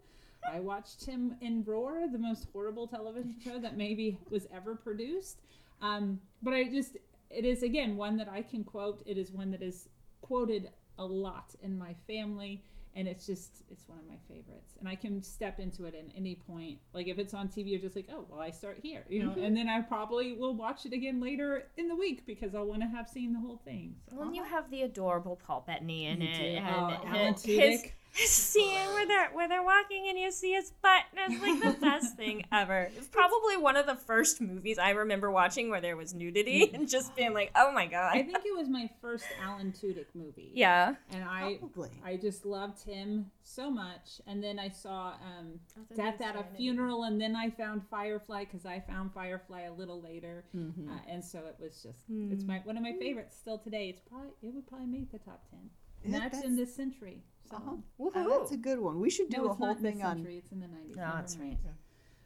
I 0.51 0.61
watched 0.61 1.05
him 1.05 1.37
in 1.41 1.65
Roar, 1.65 2.07
the 2.11 2.19
most 2.19 2.47
horrible 2.53 2.87
television 2.87 3.35
show 3.45 3.59
that 3.61 3.77
maybe 3.77 4.19
was 4.31 4.47
ever 4.53 4.75
produced. 4.75 5.43
Um, 5.81 6.21
but 6.43 6.55
I 6.55 6.65
just, 6.65 6.97
it 7.31 7.45
is 7.45 7.63
again 7.63 7.97
one 7.97 8.17
that 8.17 8.29
I 8.29 8.43
can 8.43 8.65
quote. 8.65 9.03
It 9.07 9.19
is 9.19 9.31
one 9.33 9.51
that 9.53 9.63
is 9.63 9.89
quoted 10.23 10.71
a 10.99 11.05
lot 11.05 11.55
in 11.63 11.77
my 11.79 11.95
family, 12.07 12.63
and 12.97 13.09
it's 13.09 13.27
just, 13.27 13.63
it's 13.71 13.89
one 13.89 13.99
of 13.99 14.07
my 14.07 14.17
favorites. 14.29 14.75
And 14.79 14.89
I 14.89 14.95
can 14.95 15.23
step 15.23 15.59
into 15.59 15.85
it 15.87 15.95
at 15.95 16.05
any 16.17 16.37
point. 16.37 16.79
Like 16.93 17.09
if 17.09 17.19
it's 17.19 17.35
on 17.35 17.49
TV, 17.49 17.71
you're 17.73 17.81
just 17.81 17.97
like, 17.97 18.09
oh, 18.13 18.25
well, 18.29 18.41
I 18.41 18.51
start 18.51 18.79
here, 18.83 19.05
you 19.09 19.23
know, 19.25 19.31
Mm-hmm. 19.31 19.43
and 19.45 19.57
then 19.57 19.69
I 19.69 19.81
probably 19.81 20.33
will 20.35 20.55
watch 20.55 20.87
it 20.87 20.93
again 20.93 21.21
later 21.21 21.65
in 21.77 21.89
the 21.89 21.97
week 21.97 22.27
because 22.27 22.55
I'll 22.55 22.67
want 22.67 22.83
to 22.83 22.89
have 22.89 23.09
seen 23.09 23.33
the 23.33 23.41
whole 23.41 23.61
thing. 23.65 23.97
So. 24.11 24.17
Well, 24.17 24.27
and 24.27 24.37
you 24.37 24.45
have 24.45 24.71
the 24.71 24.83
adorable 24.83 25.41
Paul 25.45 25.65
Bettany 25.67 26.07
in 26.07 26.21
You 26.21 26.29
it, 26.29 26.35
do. 26.35 26.45
and 26.45 26.67
Oh, 26.67 27.01
and 27.07 27.35
his 27.41 27.45
Tudyk. 27.83 27.93
Scene 28.15 28.75
where 28.93 29.07
they're 29.07 29.31
where 29.33 29.49
they're 29.49 29.63
walking 29.63 30.07
and 30.09 30.19
you 30.19 30.31
see 30.31 30.53
his 30.53 30.71
butt 30.83 31.03
and 31.17 31.33
it's 31.35 31.43
like 31.43 31.61
the 31.75 31.81
best 31.87 32.17
thing 32.17 32.45
ever. 32.53 32.91
It's 32.97 33.09
probably 33.09 33.57
one 33.57 33.77
of 33.77 33.87
the 33.87 33.97
first 33.97 34.41
movies 34.41 34.79
I 34.79 34.91
remember 34.91 35.31
watching 35.31 35.69
where 35.71 35.81
there 35.81 35.97
was 35.97 36.15
nudity 36.15 36.71
and 36.73 36.89
just 36.89 37.15
being 37.17 37.35
like, 37.35 37.51
oh 37.57 37.73
my 37.73 37.87
god. 37.87 38.15
I 38.17 38.23
think 38.23 38.39
it 38.45 38.57
was 38.57 38.69
my 38.69 38.89
first 39.01 39.25
Alan 39.43 39.73
Tudyk 39.73 40.07
movie. 40.15 40.51
Yeah. 40.55 40.95
and 41.13 41.25
I 41.25 41.57
Probably. 41.61 41.91
I 42.05 42.17
just 42.17 42.45
loved 42.47 42.83
him 42.85 43.31
so 43.43 43.71
much. 43.71 44.21
And 44.27 44.43
then 44.43 44.59
I 44.59 44.69
saw 44.69 45.15
um, 45.15 45.61
Nothing 45.77 45.97
Death 45.97 46.21
at 46.21 46.37
a 46.37 46.45
Funeral, 46.57 47.05
and 47.05 47.21
then 47.21 47.35
I 47.37 47.51
found 47.51 47.83
Firefly 47.91 48.45
because 48.45 48.65
I 48.65 48.81
found 48.81 49.13
Firefly 49.13 49.63
a 49.63 49.73
little 49.73 50.01
later, 50.01 50.45
Mm-hmm. 50.57 50.89
uh, 50.89 50.97
and 51.09 51.25
so 51.25 51.41
it 51.41 51.57
was 51.61 51.83
just 51.83 51.99
it's 52.09 52.45
my 52.45 52.61
one 52.65 52.77
of 52.77 52.83
my 52.83 52.93
favorites 52.93 53.37
still 53.41 53.59
today. 53.59 53.89
It's 53.89 54.01
probably 54.09 54.31
it 54.43 54.55
would 54.55 54.67
probably 54.69 54.87
make 54.87 55.11
the 55.11 55.19
top 55.19 55.43
ten. 55.51 55.71
And 56.05 56.13
that's, 56.15 56.25
that's- 56.37 56.45
in 56.45 56.55
this 56.57 56.75
century. 56.75 57.23
So 57.51 57.57
Uh-huh. 57.57 57.77
Woohoo. 58.01 58.13
Oh, 58.17 58.39
that's 58.41 58.53
a 58.53 58.57
good 58.57 58.79
one. 58.79 59.01
We 59.01 59.11
should 59.11 59.29
do 59.29 59.39
no, 59.39 59.45
a 59.47 59.55
whole 59.55 59.67
not 59.69 59.77
in 59.79 59.83
this 59.83 59.93
thing 59.95 60.03
on. 60.03 60.17
century. 60.17 60.39
It's 60.39 60.53
in 60.53 60.61
the 60.61 60.69
nineties. 60.69 60.97
No, 60.97 61.11
that's 61.15 61.37
right. 61.37 61.59
Yeah. 61.65 61.71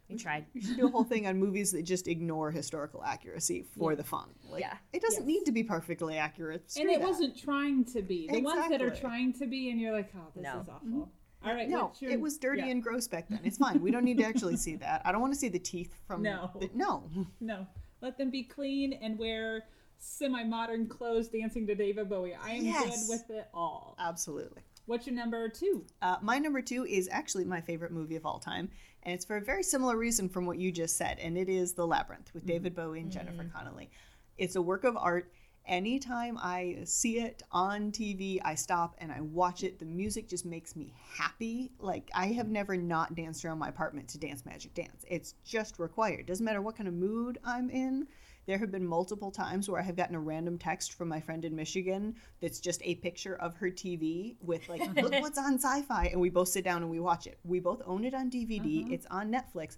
We 0.09 0.16
tried. 0.16 0.46
We 0.54 0.62
should 0.62 0.76
do 0.76 0.87
a 0.87 0.90
whole 0.90 1.04
thing 1.04 1.26
on 1.26 1.38
movies 1.38 1.70
that 1.72 1.83
just 1.83 2.09
ignore 2.09 2.50
historical 2.50 3.04
accuracy 3.04 3.62
for 3.62 3.92
Yeah. 3.92 3.96
the 3.96 4.04
fun. 4.04 4.31
Like, 4.48 4.61
Yeah. 4.62 4.78
It 4.92 5.02
doesn't 5.02 5.28
Yes. 5.28 5.37
need 5.38 5.44
to 5.44 5.52
be 5.52 5.62
perfectly 5.62 6.16
accurate. 6.16 6.72
And 6.78 6.88
it 6.88 7.00
that. 7.00 7.07
wasn't 7.09 7.37
trying 7.37 7.85
to 7.87 8.00
be. 8.02 8.26
The 8.28 8.40
ones 8.40 8.68
that 8.70 8.81
are 8.81 8.90
trying 8.94 9.35
to 9.35 9.46
be, 9.46 9.70
and 9.70 9.78
you're 9.81 9.92
like, 9.92 10.11
oh, 10.16 10.28
this 10.35 10.44
No. 10.44 10.61
is 10.61 10.68
awful. 10.68 11.12
All 11.44 11.54
right, 11.54 11.68
No, 11.68 11.92
your- 12.00 12.11
it 12.11 12.20
was 12.20 12.37
dirty 12.38 12.62
yeah. 12.62 12.68
and 12.68 12.83
gross 12.83 13.07
back 13.07 13.28
then. 13.28 13.40
It's 13.44 13.59
fine. 13.59 13.81
We 13.83 13.90
don't 13.90 14.02
need 14.04 14.18
to 14.18 14.24
actually 14.24 14.57
see 14.57 14.76
that. 14.87 15.02
I 15.04 15.12
don't 15.12 15.20
want 15.20 15.35
to 15.35 15.38
see 15.38 15.48
the 15.48 15.59
teeth 15.61 15.94
from. 16.07 16.22
No. 16.22 16.50
The, 16.59 16.70
no. 16.74 17.09
No, 17.40 17.66
let 18.00 18.16
them 18.18 18.31
be 18.31 18.42
clean 18.44 18.94
and 18.94 19.18
wear 19.18 19.64
semi-modern 19.98 20.88
clothes 20.88 21.28
dancing 21.28 21.66
to 21.66 21.74
David 21.74 22.09
Bowie. 22.09 22.35
I 22.35 22.52
am 22.52 22.64
Yes. 22.64 23.07
good 23.07 23.09
with 23.18 23.31
it 23.31 23.48
all. 23.52 23.94
Absolutely. 23.98 24.62
What's 24.88 25.07
your 25.07 25.14
number 25.14 25.51
two? 25.51 25.85
Uh, 26.01 26.16
my 26.22 26.38
number 26.38 26.62
two 26.62 26.87
is 26.87 27.11
actually 27.12 27.44
my 27.44 27.61
favorite 27.61 27.92
movie 27.92 28.16
of 28.16 28.24
all 28.24 28.38
time, 28.38 28.70
and 29.03 29.14
it's 29.14 29.27
for 29.27 29.37
a 29.37 29.40
very 29.40 29.62
similar 29.62 29.98
reason 29.98 30.31
from 30.31 30.46
what 30.46 30.59
you 30.59 30.72
just 30.72 30.96
said, 30.96 31.18
and 31.18 31.37
it 31.37 31.51
is 31.51 31.74
The 31.74 31.87
Labyrinth 31.87 32.33
with 32.33 32.46
David 32.46 32.74
Bowie 32.74 33.01
and 33.01 33.12
Jennifer 33.12 33.44
Connelly. 33.55 33.90
It's 34.38 34.57
a 34.57 34.62
work 34.62 34.85
of 34.85 34.96
art. 34.96 35.31
Anytime 35.66 36.38
I 36.38 36.79
see 36.85 37.18
it 37.18 37.42
on 37.53 37.92
TV, 37.92 38.40
I 38.42 38.55
stop 38.55 38.96
and 38.96 39.12
I 39.12 39.20
watch 39.20 39.62
it. 39.62 39.79
The 39.79 39.85
music 39.85 40.27
just 40.27 40.46
makes 40.46 40.74
me 40.74 40.94
happy. 41.14 41.70
Like, 41.79 42.11
I 42.14 42.29
have 42.29 42.48
never 42.48 42.74
not 42.74 43.14
danced 43.14 43.44
around 43.44 43.59
my 43.59 43.68
apartment 43.68 44.09
to 44.09 44.18
Dance 44.18 44.46
Magic 44.46 44.72
Dance. 44.72 45.05
It's 45.07 45.35
just 45.44 45.79
required. 45.79 46.24
Doesn't 46.24 46.46
matter 46.46 46.62
what 46.62 46.79
kind 46.79 46.88
of 46.88 46.94
mood 46.94 47.37
I'm 47.44 47.68
in. 47.68 48.07
There 48.49 48.57
have 48.57 48.71
been 48.71 48.87
multiple 48.87 49.31
times 49.31 49.69
where 49.69 49.79
I 49.79 49.85
have 49.85 49.95
gotten 49.95 50.15
a 50.15 50.21
random 50.21 50.57
text 50.57 50.95
from 50.95 51.07
my 51.07 51.21
friend 51.21 51.45
in 51.45 51.55
Michigan 51.55 52.17
that's 52.41 52.61
just 52.61 52.81
a 52.83 52.95
picture 52.95 53.35
of 53.35 53.55
her 53.57 53.71
TV 53.71 54.37
with 54.41 54.67
like, 54.71 54.81
look 54.97 55.13
what's 55.21 55.37
on 55.37 55.59
sci-fi, 55.59 56.07
and 56.07 56.19
we 56.19 56.31
both 56.31 56.49
sit 56.49 56.65
down 56.65 56.81
and 56.81 56.91
we 56.91 56.99
watch 56.99 57.27
it. 57.27 57.39
We 57.45 57.61
both 57.61 57.83
own 57.85 58.07
it 58.07 58.15
on 58.15 58.31
DVD. 58.31 58.91
It's 58.91 59.05
on 59.11 59.31
Netflix, 59.31 59.77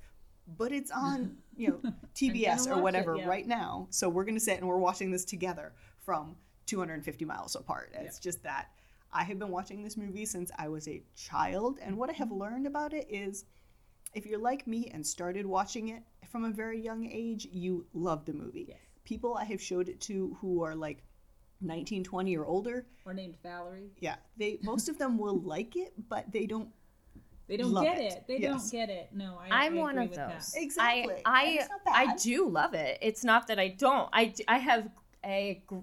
but 0.57 0.71
it's 0.71 0.91
on 0.95 1.37
you 1.57 1.81
know 1.83 1.93
TBS 2.15 2.69
or 2.69 2.79
it, 2.79 2.83
whatever 2.83 3.17
yeah. 3.17 3.27
right 3.27 3.45
now. 3.45 3.89
So 3.91 4.09
we're 4.09 4.25
gonna 4.25 4.39
sit 4.39 4.59
and 4.59 4.69
we're 4.69 4.79
watching 4.79 5.11
this 5.11 5.25
together 5.25 5.73
from 5.99 6.37
250 6.67 7.25
miles 7.25 7.57
apart. 7.57 7.91
It's 7.99 8.21
just 8.21 8.41
that 8.45 8.69
I 9.13 9.25
have 9.25 9.41
been 9.41 9.51
watching 9.51 9.83
this 9.83 9.97
movie 9.97 10.25
since 10.25 10.53
I 10.57 10.69
was 10.69 10.87
a 10.87 11.03
child, 11.17 11.81
and 11.83 11.97
what 11.97 12.09
I 12.09 12.13
have 12.13 12.31
learned 12.31 12.69
about 12.69 12.93
it 12.93 13.09
is 13.11 13.47
if 14.15 14.27
you're 14.27 14.39
like 14.41 14.67
me 14.67 14.91
and 14.93 15.07
started 15.07 15.47
watching 15.47 15.89
it 15.89 16.03
from 16.31 16.45
a 16.45 16.51
very 16.51 16.81
young 16.81 17.07
age, 17.11 17.47
you 17.51 17.87
love 17.95 18.25
the 18.25 18.33
movie. 18.33 18.67
Yes. 18.69 18.79
People 19.05 19.35
I 19.37 19.45
have 19.45 19.61
showed 19.61 19.89
it 19.89 20.01
to 20.03 20.37
who 20.41 20.63
are 20.63 20.75
like 20.75 21.03
19, 21.61 22.05
20 22.05 22.37
or 22.37 22.47
older, 22.47 22.87
Or 23.05 23.13
named 23.15 23.37
Valerie. 23.43 23.91
yeah, 24.01 24.17
they 24.37 24.59
most 24.63 24.89
of 24.89 24.99
them 24.99 25.19
will 25.19 25.41
like 25.41 25.77
it, 25.77 25.93
but 26.09 26.31
they 26.33 26.47
don't. 26.47 26.69
They 27.49 27.57
don't 27.57 27.73
Love 27.73 27.83
get 27.85 27.99
it. 27.99 28.13
it. 28.13 28.25
They 28.29 28.39
Yes. 28.39 28.71
don't 28.71 28.73
get 28.73 28.89
it. 28.91 29.09
No, 29.13 29.37
I, 29.43 29.65
I'm 29.67 29.77
I 29.77 29.81
one 29.81 29.99
of 29.99 30.09
with 30.11 30.17
those. 30.19 30.53
that. 30.53 30.63
Exactly. 30.63 31.21
I 31.25 31.59
it's 31.61 31.69
not 31.69 31.81
I, 31.87 32.05
I 32.13 32.17
do 32.17 32.49
love 32.49 32.75
it. 32.75 32.99
It's 33.03 33.25
not 33.25 33.49
that 33.49 33.59
I 33.59 33.69
don't. 33.69 34.09
I 34.13 34.33
I 34.47 34.59
have 34.59 34.89
a 35.25 35.61
gr- 35.67 35.79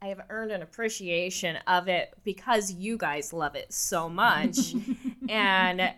I 0.00 0.06
have 0.08 0.22
earned 0.30 0.50
an 0.50 0.62
appreciation 0.62 1.56
of 1.66 1.86
it 1.88 2.14
because 2.24 2.72
you 2.72 2.96
guys 2.96 3.32
love 3.34 3.54
it 3.54 3.70
so 3.72 4.08
much, 4.08 4.74
and 5.28 5.92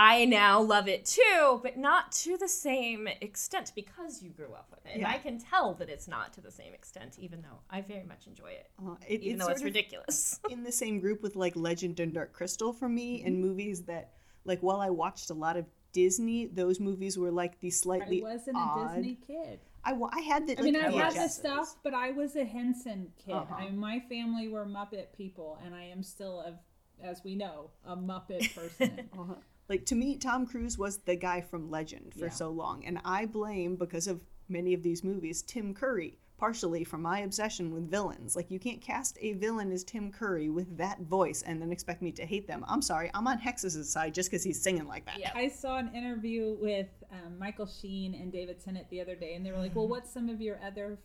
I 0.00 0.26
now 0.26 0.60
love 0.62 0.86
it 0.86 1.04
too, 1.04 1.60
but 1.62 1.76
not 1.76 2.12
to 2.12 2.36
the 2.38 2.46
same 2.46 3.08
extent 3.20 3.72
because 3.74 4.22
you 4.22 4.30
grew 4.30 4.52
up 4.54 4.68
with 4.70 4.86
it. 4.86 4.92
And 4.92 5.02
Yeah. 5.02 5.10
I 5.10 5.18
can 5.18 5.38
tell 5.38 5.74
that 5.74 5.88
it's 5.88 6.06
not 6.06 6.32
to 6.34 6.40
the 6.40 6.52
same 6.52 6.72
extent, 6.72 7.16
even 7.18 7.42
though 7.42 7.58
I 7.68 7.80
very 7.80 8.04
much 8.04 8.26
enjoy 8.28 8.50
it, 8.52 8.70
Uh, 8.78 8.94
it, 9.08 9.22
even 9.22 9.36
it's 9.40 9.44
though 9.46 9.52
it's 9.52 9.64
ridiculous. 9.64 10.38
in 10.50 10.62
the 10.62 10.70
same 10.72 11.00
group 11.00 11.20
with 11.22 11.34
like 11.34 11.56
Legend 11.56 11.98
and 11.98 12.14
Dark 12.14 12.32
Crystal 12.32 12.72
for 12.72 12.88
me, 12.88 13.18
Mm-hmm. 13.18 13.26
and 13.26 13.40
movies 13.40 13.82
that 13.84 14.12
like 14.44 14.60
while 14.62 14.80
I 14.80 14.90
watched 14.90 15.30
a 15.30 15.34
lot 15.34 15.56
of 15.56 15.66
Disney, 15.92 16.46
those 16.46 16.78
movies 16.78 17.18
were 17.18 17.32
like 17.32 17.58
the 17.60 17.70
slightly. 17.70 18.20
I 18.24 18.28
wasn't 18.34 18.56
odd. 18.56 18.92
a 18.92 18.94
Disney 18.96 19.18
kid. 19.26 19.58
I, 19.84 19.94
I 20.12 20.20
had 20.20 20.46
the. 20.46 20.58
I 20.58 20.62
mean, 20.62 20.76
I 20.76 20.90
had 20.92 21.14
the 21.14 21.28
stuff, 21.28 21.76
but 21.82 21.94
I 21.94 22.10
was 22.12 22.36
a 22.36 22.44
Henson 22.44 23.10
kid. 23.24 23.32
Uh-huh. 23.32 23.54
I 23.54 23.64
mean, 23.64 23.78
my 23.78 23.98
family 24.00 24.46
were 24.48 24.64
Muppet 24.66 25.12
people, 25.16 25.58
and 25.64 25.74
I 25.74 25.84
am 25.84 26.02
still, 26.02 26.40
a, 26.40 26.58
as 27.04 27.24
we 27.24 27.34
know, 27.34 27.70
a 27.84 27.96
Muppet 27.96 28.54
person. 28.54 29.08
Uh-huh. 29.18 29.34
Like 29.68 29.84
to 29.86 29.94
me, 29.94 30.16
Tom 30.16 30.46
Cruise 30.46 30.78
was 30.78 30.98
the 30.98 31.16
guy 31.16 31.40
from 31.40 31.70
Legend 31.70 32.14
for 32.14 32.26
Yeah. 32.26 32.30
so 32.30 32.50
long, 32.50 32.84
and 32.84 33.00
I 33.04 33.26
blame 33.26 33.76
because 33.76 34.06
of 34.06 34.24
many 34.48 34.72
of 34.74 34.82
these 34.82 35.04
movies 35.04 35.42
Tim 35.42 35.74
Curry 35.74 36.18
partially 36.38 36.84
from 36.84 37.02
my 37.02 37.18
obsession 37.20 37.74
with 37.74 37.90
villains. 37.90 38.36
Like 38.36 38.48
you 38.48 38.60
can't 38.60 38.80
cast 38.80 39.18
a 39.20 39.32
villain 39.32 39.72
as 39.72 39.82
Tim 39.82 40.12
Curry 40.12 40.48
with 40.48 40.76
that 40.78 41.00
voice 41.00 41.42
and 41.42 41.60
then 41.60 41.72
expect 41.72 42.00
me 42.00 42.12
to 42.12 42.24
hate 42.24 42.46
them. 42.46 42.64
I'm 42.68 42.80
sorry, 42.80 43.10
I'm 43.12 43.26
on 43.26 43.38
Hex's 43.38 43.90
side 43.90 44.14
just 44.14 44.30
because 44.30 44.44
he's 44.44 44.62
singing 44.62 44.86
like 44.86 45.04
that. 45.06 45.18
Yeah. 45.18 45.32
I 45.34 45.48
saw 45.48 45.78
an 45.78 45.92
interview 45.92 46.56
with 46.60 46.86
um, 47.10 47.36
Michael 47.40 47.66
Sheen 47.66 48.14
and 48.14 48.30
David 48.32 48.62
Tennant 48.64 48.88
the 48.88 49.00
other 49.00 49.16
day, 49.16 49.34
and 49.34 49.44
they 49.44 49.50
were 49.50 49.58
like, 49.58 49.74
"Well, 49.74 49.88
what's 49.88 50.12
some 50.12 50.28
of 50.28 50.40
your 50.40 50.60
other 50.64 50.92
f- 50.92 50.98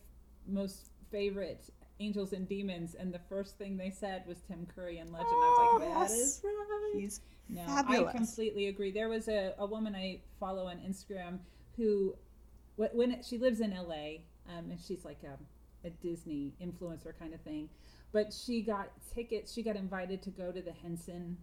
most 0.46 0.90
favorite 1.10 1.68
angels 1.98 2.32
and 2.32 2.48
demons?" 2.48 2.94
And 2.94 3.12
the 3.12 3.20
first 3.28 3.58
thing 3.58 3.76
they 3.76 3.90
said 3.90 4.22
was 4.28 4.38
Tim 4.46 4.66
Curry 4.72 4.98
and 4.98 5.10
Legend. 5.12 5.28
I 5.32 5.34
was 5.34 5.80
like, 5.80 5.88
"That 5.88 6.00
yes. 6.00 6.12
is 6.12 6.40
right." 6.44 6.92
He's 6.94 7.20
No, 7.48 7.64
fabulous. 7.66 8.14
I 8.14 8.18
completely 8.18 8.68
agree. 8.68 8.90
There 8.90 9.08
was 9.08 9.28
a, 9.28 9.54
a 9.58 9.66
woman 9.66 9.94
I 9.94 10.20
follow 10.40 10.66
on 10.66 10.78
Instagram 10.78 11.38
who, 11.76 12.16
when 12.76 13.12
it, 13.12 13.24
she 13.24 13.38
lives 13.38 13.60
in 13.60 13.70
LA, 13.72 14.18
um, 14.48 14.70
and 14.70 14.78
she's 14.80 15.04
like 15.04 15.18
a, 15.24 15.86
a 15.86 15.90
Disney 15.90 16.52
influencer 16.62 17.16
kind 17.18 17.34
of 17.34 17.40
thing, 17.40 17.68
but 18.12 18.32
she 18.32 18.62
got 18.62 18.88
tickets. 19.14 19.52
She 19.52 19.62
got 19.62 19.76
invited 19.76 20.22
to 20.22 20.30
go 20.30 20.50
to 20.52 20.62
the 20.62 20.72
Henson 20.72 21.36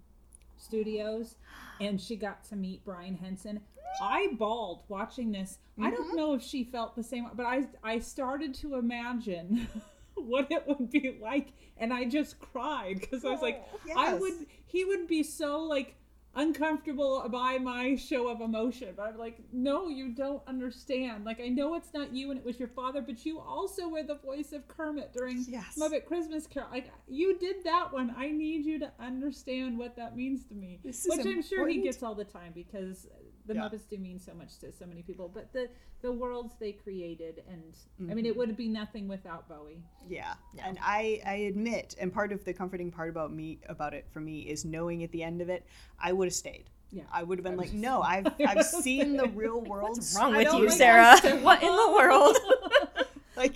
Studios, 0.58 1.36
and 1.80 2.00
she 2.00 2.16
got 2.16 2.44
to 2.46 2.56
meet 2.56 2.84
Brian 2.86 3.16
Henson. 3.18 3.62
I 4.02 4.30
bawled 4.40 4.84
watching 4.88 5.32
this. 5.32 5.58
I 5.80 5.82
Mm-hmm. 5.88 5.96
don't 5.96 6.16
know 6.16 6.34
if 6.34 6.44
she 6.44 6.64
felt 6.64 6.96
the 6.96 7.04
same, 7.04 7.28
but 7.34 7.46
I 7.46 7.68
I 7.84 8.00
started 8.00 8.54
to 8.56 8.76
imagine. 8.76 9.68
What 10.14 10.52
it 10.52 10.68
would 10.68 10.92
be 10.92 11.18
like, 11.20 11.48
and 11.78 11.92
I 11.92 12.04
just 12.06 12.38
cried 12.40 13.00
because 13.00 13.26
I 13.26 13.30
was 13.30 13.42
like, 13.42 13.66
I 13.98 14.14
would 14.14 14.46
he 14.72 14.86
would 14.86 15.08
be 15.08 15.24
so 15.24 15.60
like 15.60 15.96
uncomfortable 16.34 17.28
by 17.30 17.58
my 17.58 17.96
show 17.96 18.30
of 18.30 18.40
emotion. 18.40 18.94
But 18.96 19.08
I'm 19.08 19.18
like, 19.18 19.40
no, 19.52 19.90
you 19.90 20.10
don't 20.10 20.42
understand. 20.48 21.26
Like 21.26 21.42
I 21.42 21.50
know 21.50 21.76
it's 21.76 21.94
not 21.94 22.14
you 22.14 22.32
and 22.32 22.40
it 22.40 22.46
was 22.46 22.58
your 22.58 22.70
father, 22.70 23.02
but 23.02 23.26
you 23.26 23.40
also 23.40 23.90
were 23.90 24.04
the 24.04 24.16
voice 24.16 24.54
of 24.54 24.68
Kermit 24.68 25.14
during 25.14 25.46
Yes. 25.48 25.78
Muppet 25.78 26.06
Christmas 26.06 26.48
Carol. 26.48 26.70
Like 26.72 26.92
you 27.08 27.38
did 27.38 27.64
that 27.66 27.92
one. 27.92 28.14
I 28.18 28.32
need 28.32 28.66
you 28.66 28.80
to 28.80 28.92
understand 29.00 29.78
what 29.78 29.96
that 29.98 30.16
means 30.16 30.46
to 30.46 30.56
me. 30.56 30.80
This 30.84 31.06
is 31.06 31.18
Which 31.18 31.26
I'm 31.26 31.44
sure 31.44 31.68
he 31.68 31.82
gets 31.82 32.02
all 32.02 32.16
the 32.16 32.24
time 32.24 32.54
because 32.54 33.08
the 33.46 33.56
Yeah. 33.56 33.62
Muppets 33.62 33.88
do 33.90 33.98
mean 33.98 34.20
so 34.20 34.34
much 34.34 34.58
to 34.60 34.72
so 34.72 34.86
many 34.86 35.02
people. 35.02 35.30
But 35.34 35.52
the 35.54 35.70
the 36.02 36.12
worlds 36.12 36.54
they 36.60 36.72
created 36.72 37.44
and 37.50 37.62
I 38.00 38.04
Mm-hmm. 38.04 38.16
mean 38.16 38.26
it 38.26 38.36
would 38.36 38.56
be 38.58 38.68
nothing 38.68 39.08
without 39.08 39.48
Bowie. 39.48 39.82
Yeah. 40.10 40.34
And 40.64 40.78
I, 40.82 41.22
I 41.26 41.34
admit, 41.52 41.96
and 42.00 42.12
part 42.12 42.32
of 42.32 42.44
the 42.44 42.54
comforting 42.54 42.92
part 42.92 43.10
about 43.10 43.32
me 43.32 43.60
about 43.70 43.94
it 43.94 44.06
for 44.12 44.20
me 44.20 44.40
is 44.42 44.66
knowing 44.66 45.04
at 45.04 45.12
the 45.12 45.22
end 45.24 45.42
of 45.42 45.50
it, 45.50 45.66
I 46.00 46.12
would 46.14 46.26
have 46.28 46.34
stayed. 46.34 46.66
Yeah. 46.92 47.04
I 47.12 47.24
would 47.24 47.38
have 47.38 47.44
been 47.46 47.56
like, 47.58 47.72
no, 47.74 48.02
I've 48.14 48.28
I've 48.46 48.66
seen 48.66 49.16
the 49.18 49.28
real 49.30 49.62
world. 49.72 49.98
What's 49.98 50.16
wrong 50.18 50.36
with 50.36 50.52
you, 50.52 50.66
like 50.66 50.72
Sarah? 50.72 51.16
that. 51.22 51.42
what 51.48 51.62
in 51.64 51.70
the 51.76 51.92
world? 51.94 52.38
Like, 53.38 53.56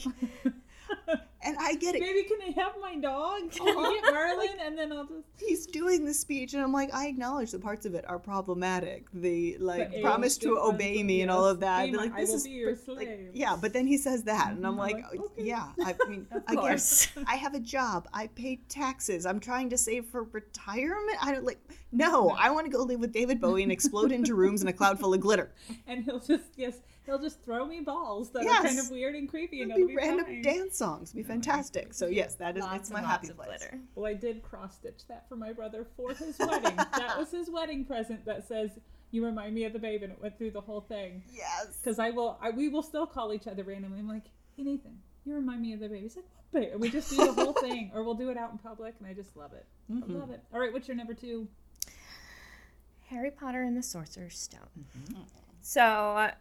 and 1.46 1.56
I 1.60 1.76
get 1.76 1.96
it. 1.96 2.02
Maybe 2.02 2.24
can 2.24 2.38
I 2.42 2.62
have 2.62 2.74
my 2.82 2.96
dog? 2.96 3.52
Can 3.52 3.66
get 4.02 4.14
Merlin? 4.14 4.48
And 4.62 4.78
then 4.78 4.92
I'll 4.92 5.06
just 5.06 5.24
He's 5.40 5.66
doing 5.66 6.06
the 6.06 6.14
speech, 6.14 6.54
and 6.54 6.62
I'm 6.64 6.72
like, 6.74 6.94
I 6.94 7.08
acknowledge 7.08 7.52
the 7.52 7.60
parts 7.60 7.86
of 7.86 7.94
it 7.96 8.04
are 8.08 8.20
problematic. 8.20 9.08
The 9.14 9.58
like 9.60 9.92
The 9.92 10.02
promise 10.02 10.38
to 10.40 10.58
obey 10.60 11.04
me 11.04 11.22
and 11.22 11.30
all 11.32 11.46
of 11.46 11.60
that. 11.62 11.86
be 11.86 11.98
like 11.98 12.14
I 12.14 12.22
this 12.22 12.30
will 12.30 12.36
is 12.38 12.44
be 12.46 12.50
your 12.52 12.76
but, 12.76 12.96
like, 12.98 13.32
yeah. 13.34 13.56
But 13.60 13.74
then 13.74 13.88
he 13.88 13.98
says 13.98 14.24
that, 14.24 14.52
and 14.52 14.66
I'm 14.66 14.74
I'm 14.74 14.78
like, 14.78 14.96
like, 14.96 15.06
oh, 15.20 15.26
okay. 15.26 15.44
yeah. 15.44 15.68
I 15.84 15.96
mean, 16.10 16.28
Of 16.32 16.44
again, 16.48 16.58
course. 16.58 17.08
I 17.28 17.36
have 17.36 17.54
a 17.54 17.60
job. 17.60 18.08
I 18.14 18.28
pay 18.28 18.58
taxes. 18.70 19.26
I'm 19.26 19.40
trying 19.40 19.70
to 19.70 19.78
save 19.78 20.06
for 20.06 20.24
retirement. 20.24 21.18
I 21.22 21.32
don't 21.32 21.46
like. 21.46 21.60
No, 21.92 22.30
I 22.32 22.50
want 22.52 22.66
to 22.66 22.72
go 22.72 22.84
live 22.84 23.00
with 23.00 23.14
David 23.14 23.40
Bowie 23.40 23.64
and 23.64 23.72
explode 23.72 24.12
into 24.12 24.36
rooms 24.36 24.62
in 24.62 24.68
a 24.68 24.74
cloud 24.74 25.00
full 25.00 25.14
of 25.14 25.22
glitter. 25.22 25.54
and 25.88 26.04
he'll 26.04 26.20
just 26.20 26.44
yes 26.58 26.76
He'll 27.06 27.20
just 27.20 27.41
throw 27.44 27.65
me 27.65 27.82
balls 27.82 28.32
that 28.32 28.44
Yes. 28.44 28.60
are 28.62 28.68
kind 28.68 28.80
of 28.80 28.89
weird 28.89 29.15
and 29.15 29.30
creepy, 29.30 29.62
and 29.62 29.72
It'll 29.72 29.84
it'll 29.84 29.88
be 29.89 29.94
be 29.96 29.98
random 29.98 30.26
fine. 30.26 30.41
dance 30.41 30.78
songs. 30.78 31.10
It'll 31.12 31.18
be 31.18 31.24
fantastic. 31.24 31.94
So 31.94 32.08
yes, 32.08 32.36
that 32.36 32.58
is 32.58 32.63
Lots 32.63 32.76
it's 32.78 32.89
my 32.91 33.02
lots 33.02 33.12
happy 33.12 33.30
of 33.30 33.36
place. 33.38 33.48
glitter. 33.48 33.80
Well, 33.96 34.06
I 34.06 34.13
did 34.15 34.41
cross 34.41 34.76
stitch 34.76 35.06
that 35.08 35.28
for 35.30 35.36
my 35.36 35.54
brother 35.54 35.86
for 35.96 36.13
his 36.13 36.38
wedding. 36.39 36.76
that 36.76 37.15
was 37.18 37.30
his 37.32 37.50
wedding 37.50 37.86
present. 37.86 38.26
That 38.26 38.48
says, 38.48 38.72
"You 39.12 39.24
remind 39.24 39.54
me 39.54 39.65
of 39.65 39.74
the 39.74 39.80
babe," 39.80 40.02
and 40.04 40.12
it 40.12 40.22
went 40.22 40.38
through 40.38 40.52
the 40.52 40.62
whole 40.62 40.82
thing. 40.82 41.24
Yes. 41.32 41.78
Because 41.82 42.00
I 42.00 42.10
will, 42.10 42.38
I, 42.41 42.50
we 42.50 42.70
will 42.70 42.84
still 42.84 43.06
call 43.06 43.34
each 43.34 43.46
other 43.48 43.63
randomly. 43.63 44.00
I'm 44.00 44.08
like, 44.08 44.26
"Hey 44.58 44.63
Nathan, 44.63 44.98
you 45.26 45.36
remind 45.36 45.62
me 45.62 45.74
of 45.74 45.80
the 45.82 45.88
babe." 45.89 46.02
He's 46.04 46.15
like, 46.15 46.26
"What 46.52 46.62
babe?" 46.62 46.72
And 46.72 46.82
we 46.82 46.89
just 46.89 47.10
do 47.12 47.18
the 47.18 47.34
whole 47.34 47.54
thing, 47.54 47.91
or 47.94 48.04
we'll 48.04 48.15
do 48.15 48.30
it 48.32 48.38
out 48.38 48.52
in 48.52 48.58
public, 48.58 48.96
and 49.00 49.08
I 49.08 49.13
just 49.13 49.36
love 49.38 49.54
it. 49.54 49.65
I 49.91 50.12
love 50.12 50.32
it. 50.32 50.44
All 50.54 50.60
right, 50.60 50.74
what's 50.74 50.88
your 50.88 50.98
number 50.98 51.13
two? 51.13 51.48
Harry 53.10 53.30
Potter 53.30 53.62
and 53.62 53.78
the 53.78 53.84
Sorcerer's 53.84 54.38
Stone. 54.38 54.86
So, 55.62 55.82
uh, 55.82 56.32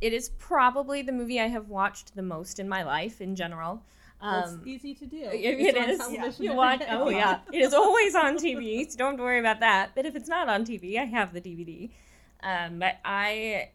it 0.00 0.12
is 0.12 0.28
probably 0.38 1.02
the 1.02 1.12
movie 1.12 1.40
I 1.40 1.46
have 1.48 1.68
watched 1.68 2.14
the 2.14 2.22
most 2.22 2.58
in 2.58 2.68
my 2.68 2.82
life 2.82 3.20
in 3.20 3.34
general. 3.36 3.82
Um, 4.20 4.62
it's 4.64 4.66
easy 4.66 4.94
to 4.94 5.06
do. 5.06 5.16
it- 5.22 5.60
it 5.60 5.76
on 5.76 5.90
is. 5.90 5.98
television 5.98 6.44
You 6.44 6.54
watch, 6.54 6.82
oh 6.88 7.08
yeah, 7.08 7.40
it 7.52 7.60
is 7.60 7.72
always 7.74 8.14
on 8.16 8.36
TV, 8.36 8.88
so 8.90 8.98
don't 8.98 9.10
have 9.12 9.16
to 9.18 9.22
worry 9.22 9.38
about 9.38 9.60
that. 9.60 9.90
But 9.94 10.06
if 10.06 10.16
it's 10.16 10.28
not 10.28 10.48
on 10.48 10.64
TV, 10.64 10.98
I 10.98 11.04
have 11.04 11.32
the 11.32 11.40
DVD. 11.40 11.90
Um, 12.42 12.78
but 12.80 12.98
I, 13.04 13.70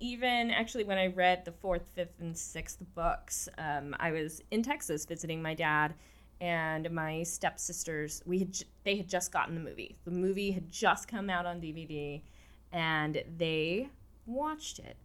even 0.00 0.50
actually, 0.50 0.84
when 0.84 0.98
I 0.98 1.06
read 1.06 1.44
the 1.44 1.52
fourth, 1.52 1.86
fifth, 1.94 2.20
and 2.20 2.36
sixth 2.36 2.78
books, 2.94 3.48
um, 3.58 3.94
I 3.98 4.10
was 4.12 4.42
in 4.50 4.62
Texas 4.62 5.06
visiting 5.06 5.40
my 5.40 5.54
dad 5.54 5.94
and 6.40 6.90
my 6.90 7.22
stepsisters. 7.22 8.22
We 8.26 8.40
had 8.40 8.56
they 8.84 8.96
had 8.96 9.08
just 9.08 9.32
gotten 9.32 9.54
the 9.54 9.60
movie. 9.60 9.96
The 10.04 10.10
movie 10.10 10.50
had 10.50 10.70
just 10.70 11.08
come 11.08 11.30
out 11.30 11.46
on 11.46 11.60
DVD, 11.60 12.20
and 12.72 13.22
they 13.38 13.88
watched 14.26 14.78
it 14.80 14.96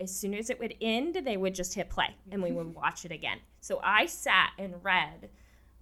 as 0.00 0.14
soon 0.14 0.34
as 0.34 0.50
it 0.50 0.58
would 0.58 0.74
end, 0.80 1.20
they 1.24 1.36
would 1.36 1.54
just 1.54 1.74
hit 1.74 1.88
play 1.90 2.14
and 2.30 2.42
we 2.42 2.52
would 2.52 2.74
watch 2.74 3.04
it 3.04 3.12
again. 3.12 3.38
So 3.60 3.80
I 3.82 4.06
sat 4.06 4.50
and 4.58 4.74
read 4.82 5.28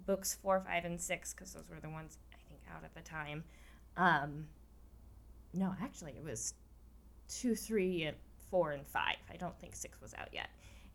books 0.06 0.38
four, 0.42 0.60
five, 0.60 0.84
and 0.84 1.00
six 1.00 1.32
because 1.32 1.52
those 1.52 1.68
were 1.68 1.80
the 1.80 1.88
ones 1.88 2.18
I 2.32 2.36
think 2.48 2.60
out 2.74 2.84
at 2.84 2.94
the 2.94 3.00
time. 3.00 3.44
Um, 3.96 4.46
no, 5.52 5.74
actually, 5.82 6.12
it 6.12 6.24
was 6.24 6.54
two, 7.28 7.54
three, 7.54 8.04
and 8.04 8.16
four, 8.50 8.72
and 8.72 8.86
five. 8.86 9.16
I 9.32 9.36
don't 9.36 9.58
think 9.58 9.74
six 9.74 10.00
was 10.00 10.14
out 10.14 10.28
yet. 10.32 10.48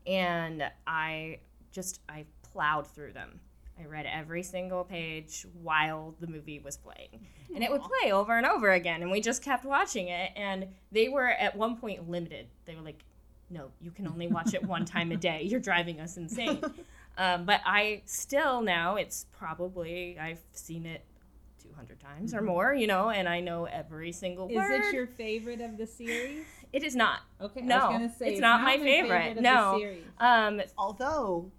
And 0.05 0.63
I 0.85 1.39
just 1.71 2.01
I 2.07 2.25
plowed 2.43 2.87
through 2.87 3.13
them. 3.13 3.39
I 3.79 3.85
read 3.85 4.05
every 4.05 4.41
single 4.43 4.83
page 4.83 5.45
while 5.61 6.15
the 6.19 6.27
movie 6.27 6.59
was 6.59 6.77
playing. 6.77 7.27
And 7.53 7.63
it 7.63 7.69
would 7.71 7.81
play 7.81 8.11
over 8.11 8.37
and 8.37 8.45
over 8.45 8.71
again. 8.71 9.01
And 9.01 9.11
we 9.11 9.19
just 9.21 9.41
kept 9.43 9.65
watching 9.65 10.07
it. 10.07 10.31
And 10.35 10.67
they 10.91 11.09
were 11.09 11.27
at 11.27 11.55
one 11.55 11.75
point 11.77 12.09
limited. 12.09 12.47
They 12.65 12.75
were 12.75 12.81
like, 12.81 13.03
no, 13.49 13.71
you 13.81 13.91
can 13.91 14.07
only 14.07 14.27
watch 14.27 14.53
it 14.53 14.63
one 14.65 14.85
time 14.85 15.11
a 15.11 15.17
day. 15.17 15.43
You're 15.43 15.59
driving 15.59 15.99
us 15.99 16.17
insane. 16.17 16.61
Um, 17.17 17.45
but 17.45 17.61
I 17.65 18.01
still 18.03 18.61
now, 18.61 18.97
it's 18.97 19.25
probably, 19.31 20.19
I've 20.19 20.41
seen 20.51 20.85
it 20.85 21.05
200 21.63 21.97
times 21.97 22.33
or 22.33 22.41
more, 22.41 22.73
you 22.73 22.87
know, 22.87 23.09
and 23.09 23.29
I 23.29 23.39
know 23.39 23.63
every 23.63 24.11
single 24.11 24.49
Is 24.49 24.55
word. 24.57 24.69
it 24.71 24.93
your 24.93 25.07
favorite 25.07 25.61
of 25.61 25.77
the 25.77 25.87
series? 25.87 26.43
It 26.73 26.83
is 26.83 26.93
not. 26.93 27.19
Okay, 27.39 27.61
I 27.61 27.63
No, 27.63 27.75
was 27.77 27.83
gonna 27.85 28.13
say 28.13 28.27
it's 28.33 28.41
not 28.41 28.61
my 28.63 28.77
favorite. 28.77 29.29
of 29.29 29.35
the 29.35 29.41
No. 29.43 29.77
series. 29.79 30.03
Um, 30.19 30.61
Although 30.77 31.53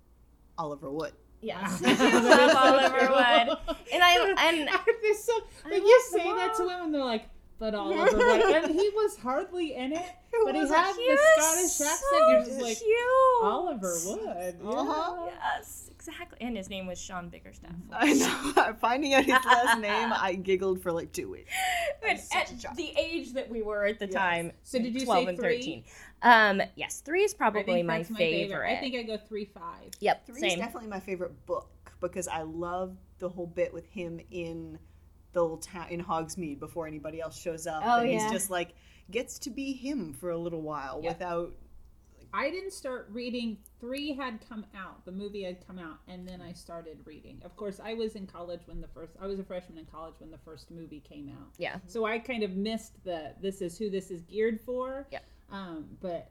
Oliver 0.59 0.91
Wood. 0.91 1.15
Yes. 1.41 1.81
Love 1.83 2.57
Oliver. 2.57 2.97
Wood. 2.99 3.77
And 3.93 4.03
I, 4.03 4.35
and 4.39 4.69
They're 5.03 5.15
so, 5.15 5.33
I 5.65 5.71
like 5.71 5.83
you 5.83 6.03
say 6.11 6.25
that 6.35 6.55
to 6.57 6.65
women, 6.65 6.93
they're 6.93 7.05
like, 7.05 7.29
but 7.59 7.75
Oliver 7.75 8.17
Wood, 8.17 8.43
and 8.55 8.71
he 8.75 8.89
was 8.95 9.17
hardly 9.17 9.75
in 9.75 9.93
it, 9.93 10.03
but 10.45 10.55
he 10.55 10.61
had 10.69 10.95
he 10.95 11.09
the 11.09 11.19
Scottish 11.37 11.81
accent. 11.81 11.99
so 12.11 12.29
You're 12.31 12.45
just 12.45 12.61
like 12.61 12.79
cute. 12.79 13.43
Oliver 13.43 13.95
Wood. 14.07 14.57
Uh-huh. 14.65 15.27
Yes, 15.57 15.91
exactly. 15.91 16.39
And 16.41 16.57
his 16.57 16.69
name 16.69 16.87
was 16.87 17.01
Sean 17.01 17.31
Biggerstaff. 17.31 17.75
I 17.93 18.13
know. 18.13 18.75
Finding 18.81 19.15
out 19.15 19.25
his 19.25 19.35
last 19.45 19.81
name, 19.81 20.13
I 20.13 20.35
giggled 20.35 20.83
for 20.83 20.93
like 20.93 21.13
two 21.13 21.31
weeks. 21.31 21.51
But 22.03 22.21
at 22.35 22.53
the 22.77 22.93
age 22.97 23.33
that 23.33 23.49
we 23.51 23.63
were 23.63 23.85
at 23.87 23.99
the 23.99 24.07
Yes. 24.07 24.15
time, 24.15 24.53
So 24.63 24.79
did 24.79 24.95
you 24.95 25.05
12 25.05 25.25
say 25.25 25.29
and 25.31 25.39
three? 25.39 25.57
13. 25.57 25.85
Um, 26.23 26.63
yes, 26.77 27.01
three 27.01 27.23
is 27.25 27.35
probably 27.35 27.83
my, 27.83 27.99
my 27.99 28.03
favorite. 28.05 28.71
I 28.71 28.77
think 28.81 28.95
I 28.95 29.03
go 29.03 29.17
three 29.17 29.47
five. 29.47 29.91
Yep, 30.01 30.27
Three 30.27 30.35
is 30.37 30.41
same. 30.41 30.59
definitely 30.59 30.89
my 30.89 31.01
favorite 31.01 31.45
book 31.47 31.69
because 32.01 32.29
I 32.29 32.43
love 32.43 32.97
the 33.19 33.29
whole 33.29 33.47
bit 33.47 33.73
with 33.75 33.87
him 33.89 34.21
in 34.31 34.73
the 34.73 34.79
little 35.43 35.59
town 35.59 35.89
in 35.91 36.03
Hogsmeade 36.03 36.59
before 36.61 36.87
anybody 36.87 37.21
else 37.21 37.39
shows 37.41 37.67
up. 37.67 37.83
Oh, 37.85 38.01
and 38.01 38.11
yeah. 38.11 38.23
he's 38.23 38.31
just 38.33 38.51
like 38.51 38.75
gets 39.11 39.39
to 39.41 39.51
be 39.51 39.73
him 39.73 40.13
for 40.13 40.31
a 40.31 40.37
little 40.39 40.63
while 40.63 41.01
Yeah. 41.03 41.11
without 41.11 41.53
I 42.35 42.51
didn't 42.51 42.73
start 42.73 43.09
reading. 43.13 43.57
Three 43.81 44.13
had 44.13 44.41
come 44.47 44.67
out. 44.77 45.05
The 45.07 45.13
movie 45.13 45.43
had 45.45 45.65
come 45.67 45.79
out, 45.79 45.99
and 46.07 46.29
then 46.29 46.43
I 46.43 46.53
started 46.53 46.99
reading. 47.07 47.41
Of 47.45 47.57
course, 47.57 47.81
I 47.83 47.95
was 47.95 48.15
in 48.15 48.27
college 48.27 48.61
when 48.67 48.81
the 48.83 48.89
first. 48.89 49.13
I 49.23 49.27
was 49.27 49.39
a 49.39 49.45
freshman 49.45 49.79
in 49.79 49.87
college 49.87 50.17
when 50.19 50.31
the 50.31 50.39
first 50.39 50.71
movie 50.71 51.01
came 51.01 51.31
out. 51.31 51.49
Yeah. 51.57 51.77
So 51.87 52.05
I 52.05 52.19
kind 52.19 52.43
of 52.43 52.51
missed 52.57 52.93
the. 53.05 53.33
This 53.41 53.63
is 53.63 53.79
who 53.79 53.89
this 53.89 54.11
is 54.11 54.21
geared 54.23 54.61
for. 54.61 55.07
Yeah. 55.11 55.21
Um, 55.51 55.87
but 56.03 56.31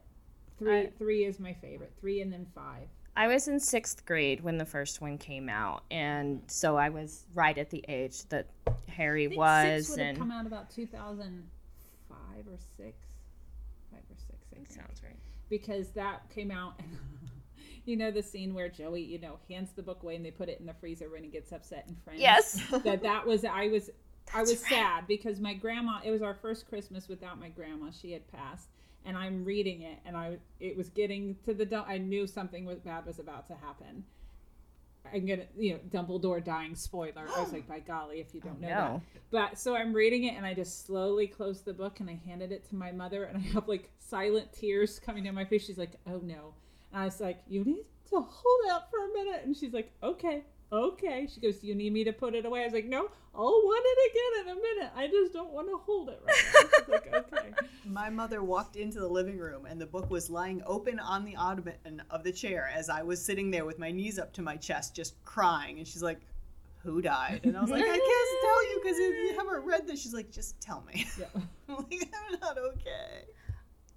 three 0.59 0.81
I- 0.81 0.91
three 0.97 1.25
is 1.25 1.39
my 1.39 1.53
favorite. 1.53 1.93
Three 1.99 2.21
and 2.21 2.31
then 2.31 2.45
five. 2.53 2.87
I 3.17 3.27
was 3.27 3.47
in 3.47 3.59
sixth 3.59 4.05
grade 4.05 4.41
when 4.41 4.57
the 4.57 4.65
first 4.65 4.99
one 4.99 5.17
came 5.17 5.47
out, 5.47 5.83
and 5.89 6.41
so 6.47 6.75
I 6.75 6.89
was 6.89 7.25
right 7.33 7.57
at 7.57 7.69
the 7.69 7.83
age 7.87 8.25
that 8.25 8.47
Harry 8.89 9.25
I 9.25 9.29
think 9.29 9.39
was. 9.39 9.87
six 9.87 9.89
would 9.89 9.99
have 9.99 10.09
and 10.09 10.17
come 10.17 10.31
out 10.31 10.45
about 10.45 10.69
two 10.69 10.85
thousand 10.85 11.49
five 12.09 12.45
or 12.47 12.57
six. 12.77 12.97
Five 13.91 14.01
or 14.09 14.17
six. 14.17 14.39
I 14.51 14.55
think. 14.55 14.67
sounds 14.67 15.01
right. 15.03 15.17
because 15.49 15.89
that 15.91 16.29
came 16.29 16.51
out 16.51 16.73
and 16.79 16.97
you 17.85 17.95
know 17.95 18.11
the 18.11 18.23
scene 18.23 18.53
where 18.53 18.67
Joey, 18.67 19.01
you 19.01 19.19
know, 19.19 19.39
hands 19.49 19.71
the 19.75 19.83
book 19.83 20.03
away 20.03 20.17
and 20.17 20.25
they 20.25 20.31
put 20.31 20.49
it 20.49 20.59
in 20.59 20.65
the 20.65 20.73
freezer 20.73 21.09
when 21.09 21.23
he 21.23 21.29
gets 21.29 21.53
upset 21.53 21.85
and 21.87 21.95
friends. 22.03 22.19
Yes. 22.19 22.61
That 22.83 23.01
that 23.03 23.25
was 23.25 23.45
I 23.45 23.67
was 23.67 23.89
I 24.33 24.41
was 24.41 24.61
right. 24.63 24.69
sad 24.69 25.07
because 25.07 25.39
my 25.39 25.53
grandma 25.53 25.99
it 26.03 26.11
was 26.11 26.21
our 26.21 26.35
first 26.35 26.67
Christmas 26.67 27.07
without 27.07 27.39
my 27.39 27.47
grandma. 27.47 27.91
She 27.91 28.11
had 28.11 28.27
passed 28.29 28.69
and 29.05 29.17
I'm 29.17 29.45
reading 29.45 29.81
it 29.83 29.99
and 30.05 30.17
I 30.17 30.37
it 30.59 30.75
was 30.75 30.89
getting 30.89 31.35
to 31.45 31.53
the 31.53 31.83
I 31.87 31.97
knew 31.97 32.27
something 32.27 32.65
was 32.65 32.79
bad 32.79 33.05
was 33.05 33.19
about 33.19 33.47
to 33.47 33.53
happen. 33.55 34.03
I'm 35.13 35.25
gonna, 35.25 35.45
you 35.57 35.73
know, 35.73 35.79
Dumbledore 35.89 36.43
dying 36.43 36.75
spoiler. 36.75 37.27
I 37.35 37.41
was 37.41 37.53
like, 37.53 37.67
by 37.67 37.79
golly, 37.79 38.19
if 38.19 38.33
you 38.33 38.41
don't 38.41 38.59
know 38.59 38.67
that. 38.67 39.01
But 39.29 39.59
so 39.59 39.75
I'm 39.75 39.93
reading 39.93 40.23
it 40.23 40.35
and 40.35 40.45
I 40.45 40.53
just 40.53 40.85
slowly 40.85 41.27
closed 41.27 41.65
the 41.65 41.73
book 41.73 41.99
and 41.99 42.09
I 42.09 42.19
handed 42.25 42.51
it 42.51 42.67
to 42.69 42.75
my 42.75 42.91
mother 42.91 43.25
and 43.25 43.37
I 43.37 43.41
have 43.53 43.67
like 43.67 43.91
silent 43.99 44.51
tears 44.51 44.99
coming 44.99 45.23
down 45.23 45.35
my 45.35 45.45
face. 45.45 45.65
She's 45.65 45.77
like, 45.77 45.93
oh 46.07 46.19
no. 46.23 46.53
And 46.91 47.01
I 47.01 47.05
was 47.05 47.21
like, 47.21 47.43
you 47.47 47.63
need 47.63 47.85
to 48.09 48.19
hold 48.19 48.71
out 48.71 48.89
for 48.89 48.97
a 49.03 49.13
minute. 49.13 49.41
And 49.43 49.55
she's 49.55 49.73
like, 49.73 49.91
okay, 50.01 50.43
okay. 50.71 51.27
She 51.33 51.39
goes, 51.39 51.57
do 51.57 51.67
you 51.67 51.75
need 51.75 51.93
me 51.93 52.03
to 52.03 52.13
put 52.13 52.35
it 52.35 52.45
away? 52.45 52.61
I 52.61 52.65
was 52.65 52.73
like, 52.73 52.85
no, 52.85 53.09
I'll 53.33 53.43
want 53.43 53.83
it 53.85 54.11
again 54.11 54.41
in 54.41 54.57
a 54.57 54.61
minute. 54.61 54.91
I 54.95 55.07
just 55.07 55.33
don't 55.33 55.51
want 55.51 55.67
to 55.67 55.77
hold 55.77 56.09
it 56.09 56.21
right 56.25 56.35
now. 56.87 56.93
Like, 56.93 57.13
okay. 57.13 57.49
My 57.85 58.09
mother 58.09 58.43
walked 58.43 58.75
into 58.75 58.99
the 58.99 59.07
living 59.07 59.37
room 59.37 59.65
and 59.65 59.79
the 59.79 59.85
book 59.85 60.09
was 60.09 60.29
lying 60.29 60.61
open 60.65 60.99
on 60.99 61.25
the 61.25 61.35
ottoman 61.35 62.01
of 62.09 62.23
the 62.23 62.31
chair 62.31 62.69
as 62.73 62.89
I 62.89 63.01
was 63.03 63.23
sitting 63.23 63.51
there 63.51 63.65
with 63.65 63.79
my 63.79 63.91
knees 63.91 64.19
up 64.19 64.33
to 64.33 64.41
my 64.41 64.55
chest, 64.55 64.95
just 64.95 65.21
crying. 65.23 65.77
And 65.77 65.87
she's 65.87 66.03
like, 66.03 66.19
Who 66.83 67.01
died? 67.01 67.41
And 67.43 67.57
I 67.57 67.61
was 67.61 67.69
like, 67.69 67.83
I 67.83 67.85
can't 67.85 68.41
tell 68.41 68.69
you 68.69 68.79
because 68.83 68.97
you 68.97 69.35
haven't 69.37 69.65
read 69.65 69.87
this. 69.87 70.01
She's 70.01 70.13
like, 70.13 70.31
Just 70.31 70.59
tell 70.61 70.83
me. 70.87 71.05
Yeah. 71.19 71.25
I'm 71.69 71.75
like, 71.75 72.09
I'm 72.31 72.39
not 72.39 72.57
okay. 72.57 73.25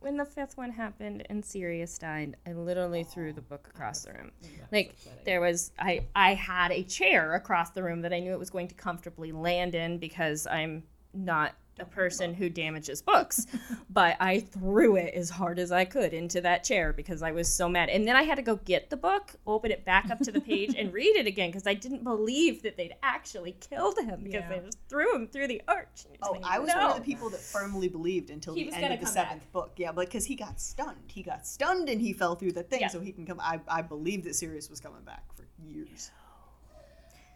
When 0.01 0.17
the 0.17 0.25
fifth 0.25 0.57
one 0.57 0.71
happened 0.71 1.25
and 1.29 1.45
Sirius 1.45 1.99
died, 1.99 2.37
I 2.47 2.53
literally 2.53 3.03
threw 3.03 3.33
the 3.33 3.41
book 3.41 3.69
across 3.75 4.05
the 4.05 4.13
room. 4.13 4.31
That's 4.41 4.73
Like 4.73 4.91
upsetting. 4.91 5.19
there 5.25 5.41
was, 5.41 5.73
I 5.79 6.07
I 6.15 6.35
had 6.35 6.71
a 6.71 6.85
chair 6.85 7.35
across 7.35 7.71
the 7.71 7.83
room 7.83 8.03
that 8.03 8.13
I 8.13 8.21
knew 8.21 8.33
it 8.33 8.39
was 8.39 8.51
going 8.51 8.69
to 8.69 8.75
comfortably 8.75 9.33
land 9.33 9.75
in 9.75 9.99
because 9.99 10.47
I'm 10.47 10.85
not 11.13 11.55
a 11.81 11.85
person 11.85 12.35
who 12.35 12.49
damages 12.49 13.01
books. 13.03 13.47
but 13.91 14.17
I 14.21 14.41
threw 14.41 14.97
it 14.97 15.15
as 15.15 15.31
hard 15.31 15.59
as 15.59 15.73
I 15.73 15.85
could 15.85 16.13
into 16.15 16.41
that 16.43 16.65
chair 16.65 16.93
because 16.93 17.23
I 17.23 17.33
was 17.33 17.53
so 17.53 17.69
mad. 17.69 17.89
And 17.89 18.07
then 18.07 18.17
I 18.17 18.23
had 18.23 18.37
to 18.37 18.43
go 18.43 18.57
get 18.57 18.91
the 18.91 18.97
book, 18.97 19.35
open 19.47 19.71
it 19.71 19.85
back 19.85 20.11
up 20.11 20.19
to 20.21 20.33
the 20.33 20.41
page, 20.41 20.75
and 20.77 20.93
read 20.93 21.17
it 21.17 21.27
again 21.27 21.51
because 21.51 21.67
I 21.67 21.75
didn't 21.75 22.05
believe 22.05 22.63
that 22.63 22.77
they'd 22.77 22.95
actually 23.03 23.53
killed 23.61 23.99
him 23.99 24.21
because 24.23 24.43
Yeah. 24.43 24.49
they 24.49 24.65
just 24.67 24.79
threw 24.89 25.15
him 25.15 25.27
through 25.29 25.49
the 25.49 25.63
arch. 25.69 26.07
Oh, 26.23 26.35
just 26.35 26.45
I 26.47 26.59
like, 26.59 26.67
was 26.67 26.75
one 26.75 26.91
of 26.91 26.97
the 26.97 27.03
people 27.03 27.31
that 27.31 27.41
firmly 27.41 27.89
believed 27.89 28.31
until 28.31 28.55
He 28.55 28.65
the 28.71 28.77
end 28.77 28.95
of 28.95 29.01
the 29.01 29.07
seventh 29.07 29.41
back. 29.43 29.53
book. 29.53 29.73
Yeah, 29.77 29.93
because 29.93 30.25
he 30.25 30.35
got 30.35 30.61
stunned. 30.61 30.97
He 31.09 31.23
got 31.23 31.47
stunned 31.47 31.89
and 31.89 32.01
he 32.01 32.13
fell 32.13 32.35
through 32.35 32.53
the 32.53 32.63
thing, 32.63 32.81
Yeah. 32.81 32.89
so 32.89 33.01
he 33.01 33.13
can 33.13 33.27
come. 33.27 33.41
I, 33.41 33.61
I 33.69 33.83
believed 33.83 34.25
that 34.25 34.35
Sirius 34.35 34.69
was 34.71 34.81
coming 34.81 35.03
back 35.03 35.25
for 35.37 35.45
years. 35.63 36.11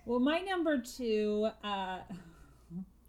well, 0.04 0.18
my 0.20 0.40
number 0.40 0.78
two, 0.78 1.48
uh, 1.62 1.98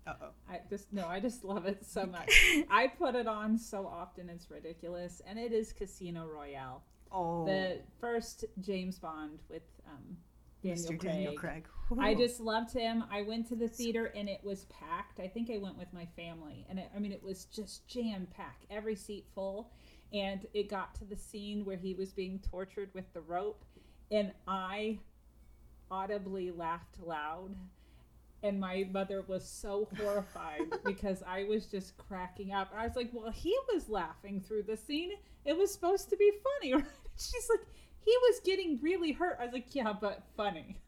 Uh 0.06 0.14
oh. 0.22 0.30
I 0.50 0.60
just 0.70 0.92
no, 0.92 1.08
I 1.08 1.20
just 1.20 1.44
love 1.44 1.66
it 1.66 1.86
so 1.86 2.06
much. 2.06 2.32
I 2.70 2.88
put 2.88 3.16
it 3.16 3.28
on 3.28 3.58
so 3.58 3.88
often 3.88 4.30
it's 4.30 4.50
ridiculous, 4.52 5.22
and 5.26 5.40
it 5.40 5.54
is 5.54 5.72
Casino 5.74 6.26
Royale, 6.28 6.84
Oh, 7.12 7.46
the 7.46 7.80
first 8.00 8.46
James 8.60 9.00
Bond 9.00 9.40
with 9.50 9.64
um, 9.88 10.18
Daniel 10.62 10.84
Mr. 10.94 11.00
Craig. 11.00 11.00
Daniel 11.02 11.34
Craig. 11.34 11.68
I 12.00 12.16
just 12.16 12.40
loved 12.40 12.74
him. 12.74 13.04
I 13.12 13.22
went 13.22 13.48
to 13.50 13.56
the 13.56 13.68
theater 13.68 14.12
and 14.16 14.28
it 14.28 14.40
was 14.44 14.66
packed. 14.66 15.20
I 15.20 15.28
think 15.28 15.52
I 15.52 15.58
went 15.58 15.78
with 15.78 15.94
my 15.94 16.08
family, 16.16 16.66
and 16.70 16.80
it, 16.80 16.90
I 16.96 17.00
mean 17.00 17.12
it 17.12 17.22
was 17.24 17.46
just 17.46 17.88
jam 17.88 18.28
packed, 18.36 18.66
every 18.70 18.96
seat 18.96 19.26
full. 19.36 19.72
and 20.12 20.46
it 20.54 20.70
got 20.70 20.94
to 20.96 21.06
the 21.06 21.16
scene 21.16 21.66
where 21.66 21.78
he 21.78 21.94
was 21.94 22.12
being 22.14 22.40
tortured 22.52 22.90
with 22.94 23.12
the 23.14 23.22
rope, 23.22 23.64
and 24.12 24.32
I 24.48 25.00
audibly 25.90 26.52
laughed 26.52 27.00
loud. 27.02 27.56
And 28.44 28.60
my 28.60 28.86
mother 28.92 29.24
was 29.28 29.48
so 29.48 29.88
horrified 29.98 30.62
because 30.86 31.24
I 31.26 31.46
was 31.46 31.66
just 31.66 31.98
cracking 31.98 32.52
up. 32.52 32.72
I 32.76 32.86
was 32.86 32.96
like, 32.96 33.10
Well, 33.14 33.32
he 33.32 33.56
was 33.74 33.90
laughing 33.90 34.42
through 34.46 34.64
the 34.64 34.78
scene. 34.78 35.12
It 35.46 35.58
was 35.58 35.72
supposed 35.74 36.10
to 36.10 36.18
be 36.18 36.32
funny, 36.60 36.74
right? 36.76 36.86
She's 37.18 37.48
like, 37.50 37.66
He 38.02 38.16
was 38.24 38.42
getting 38.44 38.80
really 38.82 39.14
hurt. 39.14 39.38
I 39.40 39.46
was 39.46 39.54
like, 39.54 39.74
Yeah, 39.74 39.94
but 40.00 40.24
funny. 40.38 40.78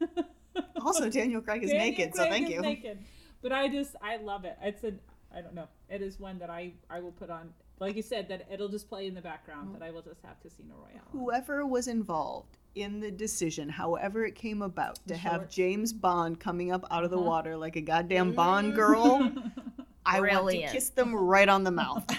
Also, 0.80 1.10
Daniel 1.10 1.42
Craig 1.42 1.62
is 1.64 1.70
Daniel 1.70 1.86
naked, 1.90 2.14
so 2.14 2.24
thank 2.24 2.48
you. 2.48 2.62
naked. 2.62 2.98
But 3.42 3.52
I 3.52 3.68
just 3.68 3.94
I 4.02 4.16
love 4.16 4.44
it. 4.46 4.56
It's 4.62 4.84
a 4.84 4.92
I 5.34 5.42
don't 5.42 5.54
know. 5.54 5.68
It 5.90 6.00
is 6.00 6.18
one 6.18 6.38
that 6.38 6.48
I 6.48 6.72
I 6.88 7.00
will 7.00 7.12
put 7.12 7.28
on. 7.28 7.50
Like 7.78 7.96
you 7.96 8.02
said, 8.02 8.28
that 8.28 8.46
it'll 8.50 8.68
just 8.68 8.88
play 8.88 9.06
in 9.06 9.14
the 9.14 9.20
background. 9.20 9.74
That 9.74 9.82
I 9.82 9.90
will 9.90 10.02
just 10.02 10.22
have 10.24 10.40
Casino 10.40 10.74
Royale. 10.78 11.02
Whoever 11.12 11.66
was 11.66 11.88
involved 11.88 12.56
in 12.74 13.00
the 13.00 13.10
decision, 13.10 13.68
however 13.68 14.24
it 14.24 14.34
came 14.34 14.62
about, 14.62 14.98
to 15.08 15.16
have 15.16 15.42
shorts. 15.42 15.54
James 15.54 15.92
Bond 15.92 16.40
coming 16.40 16.72
up 16.72 16.84
out 16.90 17.04
of 17.04 17.10
the 17.10 17.16
Uh-huh. 17.18 17.26
water 17.26 17.56
like 17.56 17.76
a 17.76 17.80
goddamn 17.82 18.32
Bond 18.32 18.74
girl, 18.74 19.32
I 20.06 20.20
want 20.20 20.30
to 20.30 20.36
Brilliant. 20.42 20.72
kiss 20.72 20.88
them 20.90 21.14
right 21.14 21.48
on 21.48 21.64
the 21.64 21.70
mouth. 21.70 22.04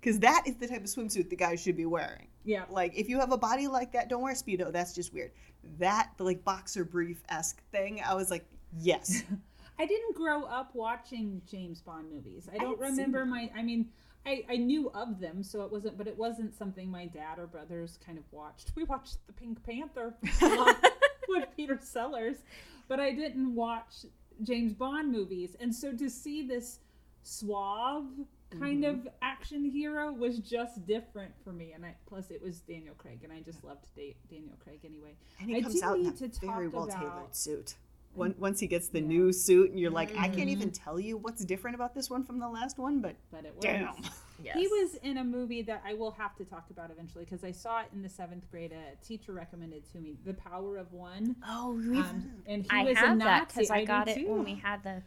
Because 0.00 0.18
that 0.20 0.42
is 0.46 0.56
the 0.56 0.68
type 0.68 0.82
of 0.82 0.90
swimsuit 0.90 1.30
the 1.30 1.36
guy 1.36 1.54
should 1.56 1.78
be 1.78 1.86
wearing. 1.86 2.28
Yeah. 2.44 2.64
Like, 2.68 2.94
if 2.94 3.08
you 3.08 3.18
have 3.20 3.32
a 3.32 3.38
body 3.38 3.68
like 3.68 3.90
that, 3.92 4.10
don't 4.10 4.20
wear 4.20 4.34
Speedo. 4.34 4.70
That's 4.70 4.94
just 4.94 5.14
weird. 5.14 5.30
That, 5.78 6.10
the 6.18 6.24
like 6.24 6.44
boxer 6.44 6.84
brief 6.84 7.22
esque 7.30 7.62
thing, 7.72 8.02
I 8.06 8.12
was 8.12 8.30
like, 8.30 8.44
yes. 8.78 9.22
I 9.78 9.86
didn't 9.86 10.14
grow 10.14 10.44
up 10.44 10.74
watching 10.74 11.40
James 11.50 11.80
Bond 11.80 12.12
movies. 12.12 12.50
I 12.52 12.58
don't 12.58 12.78
hadn't 12.78 12.96
seen 12.96 13.06
remember 13.06 13.24
my. 13.24 13.50
I 13.56 13.62
mean, 13.62 13.88
I, 14.26 14.44
I 14.48 14.56
knew 14.56 14.90
of 14.94 15.20
them, 15.20 15.42
so 15.42 15.62
it 15.62 15.70
wasn't. 15.70 15.98
But 15.98 16.06
it 16.06 16.16
wasn't 16.16 16.54
something 16.56 16.90
my 16.90 17.06
dad 17.06 17.38
or 17.38 17.46
brothers 17.46 17.98
kind 18.04 18.18
of 18.18 18.24
watched. 18.30 18.72
We 18.76 18.84
watched 18.84 19.18
the 19.26 19.32
Pink 19.32 19.62
Panther 19.64 20.14
with 21.28 21.44
Peter 21.56 21.78
Sellers, 21.80 22.36
but 22.88 23.00
I 23.00 23.12
didn't 23.12 23.54
watch 23.54 24.06
James 24.42 24.72
Bond 24.72 25.12
movies. 25.12 25.56
And 25.60 25.74
so 25.74 25.92
to 25.92 26.10
see 26.10 26.46
this 26.46 26.80
suave 27.22 28.06
kind 28.58 28.84
mm-hmm. 28.84 29.06
of 29.06 29.08
action 29.22 29.64
hero 29.64 30.12
was 30.12 30.38
just 30.38 30.86
different 30.86 31.32
for 31.42 31.52
me. 31.52 31.72
And 31.72 31.84
I 31.84 31.94
plus 32.06 32.30
it 32.30 32.42
was 32.42 32.60
Daniel 32.60 32.94
Craig, 32.96 33.20
and 33.22 33.32
I 33.32 33.40
just 33.40 33.64
loved 33.64 33.86
da- 33.94 34.16
Daniel 34.30 34.56
Craig 34.62 34.80
anyway. 34.84 35.14
And 35.40 35.50
he 35.50 35.56
I 35.56 35.60
comes 35.60 35.82
out 35.82 35.98
in 35.98 36.06
a 36.06 36.46
very 36.46 36.68
well 36.68 36.86
tailored 36.86 37.34
suit. 37.34 37.74
Once, 38.16 38.38
once 38.38 38.60
he 38.60 38.66
gets 38.66 38.88
the 38.88 39.00
Yeah. 39.00 39.06
new 39.06 39.32
suit, 39.32 39.70
and 39.70 39.78
you're 39.80 39.90
like, 39.90 40.16
I 40.16 40.28
can't 40.28 40.48
even 40.48 40.70
tell 40.70 40.98
you 41.00 41.16
what's 41.16 41.44
different 41.44 41.74
about 41.74 41.94
this 41.94 42.08
one 42.10 42.22
from 42.24 42.38
the 42.38 42.48
last 42.48 42.78
one, 42.78 43.00
but 43.00 43.16
But 43.30 43.44
it 43.44 43.54
was. 43.54 43.62
damn. 43.64 43.94
Yes. 44.42 44.56
He 44.58 44.66
was 44.66 44.96
in 44.96 45.18
a 45.18 45.24
movie 45.24 45.62
that 45.62 45.82
I 45.86 45.94
will 45.94 46.10
have 46.12 46.34
to 46.36 46.44
talk 46.44 46.68
about 46.70 46.90
eventually 46.90 47.24
because 47.24 47.44
I 47.44 47.52
saw 47.52 47.80
it 47.82 47.86
in 47.94 48.02
the 48.02 48.08
seventh 48.08 48.50
grade. 48.50 48.72
A 48.72 48.96
teacher 49.06 49.32
recommended 49.32 49.90
to 49.92 49.98
me 50.00 50.16
"The 50.24 50.34
Power 50.34 50.76
of 50.76 50.92
One," 50.92 51.36
Oh, 51.48 51.70
um, 51.70 52.30
and 52.46 52.64
he 52.64 52.68
I 52.70 52.82
was 52.82 52.96
a 52.96 53.00
have 53.00 53.16
Nazi. 53.18 53.24
that 53.24 53.48
because 53.48 53.70
I, 53.70 53.80
do 53.82 53.86
got 53.86 54.08
it 54.08 54.16
too. 54.18 54.32
when 54.32 54.44
we 54.44 54.54
had 54.54 54.82
the 54.82 55.02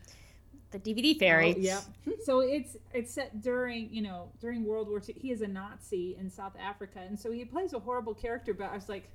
the 0.72 0.80
DVD 0.80 1.18
fairy. 1.20 1.53
Oh, 1.55 1.60
yep. 1.60 1.84
so 2.24 2.39
it's 2.39 2.78
it's 2.93 3.14
set 3.14 3.41
during 3.41 3.93
you 3.93 4.01
know 4.01 4.32
during 4.39 4.64
World 4.66 4.88
War 4.88 5.01
II. 5.08 5.16
He 5.18 5.32
is 5.32 5.41
a 5.41 5.47
Nazi 5.47 6.16
in 6.18 6.30
South 6.30 6.55
Africa, 6.60 6.99
and 6.99 7.20
so 7.20 7.30
he 7.32 7.43
plays 7.45 7.74
a 7.74 7.80
horrible 7.80 8.14
character. 8.14 8.53
But 8.53 8.72
I 8.72 8.76
was 8.76 8.88
like, 8.89 9.10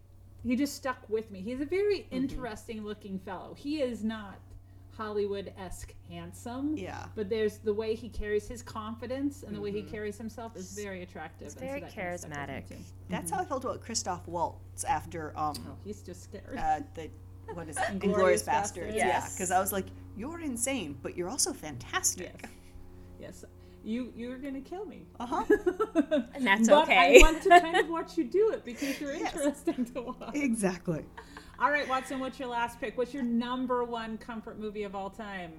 he 0.45 0.57
just 0.57 0.74
stuck 0.74 0.99
with 1.09 1.30
me. 1.30 1.40
He's 1.40 1.61
a 1.61 1.64
very 1.66 2.01
Mm-hmm. 2.01 2.14
interesting 2.16 2.84
looking 2.84 3.18
fellow. 3.20 3.55
He 3.57 3.80
is 3.82 4.03
not 4.05 4.38
Hollywood 4.97 5.53
esque 5.59 5.95
handsome. 6.11 6.76
Yeah. 6.76 7.07
But 7.14 7.30
there's 7.30 7.59
the 7.59 7.72
way 7.72 7.95
he 7.95 8.09
carries 8.11 8.47
his 8.47 8.62
confidence 8.62 9.43
and 9.43 9.57
the 9.57 9.61
way 9.61 9.72
he 9.72 9.82
carries 9.82 10.18
himself 10.18 10.55
is 10.57 10.72
very 10.74 11.03
attractive. 11.03 11.47
He's 11.47 11.55
and 11.55 11.61
so 11.62 11.66
very 11.66 11.80
that 11.80 11.93
kinda 11.93 12.18
stuck 12.18 12.30
with 12.30 12.38
me 12.38 12.45
charismatic. 12.76 12.76
That's 13.09 13.30
how 13.30 13.40
I 13.40 13.45
felt 13.45 13.64
about 13.64 13.80
Christoph 13.80 14.26
Waltz 14.28 14.84
after 14.84 15.32
um 15.38 15.55
Oh, 15.66 15.76
he's 15.84 16.03
just 16.03 16.24
scared. 16.24 16.59
uh 16.59 16.80
the 16.95 17.09
what 17.55 17.68
is 17.68 17.76
it? 17.78 17.82
Inglourious 18.01 18.03
Inglourious 18.03 18.45
Basterds. 18.45 18.93
Basterds. 18.93 18.97
Yeah, 18.97 19.28
because 19.30 19.51
I 19.51 19.61
was 19.61 19.72
like, 19.72 19.86
you're 20.16 20.40
insane, 20.40 20.97
but 21.03 21.16
you're 21.16 21.28
also 21.30 21.53
fantastic. 21.53 22.32
yes. 23.18 23.43
Yes. 23.43 23.45
You 23.85 24.12
you're 24.16 24.39
gonna 24.39 24.61
kill 24.61 24.85
me. 24.87 25.07
Uh 25.18 25.26
huh. 25.26 25.45
And 26.35 26.47
that's 26.47 26.68
but 26.68 26.85
okay. 26.85 27.18
I 27.18 27.22
want 27.22 27.43
to 27.43 27.49
kind 27.61 27.76
of 27.76 27.89
watch 27.89 28.16
you 28.16 28.24
do 28.24 28.51
it 28.51 28.64
because 28.64 29.01
you're 29.01 29.14
Yes. 29.14 29.35
interesting 29.35 29.85
to 29.95 30.03
watch. 30.03 30.35
exactly. 30.35 31.05
All 31.61 31.70
right, 31.70 31.89
Watson, 31.89 32.18
what's 32.20 32.39
your 32.41 32.49
last 32.49 32.80
pick? 32.80 32.97
What's 32.99 33.14
your 33.14 33.22
number 33.22 33.85
one 33.85 34.18
comfort 34.18 34.59
movie 34.59 34.83
of 34.85 34.95
all 34.95 35.11
time? 35.11 35.53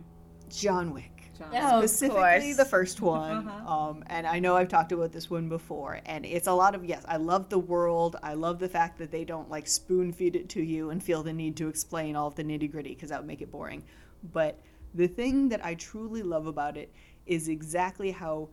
John 0.50 0.94
Wick. 0.94 1.10
John. 1.38 1.50
Oh, 1.54 1.80
of 1.82 1.90
specifically 1.90 2.22
course. 2.22 2.58
the 2.58 2.66
first 2.66 3.02
one. 3.02 3.48
Uh-huh. 3.48 3.74
Um, 3.90 4.04
and 4.08 4.28
I 4.28 4.40
know 4.40 4.56
I've 4.56 4.68
talked 4.68 4.92
about 4.92 5.12
this 5.12 5.30
one 5.30 5.50
before, 5.50 6.00
and 6.06 6.26
it's 6.26 6.48
a 6.48 6.52
lot 6.54 6.76
of 6.76 6.86
yes. 6.86 7.04
I 7.08 7.18
love 7.18 7.50
the 7.50 7.58
world. 7.60 8.18
I 8.22 8.34
love 8.36 8.60
the 8.60 8.70
fact 8.70 8.98
that 9.00 9.12
they 9.12 9.24
don't 9.26 9.50
like 9.50 9.68
spoon 9.68 10.12
feed 10.12 10.36
it 10.36 10.50
to 10.50 10.62
you 10.62 10.90
and 10.92 11.02
feel 11.02 11.24
the 11.24 11.34
need 11.34 11.56
to 11.58 11.68
explain 11.70 12.16
all 12.16 12.28
of 12.28 12.36
the 12.36 12.44
nitty 12.44 12.72
gritty 12.72 12.90
because 12.94 13.10
that 13.10 13.20
would 13.20 13.28
make 13.28 13.42
it 13.42 13.52
boring. 13.52 13.84
But 14.32 14.60
the 14.94 15.08
thing 15.08 15.50
that 15.50 15.66
I 15.66 15.74
truly 15.76 16.22
love 16.22 16.46
about 16.48 16.78
it 16.78 16.94
is 17.26 17.48
exactly 17.48 18.12
how 18.12 18.50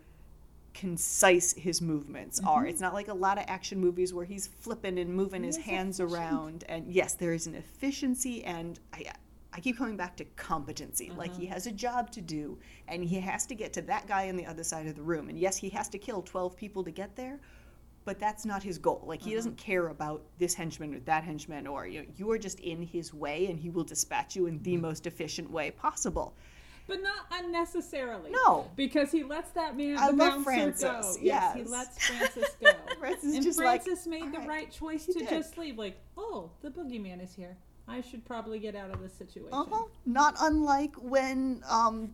concise 0.75 1.53
his 1.53 1.83
movements 1.83 2.41
are. 2.47 2.61
Mm-hmm. 2.61 2.68
It's 2.68 2.81
not 2.81 2.95
like 2.95 3.09
a 3.09 3.14
lot 3.14 3.39
of 3.39 3.45
action 3.49 3.81
movies 3.81 4.14
where 4.14 4.25
he's 4.25 4.47
flipping 4.47 4.99
and 4.99 5.12
moving 5.12 5.43
his 5.43 5.57
hands 5.57 6.01
efficient. 6.01 6.21
around. 6.21 6.64
And 6.68 6.93
yes, 6.93 7.14
there 7.14 7.33
is 7.33 7.47
an 7.47 7.55
efficiency, 7.55 8.45
and 8.45 8.79
I, 8.93 9.12
I 9.53 9.61
keep 9.61 9.77
coming 9.77 9.97
back 9.97 10.16
to 10.18 10.25
competency. 10.37 11.11
Like 11.16 11.35
he 11.35 11.47
uh-huh. 11.47 11.55
has 11.55 11.66
a 11.66 11.73
job 11.73 12.11
to 12.12 12.21
do, 12.21 12.59
and 12.89 13.05
he 13.05 13.18
has 13.21 13.47
to 13.47 13.55
get 13.55 13.73
to 13.75 13.83
that 13.83 14.07
guy 14.07 14.29
on 14.29 14.37
the 14.37 14.47
other 14.47 14.62
side 14.62 14.87
of 14.87 14.95
the 14.95 15.03
room. 15.03 15.29
And 15.29 15.39
yes, 15.39 15.57
he 15.57 15.68
has 15.71 15.89
to 15.89 15.99
kill 15.99 16.23
twelve 16.23 16.57
people 16.57 16.85
to 16.85 16.91
get 16.91 17.16
there. 17.16 17.41
But 18.07 18.18
that's 18.18 18.47
not 18.47 18.62
his 18.62 18.79
goal. 18.79 19.05
Like 19.07 19.21
he 19.21 19.35
doesn't 19.35 19.53
uh-huh. 19.53 19.66
care 19.66 19.89
about 19.89 20.23
this 20.39 20.55
henchman 20.55 20.95
or 20.95 21.01
that 21.01 21.23
henchman, 21.23 21.66
or 21.66 21.87
you 21.87 22.01
know, 22.01 22.07
you 22.16 22.31
are 22.31 22.39
just 22.39 22.61
in 22.61 22.81
his 22.81 23.12
way, 23.12 23.47
and 23.47 23.59
he 23.59 23.71
will 23.71 23.85
dispatch 23.85 24.37
you 24.37 24.47
in 24.47 24.62
the 24.62 24.75
mm-hmm. 24.75 24.83
most 24.83 25.07
efficient 25.07 25.51
way 25.51 25.71
possible. 25.71 26.35
But 26.91 27.03
not 27.03 27.26
unnecessarily. 27.45 28.30
No. 28.30 28.68
Because 28.76 29.11
he 29.12 29.22
lets 29.24 29.51
that 29.53 29.76
man 29.76 29.97
I 29.97 30.11
the 30.11 30.16
love 30.16 30.45
bouncer 30.45 30.45
go. 30.45 30.45
Francis, 30.45 31.18
Yes, 31.22 31.57
he 31.57 31.62
lets 31.64 32.07
Francis 32.07 32.51
go. 32.62 32.70
Francis 32.99 33.34
and 33.34 33.43
just 33.43 33.59
like, 33.59 33.84
Francis 33.84 34.07
made 34.07 34.32
the 34.32 34.38
right." 34.41 34.49
right 34.49 34.70
choice 34.70 35.07
He 35.07 35.12
to 35.14 35.18
did. 35.20 35.28
just 35.28 35.57
leave. 35.57 35.78
Like, 35.78 35.97
oh, 36.18 36.51
the 36.62 36.70
boogeyman 36.70 37.22
is 37.22 37.32
here. 37.34 37.57
I 37.88 38.03
should 38.03 38.24
probably 38.24 38.59
get 38.59 38.76
out 38.76 38.91
of 38.91 39.01
this 39.01 39.12
situation. 39.14 39.53
Uh-huh. 39.53 39.84
Not 40.07 40.34
unlike 40.41 40.95
when 40.97 41.62
um, 41.68 42.12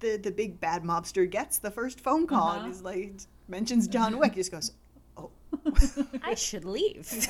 the 0.00 0.16
the 0.16 0.30
big 0.30 0.60
bad 0.60 0.82
mobster 0.84 1.28
gets 1.30 1.58
the 1.58 1.70
first 1.70 2.00
phone 2.00 2.26
call 2.26 2.48
Uh-huh. 2.48 2.58
and 2.60 2.66
he's 2.68 2.82
like 2.82 3.14
mentions 3.48 3.88
John 3.88 4.18
Wick. 4.18 4.32
He 4.34 4.40
just 4.40 4.52
goes, 4.52 4.72
oh, 5.16 5.30
I 6.22 6.34
should 6.34 6.64
leave. 6.64 7.06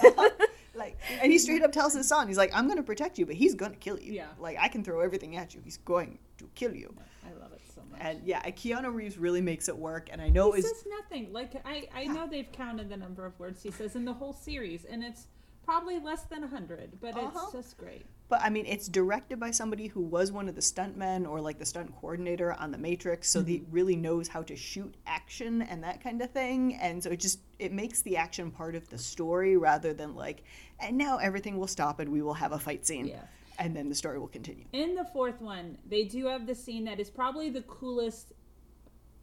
like, 0.79 0.99
and 1.21 1.31
he 1.31 1.39
straight 1.39 1.63
up 1.63 1.73
tells 1.73 1.93
his 1.95 2.07
son, 2.09 2.29
he's 2.29 2.39
like, 2.39 2.55
I'm 2.55 2.69
gonna 2.69 2.83
protect 2.83 3.19
you, 3.19 3.27
but 3.27 3.35
he's 3.35 3.55
gonna 3.55 3.77
kill 3.77 3.99
you. 4.01 4.13
Yeah. 4.15 4.27
Like 4.39 4.57
I 4.61 4.69
can 4.69 4.83
throw 4.85 5.01
everything 5.01 5.37
at 5.37 5.55
you. 5.55 5.61
He's 5.63 5.77
going 5.79 6.19
to 6.39 6.49
kill 6.55 6.75
you. 6.75 6.95
I 7.27 7.39
love 7.41 7.53
it 7.53 7.61
so 7.75 7.83
much. 7.91 8.01
And 8.03 8.21
yeah, 8.25 8.41
Keanu 8.51 8.95
Reeves 8.95 9.19
really 9.19 9.43
makes 9.43 9.69
it 9.69 9.77
work. 9.77 10.09
And 10.11 10.23
I 10.23 10.29
know 10.31 10.53
he 10.53 10.61
it's 10.61 10.69
says 10.69 10.85
nothing. 10.89 11.33
Like 11.33 11.61
I, 11.67 11.89
I 11.95 12.05
know 12.05 12.27
they've 12.27 12.51
counted 12.53 12.89
the 12.89 12.97
number 12.97 13.27
of 13.27 13.39
words 13.39 13.63
he 13.63 13.71
says 13.71 13.97
in 13.97 14.05
the 14.05 14.15
whole 14.15 14.33
series, 14.33 14.85
and 14.87 15.03
it's 15.05 15.27
probably 15.65 15.99
less 15.99 16.23
than 16.23 16.43
hundred, 16.45 16.99
but 17.01 17.15
Uh-huh. 17.15 17.29
it's 17.45 17.53
just 17.53 17.77
great. 17.77 18.07
But 18.29 18.43
I 18.43 18.51
mean, 18.51 18.67
it's 18.67 18.89
directed 18.89 19.41
by 19.41 19.51
somebody 19.51 19.87
who 19.87 20.03
was 20.03 20.31
one 20.31 20.49
of 20.49 20.55
the 20.55 20.61
stuntmen 20.61 21.27
or 21.29 21.41
like 21.41 21.59
the 21.59 21.65
stunt 21.65 21.95
coordinator 21.99 22.53
on 22.53 22.71
The 22.71 22.79
Matrix, 22.79 23.31
so 23.31 23.43
he 23.43 23.61
mm-hmm. 23.61 23.73
really 23.73 23.97
knows 23.97 24.29
how 24.29 24.43
to 24.43 24.55
shoot 24.57 24.95
action 25.07 25.63
and 25.63 25.83
that 25.83 26.03
kind 26.03 26.21
of 26.21 26.31
thing. 26.31 26.75
And 26.75 27.03
so 27.03 27.11
it 27.11 27.21
just 27.21 27.41
it 27.59 27.73
makes 27.73 28.03
the 28.03 28.17
action 28.17 28.51
part 28.51 28.75
of 28.75 28.89
the 28.89 28.99
story 28.99 29.57
rather 29.57 29.95
than 29.95 30.15
like, 30.15 30.45
and 30.79 30.99
now 30.99 31.17
everything 31.19 31.59
will 31.59 31.67
stop 31.67 32.01
and 32.01 32.13
we 32.13 32.23
will 32.23 32.35
have 32.35 32.53
a 32.53 32.59
fight 32.59 32.87
scene, 32.87 33.07
Yeah. 33.07 33.23
and 33.59 33.75
then 33.75 33.89
the 33.89 33.95
story 33.95 34.19
will 34.19 34.29
continue. 34.29 34.67
In 34.73 34.95
the 34.95 35.07
fourth 35.07 35.41
one, 35.41 35.79
they 35.89 36.05
do 36.05 36.27
have 36.27 36.47
the 36.47 36.55
scene 36.55 36.85
that 36.85 37.01
is 37.01 37.09
probably 37.09 37.49
the 37.49 37.63
coolest 37.63 38.33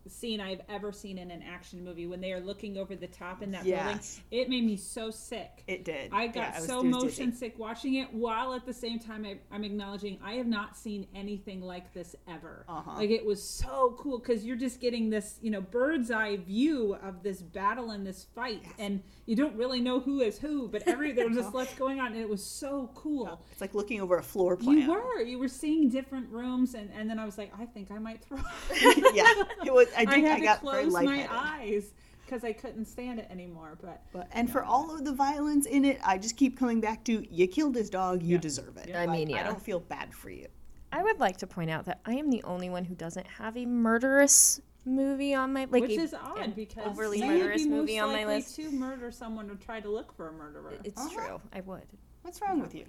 scene 0.07 0.39
I've 0.39 0.61
ever 0.69 0.91
seen 0.91 1.17
in 1.17 1.31
an 1.31 1.41
action 1.43 1.83
movie 1.83 2.07
when 2.07 2.21
they 2.21 2.31
are 2.31 2.39
looking 2.39 2.77
over 2.77 2.95
the 2.95 3.07
top 3.07 3.41
in 3.41 3.51
that 3.51 3.63
building. 3.63 3.99
It 4.31 4.49
made 4.49 4.63
me 4.65 4.77
so 4.77 5.09
sick. 5.11 5.63
It 5.67 5.83
did. 5.85 6.11
I 6.13 6.27
got 6.27 6.55
was- 6.55 6.65
so 6.65 6.81
was 6.81 6.85
motion 7.03 7.29
dizzy. 7.31 7.37
sick 7.37 7.59
watching 7.59 7.95
it, 7.95 8.13
while 8.13 8.53
at 8.53 8.65
the 8.65 8.73
same 8.73 8.99
time 8.99 9.25
I, 9.25 9.37
I'm 9.51 9.63
acknowledging 9.63 10.19
I 10.23 10.33
have 10.33 10.47
not 10.47 10.75
seen 10.77 11.07
anything 11.15 11.61
like 11.61 11.93
this 11.93 12.15
ever. 12.27 12.65
Uh-huh. 12.69 12.91
Like 12.95 13.09
it 13.09 13.25
was 13.25 13.41
so 13.41 13.95
cool 13.97 14.19
because 14.19 14.45
you're 14.45 14.55
just 14.55 14.79
getting 14.79 15.09
this, 15.09 15.39
you 15.41 15.51
know, 15.51 15.61
bird's 15.61 16.11
eye 16.11 16.37
view 16.37 16.95
of 17.01 17.23
this 17.23 17.41
battle 17.41 17.91
and 17.91 18.05
this 18.05 18.25
fight, 18.35 18.63
and 18.77 19.01
you 19.25 19.35
don't 19.35 19.55
really 19.55 19.81
know 19.81 19.99
who 19.99 20.21
is 20.21 20.37
who, 20.37 20.67
but 20.67 20.83
every 20.87 21.11
there 21.11 21.27
was 21.27 21.37
just 21.37 21.53
lots 21.53 21.73
going 21.79 21.99
on, 21.99 22.07
and 22.13 22.21
it 22.21 22.29
was 22.29 22.43
so 22.43 22.91
cool. 22.93 23.41
It's 23.51 23.61
like 23.61 23.73
looking 23.73 24.01
over 24.01 24.17
a 24.17 24.23
floor 24.23 24.55
plan. 24.55 24.77
You 24.79 24.91
were, 24.91 25.21
you 25.21 25.39
were 25.39 25.47
seeing 25.47 25.89
different 25.89 26.29
rooms, 26.29 26.75
and, 26.75 26.89
and 26.95 27.09
then 27.09 27.19
I 27.19 27.25
was 27.25 27.37
like, 27.37 27.51
I 27.59 27.65
think 27.65 27.91
I 27.91 27.97
might 27.99 28.23
throw. 28.23 28.37
yeah, 29.13 29.23
it 29.65 29.73
was. 29.73 29.87
I 29.97 30.01
I 30.01 30.05
think 30.05 30.25
I, 30.25 30.29
had 30.29 30.37
to 30.39 30.43
got 30.43 30.61
very 30.61 30.81
close 30.83 30.93
my 30.93 31.01
lightheaded. 31.03 31.31
eyes 31.31 31.93
because 32.25 32.43
I 32.43 32.53
couldn't 32.53 32.85
stand 32.85 33.19
it 33.19 33.27
anymore. 33.29 33.77
But 33.81 34.01
But 34.11 34.27
and 34.31 34.49
for 34.49 34.63
all 34.63 34.93
of 34.93 35.05
the 35.05 35.13
violence 35.13 35.65
in 35.65 35.85
it, 35.85 35.99
I 36.03 36.17
just 36.17 36.37
keep 36.37 36.57
coming 36.57 36.81
back 36.81 37.03
to 37.05 37.25
you 37.33 37.47
killed 37.47 37.75
his 37.75 37.89
dog, 37.89 38.23
you 38.23 38.35
Yeah. 38.35 38.41
deserve 38.41 38.77
it. 38.77 38.93
I 38.95 39.05
Like, 39.05 39.27
mean, 39.27 39.35
I 39.37 39.43
don't 39.43 39.61
feel 39.61 39.79
bad 39.79 40.13
for 40.13 40.29
you. 40.29 40.47
I 40.91 41.03
would 41.03 41.19
like 41.19 41.37
to 41.37 41.47
point 41.47 41.69
out 41.69 41.85
that 41.85 41.99
I 42.05 42.13
am 42.13 42.29
the 42.29 42.41
only 42.43 42.69
one 42.69 42.85
who 42.85 42.95
doesn't 42.95 43.27
have 43.27 43.57
a 43.57 43.65
murderous 43.65 44.61
movie 44.85 45.33
on 45.33 45.51
my 45.51 45.65
like 45.65 45.81
Which 45.81 45.91
a- 45.97 46.01
is 46.01 46.13
odd 46.13 46.55
because 46.55 46.85
overly 46.85 47.17
you 47.19 47.25
would 47.25 47.33
be 47.33 47.39
murderous 47.39 47.61
most 47.65 47.69
movie 47.69 47.99
on 47.99 48.11
my 48.13 48.25
list. 48.25 48.55
to 48.57 48.71
murder 48.71 49.11
someone 49.11 49.49
or 49.49 49.55
try 49.55 49.79
to 49.79 49.89
look 49.89 50.15
for 50.15 50.29
a 50.29 50.31
murderer. 50.31 50.73
It's 50.83 50.99
Uh-huh. 51.01 51.09
true. 51.27 51.41
I 51.53 51.61
would. 51.61 51.83
What's 52.21 52.39
wrong 52.41 52.59
with 52.61 52.73
you? 52.75 52.85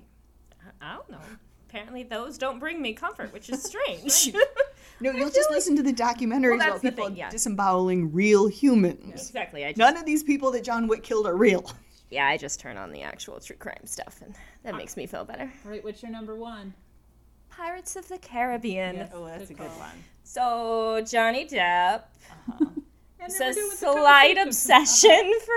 I 0.80 0.94
don't 0.96 1.10
know. 1.10 1.18
Apparently, 1.68 2.02
those 2.04 2.38
don't 2.38 2.58
bring 2.58 2.80
me 2.80 2.92
comfort, 2.94 3.32
which 3.32 3.50
is 3.50 3.62
strange. 3.70 4.34
No, 5.00 5.10
you'll 5.12 5.30
just 5.30 5.50
listen 5.50 5.76
to 5.76 5.82
the 5.82 5.92
documentaries 5.92 6.58
that's 6.58 6.68
about 6.80 6.82
people 6.82 7.06
thing, 7.06 7.16
yeah. 7.16 7.28
disemboweling 7.30 8.12
real 8.12 8.46
humans. 8.46 9.28
exactly. 9.28 9.64
I 9.64 9.68
just, 9.70 9.78
None 9.78 9.96
of 9.96 10.06
these 10.06 10.22
people 10.22 10.50
that 10.52 10.64
John 10.64 10.86
Wick 10.86 11.02
killed 11.02 11.26
are 11.26 11.36
real. 11.36 11.70
yeah, 12.10 12.26
I 12.28 12.36
just 12.36 12.60
turn 12.60 12.76
on 12.76 12.92
the 12.92 13.02
actual 13.02 13.38
true 13.40 13.56
crime 13.56 13.84
stuff, 13.84 14.20
and 14.24 14.34
that 14.62 14.74
makes 14.76 14.96
me 14.96 15.06
feel 15.06 15.24
better. 15.24 15.50
All 15.64 15.70
right, 15.70 15.84
what's 15.84 16.02
your 16.02 16.12
number 16.12 16.34
one? 16.36 16.72
Pirates 17.50 17.96
of 17.96 18.08
the 18.08 18.18
Caribbean. 18.18 18.96
Yes. 18.96 19.10
Oh, 19.14 19.26
that's 19.26 19.50
a 19.50 19.54
good 19.54 19.68
call. 19.68 19.78
one. 19.78 20.04
So 20.24 21.02
Johnny 21.06 21.46
Depp. 21.46 22.02
And 23.18 23.30
It's 23.30 23.38
then 23.38 23.48
a 23.48 23.54
we're 23.54 23.54
doing 23.54 23.70
the 23.70 23.76
slight 23.76 24.38
obsession 24.38 25.10
for 25.44 25.54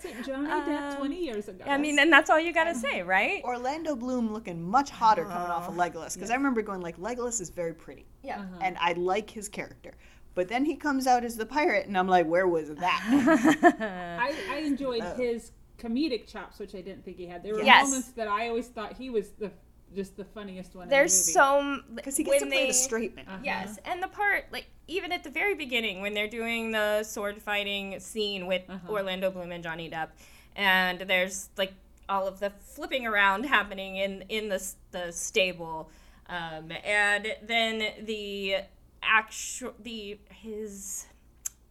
What's 0.00 0.16
it, 0.16 0.24
Johnny 0.24 0.48
Depp, 0.48 0.92
Um, 0.92 0.96
20 0.98 1.24
years 1.24 1.48
ago? 1.48 1.64
I 1.66 1.76
mean, 1.76 1.98
and 1.98 2.12
that's 2.12 2.30
all 2.30 2.38
you 2.38 2.52
gotta 2.52 2.72
say, 2.72 3.02
right? 3.02 3.42
Orlando 3.42 3.96
Bloom 3.96 4.32
looking 4.32 4.62
much 4.62 4.90
hotter 4.90 5.24
coming 5.24 5.50
off 5.50 5.68
of 5.68 5.74
Legolas 5.74 6.14
because 6.14 6.30
I 6.30 6.34
remember 6.36 6.62
going 6.62 6.80
like 6.80 6.98
Legolas 6.98 7.40
is 7.40 7.50
very 7.50 7.74
pretty 7.74 8.06
Yeah. 8.22 8.44
and 8.60 8.76
I 8.78 8.92
like 8.92 9.28
his 9.28 9.48
character, 9.48 9.94
but 10.36 10.46
then 10.48 10.64
he 10.64 10.76
comes 10.76 11.08
out 11.08 11.24
as 11.24 11.36
the 11.36 11.46
pirate 11.46 11.88
and 11.88 11.98
I'm 11.98 12.06
like, 12.06 12.26
where 12.26 12.46
was 12.46 12.68
that? 12.76 14.18
I, 14.20 14.54
I 14.54 14.58
enjoyed 14.58 15.02
his 15.16 15.50
comedic 15.78 16.28
chops, 16.28 16.60
which 16.60 16.76
I 16.76 16.80
didn't 16.80 17.04
think 17.04 17.16
he 17.16 17.26
had. 17.26 17.42
There 17.42 17.54
were 17.56 17.62
Yes. 17.64 17.84
moments 17.88 18.08
that 18.12 18.28
I 18.28 18.46
always 18.48 18.68
thought 18.68 18.96
he 18.96 19.10
was 19.10 19.30
the 19.30 19.50
just 19.94 20.16
the 20.16 20.24
funniest 20.24 20.74
one. 20.74 20.88
There's 20.88 21.28
in 21.28 21.34
the 21.34 21.40
movie. 21.40 21.82
so 21.86 21.94
Because 21.94 22.16
he 22.16 22.24
gets 22.24 22.34
when 22.34 22.40
to 22.40 22.46
play 22.46 22.62
they- 22.64 22.68
the 22.68 22.74
straight 22.74 23.16
man. 23.16 23.26
Uh-huh. 23.28 23.38
Yes, 23.42 23.78
and 23.84 24.02
the 24.02 24.08
part 24.08 24.46
like 24.52 24.66
even 24.86 25.12
at 25.12 25.24
the 25.24 25.30
very 25.30 25.54
beginning 25.54 26.00
when 26.00 26.14
they're 26.14 26.28
doing 26.28 26.70
the 26.72 27.02
sword 27.04 27.40
fighting 27.42 27.98
scene 28.00 28.46
with 28.46 28.62
Uh-huh. 28.68 28.90
Orlando 28.92 29.30
Bloom 29.30 29.52
and 29.52 29.62
Johnny 29.62 29.90
Depp, 29.90 30.08
and 30.56 31.00
there's 31.00 31.50
like 31.56 31.72
all 32.08 32.26
of 32.26 32.40
the 32.40 32.50
flipping 32.50 33.06
around 33.06 33.44
happening 33.44 33.96
in 33.96 34.22
in 34.28 34.48
the 34.48 34.72
the 34.92 35.12
stable, 35.12 35.90
um, 36.28 36.72
and 36.84 37.34
then 37.42 38.04
the 38.04 38.56
actual 39.02 39.74
the 39.78 40.18
his 40.30 41.06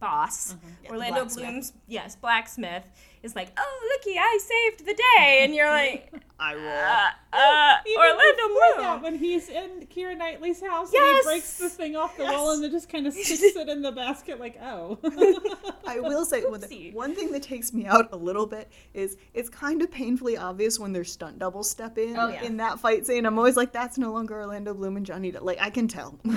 boss 0.00 0.54
Yeah, 0.54 0.68
the 0.84 0.90
Orlando 0.90 1.14
blacksmith. 1.22 1.44
Bloom's 1.44 1.72
yes 1.88 2.14
blacksmith 2.16 2.84
is 3.24 3.34
like 3.34 3.48
oh 3.58 3.90
looky 3.96 4.16
I 4.18 4.38
saved 4.40 4.86
the 4.86 4.94
day 4.94 5.40
and 5.42 5.52
you're 5.54 5.68
like 5.68 6.12
I 6.38 6.54
roll. 6.54 6.64
uh, 6.68 7.10
uh, 7.32 7.74
Even 7.86 7.98
Orlando 8.00 8.42
before 8.48 8.48
Bloom 8.48 8.76
that, 8.78 9.02
when 9.02 9.14
he's 9.16 9.48
in 9.48 9.86
Keira 9.94 10.16
Knightley's 10.16 10.60
house 10.62 10.90
Yes! 10.92 11.02
and 11.08 11.16
he 11.18 11.22
breaks 11.36 11.58
the 11.58 11.68
thing 11.68 11.94
off 11.96 12.16
the 12.16 12.24
wall 12.24 12.52
and 12.52 12.62
then 12.64 12.70
just 12.70 12.88
kind 12.88 13.06
of 13.06 13.12
sticks 13.12 13.42
it 13.56 13.68
in 13.68 13.82
the 13.82 13.92
basket 13.92 14.40
like, 14.40 14.58
oh. 14.62 14.98
I 15.86 16.00
will 16.00 16.24
say 16.24 16.42
one 16.44 16.60
Oopsie. 16.60 16.68
thing- 16.68 16.94
one 16.94 17.14
thing 17.14 17.30
that 17.32 17.42
takes 17.42 17.72
me 17.72 17.86
out 17.86 18.08
a 18.12 18.16
little 18.16 18.46
bit 18.46 18.70
is 18.94 19.16
it's 19.34 19.48
kind 19.50 19.82
of 19.82 19.90
painfully 19.90 20.36
obvious 20.36 20.78
when 20.78 20.92
their 20.92 21.04
stunt 21.04 21.38
doubles 21.38 21.68
step 21.70 21.98
in 21.98 22.16
Oh, 22.16 22.28
yeah. 22.28 22.42
in 22.44 22.56
that 22.58 22.78
fight 22.80 23.06
scene. 23.06 23.26
I'm 23.26 23.36
always 23.38 23.56
like, 23.56 23.72
that's 23.72 23.98
no 23.98 24.12
longer 24.12 24.34
Orlando 24.40 24.72
Bloom 24.74 24.96
and 24.96 25.04
Johnny 25.04 25.30
Depp. 25.32 25.42
Like 25.42 25.58
I 25.60 25.70
can 25.70 25.86
tell. 25.88 26.18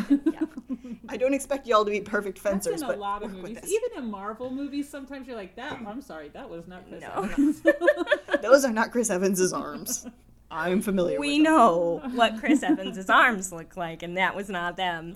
I 1.09 1.17
don't 1.17 1.33
expect 1.33 1.67
y'all 1.67 1.83
to 1.83 1.91
be 1.91 1.99
perfect 2.01 2.41
That's 2.41 2.65
fencers, 2.65 2.81
in 2.81 2.85
a 2.85 2.91
but 2.91 2.99
lot 2.99 3.23
of 3.23 3.33
movies. 3.33 3.59
Even 3.65 4.03
in 4.03 4.09
Marvel 4.11 4.49
movies, 4.49 4.87
sometimes 4.87 5.27
you're 5.27 5.35
like, 5.35 5.55
that, 5.57 5.79
I'm 5.85 6.01
sorry, 6.01 6.29
that 6.29 6.49
was 6.49 6.67
not 6.67 6.87
Chris 6.87 7.01
No. 7.01 7.23
Evans. 7.23 7.61
Those 8.41 8.63
are 8.65 8.71
not 8.71 8.91
Chris 8.91 9.09
Evans's 9.09 9.51
arms. 9.51 10.07
I'm 10.52 10.82
familiar 10.82 11.20
we 11.20 11.39
know 11.39 12.02
what 12.14 12.38
Chris 12.39 12.62
Evans's 12.64 13.10
arms 13.10 13.52
look 13.52 13.78
like, 13.78 14.04
and 14.04 14.18
that 14.18 14.36
was 14.36 14.49
not 14.49 14.76
them. 14.76 15.16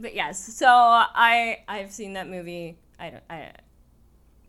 But 0.00 0.14
yes, 0.14 0.42
so 0.42 0.66
I 0.68 1.58
I've 1.68 1.92
seen 1.92 2.14
that 2.14 2.28
movie. 2.28 2.76
I 2.98 3.10
don't 3.10 3.22
I, 3.30 3.52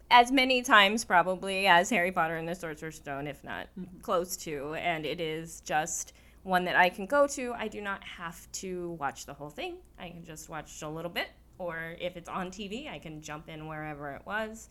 as 0.09 0.31
many 0.31 0.61
times 0.63 1.05
probably 1.05 1.67
as 1.67 1.89
Harry 1.89 2.11
Potter 2.11 2.35
and 2.37 2.47
the 2.47 2.55
Sorcerer's 2.55 2.95
Stone, 2.95 3.27
if 3.27 3.43
not 3.43 3.67
close 4.01 4.35
to, 4.37 4.73
and 4.75 5.05
it 5.05 5.21
is 5.21 5.61
just 5.61 6.13
one 6.43 6.65
that 6.65 6.75
I 6.75 6.89
can 6.89 7.05
go 7.05 7.27
to. 7.27 7.53
I 7.55 7.67
do 7.67 7.81
not 7.81 8.03
have 8.03 8.51
to 8.53 8.91
watch 8.99 9.25
the 9.25 9.33
whole 9.33 9.49
thing. 9.49 9.77
I 9.99 10.09
can 10.09 10.23
just 10.23 10.49
watch 10.49 10.81
a 10.81 10.89
little 10.89 11.11
bit, 11.11 11.29
or 11.59 11.95
if 11.99 12.17
it's 12.17 12.29
on 12.29 12.49
TV, 12.49 12.91
I 12.91 12.97
can 12.97 13.21
jump 13.21 13.47
in 13.47 13.67
wherever 13.67 14.11
it 14.11 14.23
was. 14.25 14.69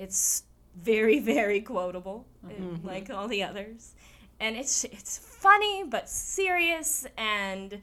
It's 0.00 0.44
very 0.76 1.20
very 1.20 1.60
quotable, 1.60 2.26
uh, 2.44 2.76
like 2.82 3.10
all 3.10 3.28
the 3.28 3.44
others 3.44 3.94
and 4.40 4.56
it's 4.56 4.84
it's 4.84 5.18
funny 5.18 5.84
but 5.84 6.08
serious 6.08 7.06
and 7.18 7.80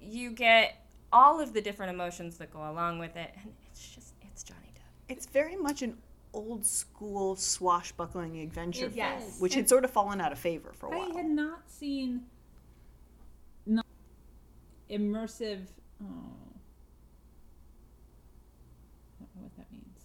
you 0.00 0.30
get 0.30 0.84
all 1.12 1.40
of 1.40 1.52
the 1.52 1.60
different 1.60 1.92
emotions 1.92 2.38
that 2.38 2.50
go 2.52 2.58
along 2.70 2.98
with 2.98 3.14
it 3.16 3.30
and 3.42 3.52
it's 3.70 3.88
just 3.94 4.14
it's 4.22 4.42
Johnny 4.42 4.72
Depp. 4.74 5.12
It's 5.12 5.26
very 5.26 5.56
much 5.56 5.82
an 5.82 5.98
old 6.34 6.64
school 6.64 7.36
swashbuckling 7.36 8.40
adventure 8.40 8.86
It 8.86 8.92
film, 8.94 9.18
is. 9.18 9.38
which 9.38 9.54
had 9.54 9.68
sort 9.68 9.84
of 9.84 9.90
fallen 9.90 10.20
out 10.20 10.32
of 10.32 10.38
favor 10.38 10.72
for 10.74 10.86
a 10.86 10.92
I 10.92 10.96
while. 10.98 11.12
I 11.12 11.16
had 11.20 11.26
not 11.30 11.70
seen 11.70 12.22
not 13.66 13.84
immersive. 14.90 15.60
Oh, 16.02 16.06
I 19.20 19.24
don't 19.24 19.36
know 19.36 19.42
what 19.42 19.56
that 19.58 19.70
means. 19.70 19.98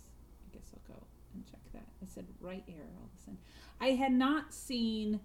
I 0.45 0.53
guess 0.55 0.69
I'll 0.73 0.93
go 0.93 1.01
and 1.33 1.45
check 1.49 1.61
that. 1.73 1.85
I 2.03 2.05
said 2.07 2.25
right 2.41 2.63
ear 2.67 2.83
all 2.97 3.05
of 3.05 3.17
a 3.17 3.21
sudden. 3.23 3.39
I 3.79 3.87
had 3.91 4.11
not 4.11 4.53
seen 4.53 5.19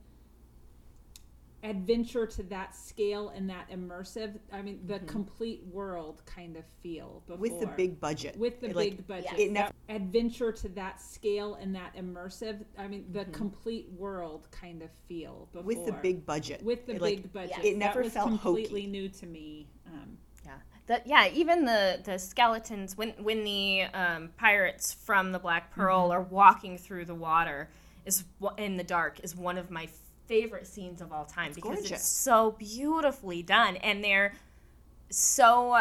adventure 1.63 2.27
to 2.27 2.43
that 2.45 2.75
scale 2.75 3.29
and 3.31 3.49
that 3.49 3.71
immersive. 3.71 4.39
I 4.53 4.63
mean, 4.63 4.81
the 4.87 4.99
complete 5.01 5.63
world 5.71 6.23
kind 6.27 6.57
of 6.57 6.65
feel 6.83 7.23
before. 7.27 7.41
with 7.41 7.61
the 7.61 7.67
big 7.69 8.01
budget. 8.01 8.37
with 8.37 8.61
the 8.61 8.71
It, 8.71 8.77
like, 8.77 8.91
big 8.97 9.07
budget. 9.07 9.39
it 9.39 9.53
never- 9.53 9.73
adventure 9.89 10.51
to 10.53 10.69
that 10.71 11.01
scale 11.01 11.55
and 11.55 11.75
that 11.77 11.95
immersive. 11.97 12.65
I 12.77 12.89
mean, 12.89 13.07
the 13.13 13.27
complete 13.27 13.89
world 13.93 14.49
kind 14.51 14.83
of 14.83 14.91
feel 15.09 15.49
before 15.53 15.67
with 15.67 15.87
the 15.87 15.93
big 15.93 16.27
budget. 16.27 16.63
with 16.65 16.87
the 16.87 16.93
It, 16.97 17.01
big 17.01 17.23
like, 17.25 17.33
budget. 17.33 17.65
it 17.65 17.77
never 17.77 18.01
that 18.01 18.05
was 18.05 18.13
felt 18.15 18.29
completely 18.29 18.83
hokey. 18.83 18.91
new 18.91 19.09
to 19.09 19.27
me. 19.27 19.69
Um, 19.87 20.19
Yeah. 20.45 20.53
The, 20.87 21.01
yeah, 21.05 21.29
even 21.33 21.65
the, 21.65 22.01
the 22.03 22.19
skeletons 22.19 22.97
when 22.97 23.11
when 23.23 23.45
the 23.45 23.83
um, 23.95 24.31
pirates 24.37 24.93
from 24.93 25.31
the 25.31 25.39
Black 25.39 25.71
Pearl 25.73 26.11
are 26.13 26.23
walking 26.23 26.77
through 26.77 27.05
the 27.05 27.15
water 27.15 27.71
is 28.05 28.25
in 28.59 28.77
the 28.79 28.83
dark 28.83 29.21
is 29.23 29.37
one 29.37 29.59
of 29.59 29.71
my 29.71 29.87
favorite 30.33 30.67
scenes 30.67 31.01
of 31.03 31.13
all 31.13 31.25
time 31.27 31.53
because 31.55 31.75
gorgeous. 31.77 31.91
it's 31.93 32.09
so 32.09 32.53
beautifully 32.59 33.43
done 33.43 33.77
and 33.77 34.03
they're 34.03 34.33
so 35.11 35.79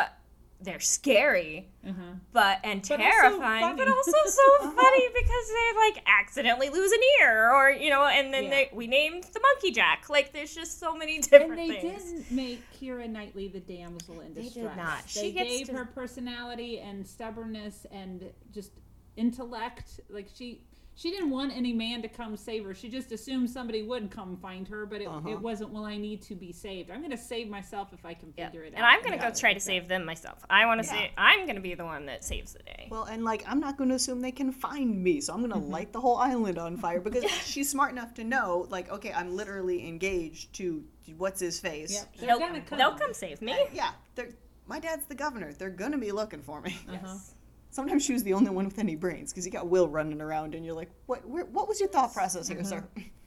they're 0.64 0.80
scary 0.80 1.70
mm-hmm. 1.86 2.02
but 2.34 2.60
and 2.64 2.82
But 2.82 3.00
also 3.00 3.04
terrifying 3.12 3.76
but 3.78 3.88
also 3.88 4.12
so 4.12 4.42
uh-huh. 4.62 4.72
funny 4.72 5.08
because 5.08 5.48
they 5.48 5.80
like 5.96 6.04
accidentally 6.06 6.70
lose 6.70 6.92
an 6.92 7.00
ear 7.22 7.50
or 7.52 7.72
you 7.72 7.90
know 7.90 8.06
and 8.06 8.34
then 8.34 8.44
Yeah. 8.44 8.50
they 8.50 8.70
we 8.74 8.88
named 8.88 9.24
the 9.24 9.40
monkey 9.40 9.72
jack 9.72 10.10
like 10.10 10.34
there's 10.34 10.54
just 10.54 10.80
so 10.80 10.96
many 10.96 11.20
different 11.20 11.60
and 11.60 11.72
they 11.72 11.80
things 11.82 12.04
didn't 12.04 12.32
make 12.32 12.62
Keira 12.80 13.10
Knightley 13.10 13.48
the 13.48 13.60
damsel 13.60 14.20
in 14.20 14.34
distress. 14.34 14.54
They 14.56 14.62
did 14.62 14.76
not. 14.76 15.04
They 15.14 15.22
She 15.22 15.32
gave 15.32 15.68
to- 15.68 15.74
her 15.74 15.86
personality 15.86 16.80
and 16.80 17.08
stubbornness 17.08 17.86
and 17.92 18.26
just 18.54 18.72
intellect. 19.18 20.00
Like 20.10 20.28
she, 20.36 20.62
she 21.02 21.10
didn't 21.10 21.32
want 21.32 21.52
any 21.56 21.74
man 21.74 22.04
to 22.04 22.08
come 22.08 22.38
save 22.38 22.64
her. 22.66 22.76
She 22.76 22.88
just 22.88 23.12
assumed 23.12 23.50
somebody 23.50 23.82
would 23.82 24.12
come 24.12 24.38
find 24.38 24.68
her, 24.68 24.86
but 24.86 25.02
it, 25.02 25.08
Uh-huh. 25.08 25.30
it 25.30 25.42
wasn't. 25.42 25.72
Well, 25.72 25.86
I 25.86 25.98
need 25.98 26.22
to 26.24 26.36
be 26.36 26.52
saved. 26.52 26.92
I'm 26.92 27.00
going 27.00 27.10
to 27.10 27.18
save 27.18 27.50
myself 27.50 27.92
if 27.92 28.06
I 28.06 28.14
can 28.14 28.32
Yeah. 28.38 28.46
figure 28.50 28.64
it 28.66 28.74
out. 28.74 28.78
And 28.78 28.86
I'm 28.86 29.02
gonna 29.02 29.16
Yeah. 29.16 29.30
go 29.32 29.36
try 29.36 29.54
to 29.56 29.60
save 29.60 29.88
them 29.88 30.06
myself. 30.06 30.46
I 30.50 30.68
want 30.68 30.80
to 30.82 30.86
Yeah. 30.86 30.92
say 30.92 31.12
I'm 31.18 31.48
gonna 31.48 31.60
be 31.60 31.74
the 31.74 31.86
one 31.86 32.06
that 32.06 32.24
saves 32.24 32.54
the 32.54 32.62
day. 32.64 32.88
Well, 32.92 33.06
and 33.06 33.24
like 33.26 33.44
I'm 33.48 33.60
not 33.60 33.78
going 33.78 33.90
to 33.90 33.96
assume 33.96 34.22
they 34.22 34.32
can 34.32 34.52
find 34.52 35.04
me, 35.04 35.22
so 35.22 35.34
I'm 35.34 35.40
going 35.40 35.52
to 35.52 35.58
Mm-hmm. 35.58 35.72
light 35.72 35.92
the 35.92 36.02
whole 36.02 36.18
island 36.18 36.60
on 36.60 36.78
fire 36.78 37.00
because 37.08 37.26
she's 37.46 37.70
smart 37.70 37.92
enough 37.92 38.14
to 38.16 38.24
know, 38.24 38.68
like, 38.70 38.92
okay, 38.92 39.12
I'm 39.12 39.36
literally 39.36 39.88
engaged 39.88 40.54
to 40.58 40.84
what's 41.18 41.40
his 41.40 41.60
face. 41.60 41.92
Yep. 41.94 42.16
They're 42.20 42.28
They'll, 42.28 42.40
gonna 42.40 42.62
come. 42.62 42.78
they'll 42.78 42.96
come 42.96 43.14
save 43.16 43.42
me. 43.42 43.56
Yeah, 43.74 43.92
they're, 44.16 44.30
my 44.68 44.80
dad's 44.80 45.06
the 45.08 45.16
governor. 45.16 45.52
They're 45.54 45.70
gonna 45.72 45.98
be 45.98 46.12
looking 46.12 46.42
for 46.44 46.62
me. 46.62 46.76
Uh-huh. 46.88 46.98
Yes. 47.04 47.34
Sometimes 47.72 48.04
she 48.04 48.14
was 48.14 48.24
the 48.24 48.34
only 48.34 48.50
one 48.50 48.66
with 48.66 48.78
any 48.80 48.96
brains 48.96 49.32
because 49.32 49.46
you 49.46 49.52
got 49.52 49.68
Will 49.68 49.88
running 49.88 50.22
around 50.22 50.54
and 50.56 50.66
you're 50.66 50.76
like, 50.76 50.92
what? 51.06 51.26
Where, 51.28 51.46
what 51.46 51.68
was 51.68 51.80
your 51.80 51.90
thought 51.90 52.14
process 52.14 52.48
here, 52.48 52.64
sir? 52.64 52.86
Mm-hmm. 52.96 53.08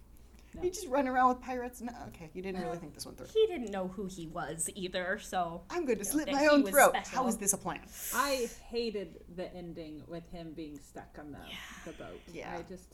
You 0.62 0.70
just 0.70 0.86
run 0.86 1.08
around 1.08 1.30
with 1.30 1.40
pirates? 1.40 1.80
No, 1.80 1.92
okay, 2.08 2.30
you 2.32 2.40
didn't 2.40 2.60
really 2.60 2.76
uh, 2.76 2.80
think 2.80 2.94
this 2.94 3.04
one 3.04 3.16
through. 3.16 3.26
He 3.34 3.44
didn't 3.48 3.72
know 3.72 3.88
who 3.88 4.06
he 4.06 4.28
was 4.28 4.70
either, 4.76 5.18
so 5.20 5.62
I'm 5.68 5.84
going 5.84 5.98
to 5.98 6.04
slit 6.04 6.30
my 6.30 6.46
own 6.46 6.64
throat. 6.64 6.90
special. 6.90 7.18
How 7.18 7.26
is 7.26 7.36
this 7.36 7.54
a 7.54 7.58
plan? 7.58 7.80
I 8.14 8.48
hated 8.68 9.20
the 9.34 9.52
ending 9.52 10.02
with 10.06 10.30
him 10.30 10.52
being 10.54 10.78
stuck 10.78 11.16
on 11.18 11.32
the, 11.32 11.40
the 11.84 11.98
boat. 11.98 12.20
Yeah. 12.32 12.54
I 12.56 12.62
just, 12.62 12.84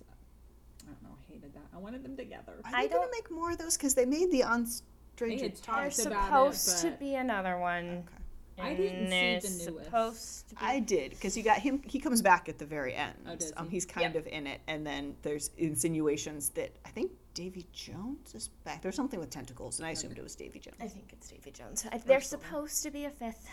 I 0.85 0.87
don't 0.87 1.03
know, 1.03 1.11
I 1.19 1.33
hated 1.33 1.53
that. 1.53 1.67
I 1.75 1.77
wanted 1.77 2.03
them 2.03 2.17
together. 2.17 2.55
Are 2.65 2.71
I 2.75 2.87
they 2.87 2.95
going 2.95 3.07
to 3.07 3.13
make 3.15 3.31
more 3.31 3.51
of 3.51 3.59
those? 3.59 3.77
Because 3.77 3.95
they 3.95 4.07
made 4.07 4.31
the 4.31 4.43
on 4.43 4.65
They 4.65 4.71
Stranger 5.17 5.45
had 5.45 5.63
Tides. 5.63 5.97
there's 5.99 6.09
talked 6.09 6.29
about 6.31 6.47
it, 6.49 6.55
supposed 6.55 6.83
to 6.85 6.91
be 6.93 7.15
another 7.17 7.59
one. 7.59 7.85
Okay. 8.09 8.20
I 8.59 8.75
didn't 8.75 9.13
and 9.13 9.43
see 9.43 9.65
the 9.65 9.71
newest. 9.71 9.85
Supposed 9.87 10.51
be. 10.51 10.57
I 10.61 10.81
did 10.81 11.11
because 11.11 11.37
you 11.37 11.43
got 11.43 11.59
him. 11.59 11.83
He 11.87 11.99
comes 11.99 12.21
back 12.23 12.49
at 12.49 12.59
the 12.59 12.67
very 12.67 12.95
end. 12.95 13.15
Oh, 13.27 13.37
does 13.37 13.53
um, 13.57 13.67
he? 13.67 13.73
he's 13.77 13.87
kind 13.87 14.17
of 14.17 14.27
in 14.27 14.47
it, 14.47 14.61
and 14.69 14.87
then 14.87 15.15
there's 15.23 15.51
insinuations 15.57 16.51
that 16.51 16.71
I 16.85 16.91
think 16.91 17.13
Davy 17.35 17.67
Jones 17.73 18.35
is 18.35 18.49
back. 18.65 18.83
There's 18.83 18.97
something 18.97 19.19
with 19.21 19.31
tentacles, 19.31 19.79
and 19.79 19.87
I 19.87 19.91
assumed 19.93 20.19
it 20.19 20.23
was 20.23 20.35
Davy 20.35 20.59
Jones. 20.59 20.77
I 20.81 20.89
think 20.89 21.11
it's 21.13 21.29
Davy 21.29 21.51
Jones. 21.51 21.87
I, 21.91 21.99
there's 21.99 22.27
supposed 22.29 22.83
to 22.83 22.91
be 22.91 23.05
a 23.07 23.11
fifth, 23.11 23.49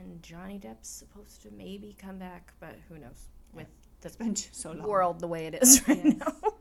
and 0.00 0.22
Johnny 0.22 0.58
Depp's 0.58 0.88
supposed 0.88 1.42
to 1.42 1.50
maybe 1.52 1.96
come 2.00 2.18
back, 2.18 2.52
but 2.58 2.74
who 2.88 2.98
knows 2.98 3.28
with 3.52 3.66
the 4.00 4.08
It's 4.08 4.16
been 4.16 4.34
so 4.36 4.72
long. 4.72 4.88
world 4.88 5.20
the 5.20 5.28
way 5.28 5.46
it 5.46 5.54
is 5.62 5.82
right 5.88 6.00
Yes. 6.04 6.14
now. 6.18 6.52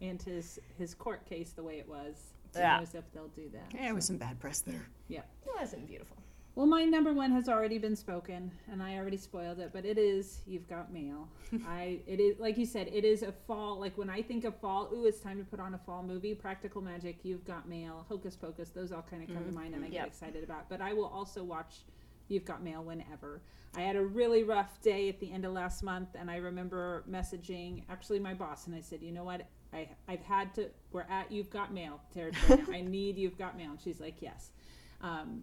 And 0.00 0.20
his 0.22 0.58
his 0.78 0.94
court 0.94 1.24
case 1.26 1.52
the 1.52 1.62
way 1.62 1.78
it 1.78 1.88
was. 1.88 2.14
Who 2.54 2.60
Yeah. 2.60 2.78
knows 2.78 2.94
if 2.94 3.10
they'll 3.12 3.28
do 3.28 3.48
that? 3.52 3.72
Yeah, 3.74 3.88
it 3.88 3.94
was 3.94 4.04
some 4.04 4.18
bad 4.18 4.38
press 4.38 4.60
there. 4.60 4.86
Yeah. 5.08 5.20
It 5.46 5.50
wasn't 5.58 5.86
beautiful. 5.86 6.16
Well, 6.54 6.66
my 6.66 6.84
number 6.84 7.14
one 7.14 7.32
has 7.32 7.48
already 7.48 7.78
been 7.78 7.96
spoken, 7.96 8.50
and 8.70 8.82
I 8.82 8.96
already 8.96 9.16
spoiled 9.16 9.58
it. 9.58 9.70
But 9.72 9.86
it 9.86 9.96
is 9.96 10.42
"You've 10.46 10.68
Got 10.68 10.92
Mail." 10.92 11.28
I 11.66 12.00
it 12.06 12.20
is 12.20 12.38
like 12.38 12.58
you 12.58 12.66
said, 12.66 12.88
it 12.92 13.04
is 13.04 13.22
a 13.22 13.32
fall. 13.32 13.80
Like 13.80 13.96
when 13.96 14.10
I 14.10 14.20
think 14.20 14.44
of 14.44 14.54
fall, 14.60 14.90
ooh, 14.92 15.06
it's 15.06 15.20
time 15.20 15.38
to 15.38 15.44
put 15.44 15.60
on 15.60 15.72
a 15.74 15.78
fall 15.78 16.02
movie. 16.02 16.34
Practical 16.34 16.82
Magic, 16.82 17.20
"You've 17.22 17.44
Got 17.46 17.68
Mail," 17.68 18.04
Hocus 18.08 18.36
Pocus, 18.36 18.68
those 18.68 18.92
all 18.92 19.02
kind 19.02 19.22
of 19.22 19.28
come 19.28 19.38
to 19.38 19.44
mm-hmm. 19.44 19.54
mind, 19.54 19.74
and 19.74 19.82
I 19.84 19.88
Yep. 19.88 19.94
get 19.94 20.06
excited 20.08 20.44
about. 20.44 20.68
But 20.68 20.82
I 20.82 20.92
will 20.92 21.06
also 21.06 21.42
watch 21.42 21.84
"You've 22.28 22.44
Got 22.44 22.62
Mail" 22.62 22.84
whenever. 22.84 23.40
I 23.74 23.80
had 23.80 23.96
a 23.96 24.04
really 24.04 24.44
rough 24.44 24.82
day 24.82 25.08
at 25.08 25.18
the 25.20 25.32
end 25.32 25.46
of 25.46 25.54
last 25.54 25.82
month, 25.82 26.10
and 26.14 26.30
I 26.30 26.36
remember 26.36 27.04
messaging 27.10 27.84
actually 27.88 28.18
my 28.18 28.34
boss, 28.34 28.66
and 28.66 28.76
I 28.76 28.80
said, 28.80 29.02
"You 29.02 29.12
know 29.12 29.24
what? 29.24 29.46
I 29.72 29.88
I've 30.06 30.22
had 30.22 30.54
to. 30.56 30.68
We're 30.92 31.06
at 31.08 31.32
You've 31.32 31.48
Got 31.48 31.72
Mail 31.72 31.98
territory. 32.12 32.62
I 32.70 32.80
need 32.86 33.16
You've 33.16 33.38
Got 33.38 33.56
Mail." 33.56 33.70
And 33.70 33.80
she's 33.80 34.00
like, 34.00 34.20
"Yes." 34.20 34.50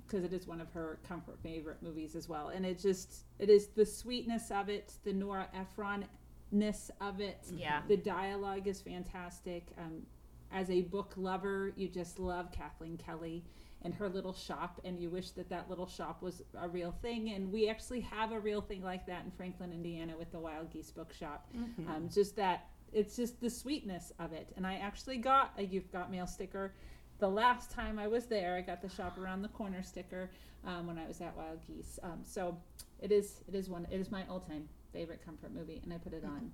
Because 0.06 0.24
it 0.24 0.32
is 0.34 0.48
one 0.48 0.62
of 0.62 0.72
her 0.72 1.00
comfort 1.08 1.38
favorite 1.44 1.84
movies 1.84 2.16
as 2.16 2.30
well. 2.30 2.50
And 2.50 2.66
it 2.66 2.80
just 2.80 3.26
it 3.40 3.50
is 3.50 3.68
the 3.68 3.86
sweetness 3.86 4.52
of 4.52 4.70
it, 4.70 4.94
the 5.04 5.14
Nora 5.14 5.48
Ephron 5.54 6.06
ness 6.52 6.90
of 7.02 7.20
it. 7.20 7.46
Yeah. 7.54 7.82
The 7.88 7.98
dialogue 7.98 8.68
is 8.68 8.82
fantastic. 8.82 9.68
Um, 9.78 10.04
as 10.52 10.70
a 10.70 10.82
book 10.82 11.14
lover, 11.16 11.74
you 11.76 11.88
just 11.88 12.20
love 12.20 12.52
Kathleen 12.52 12.98
Kelly 12.98 13.44
and 13.84 13.94
her 13.94 14.10
little 14.10 14.34
shop, 14.34 14.82
and 14.84 15.00
you 15.00 15.10
wish 15.10 15.30
that 15.32 15.48
that 15.50 15.70
little 15.70 15.88
shop 15.88 16.22
was 16.22 16.42
a 16.60 16.68
real 16.68 16.92
thing. 17.02 17.30
And 17.30 17.52
we 17.52 17.70
actually 17.70 18.02
have 18.02 18.32
a 18.32 18.40
real 18.40 18.62
thing 18.62 18.82
like 18.82 19.06
that 19.06 19.24
in 19.24 19.32
Franklin, 19.32 19.72
Indiana, 19.72 20.18
with 20.18 20.32
the 20.32 20.40
Wild 20.40 20.72
Geese 20.72 20.92
Bookshop. 20.92 21.48
Um, 21.88 22.10
just 22.12 22.36
that 22.38 22.68
it's 22.92 23.16
just 23.16 23.40
the 23.40 23.50
sweetness 23.50 24.12
of 24.20 24.34
it. 24.34 24.52
And 24.58 24.66
I 24.66 24.76
actually 24.76 25.18
got 25.18 25.54
a 25.58 25.64
You've 25.64 25.92
Got 25.92 26.12
Mail 26.12 26.26
sticker 26.28 26.74
the 27.20 27.30
last 27.30 27.72
time 27.72 28.00
I 28.00 28.08
was 28.08 28.26
there. 28.26 28.56
I 28.56 28.62
got 28.62 28.82
the 28.82 28.90
shop 28.90 29.18
around 29.18 29.42
the 29.42 29.48
corner 29.50 29.84
sticker 29.84 30.30
um, 30.66 30.88
when 30.88 30.98
I 30.98 31.08
was 31.08 31.22
at 31.22 31.36
Wild 31.36 31.60
Geese. 31.68 32.00
Um, 32.04 32.20
so 32.24 32.58
it 33.02 33.12
is 33.12 33.42
it 33.48 33.56
is 33.56 33.70
one 33.70 33.88
it 33.92 34.00
is 34.00 34.12
my 34.12 34.24
all 34.30 34.40
time 34.40 34.68
favorite 34.94 35.24
comfort 35.24 35.54
movie, 35.54 35.80
and 35.84 35.94
I 35.94 35.98
put 35.98 36.14
it 36.14 36.24
on 36.26 36.52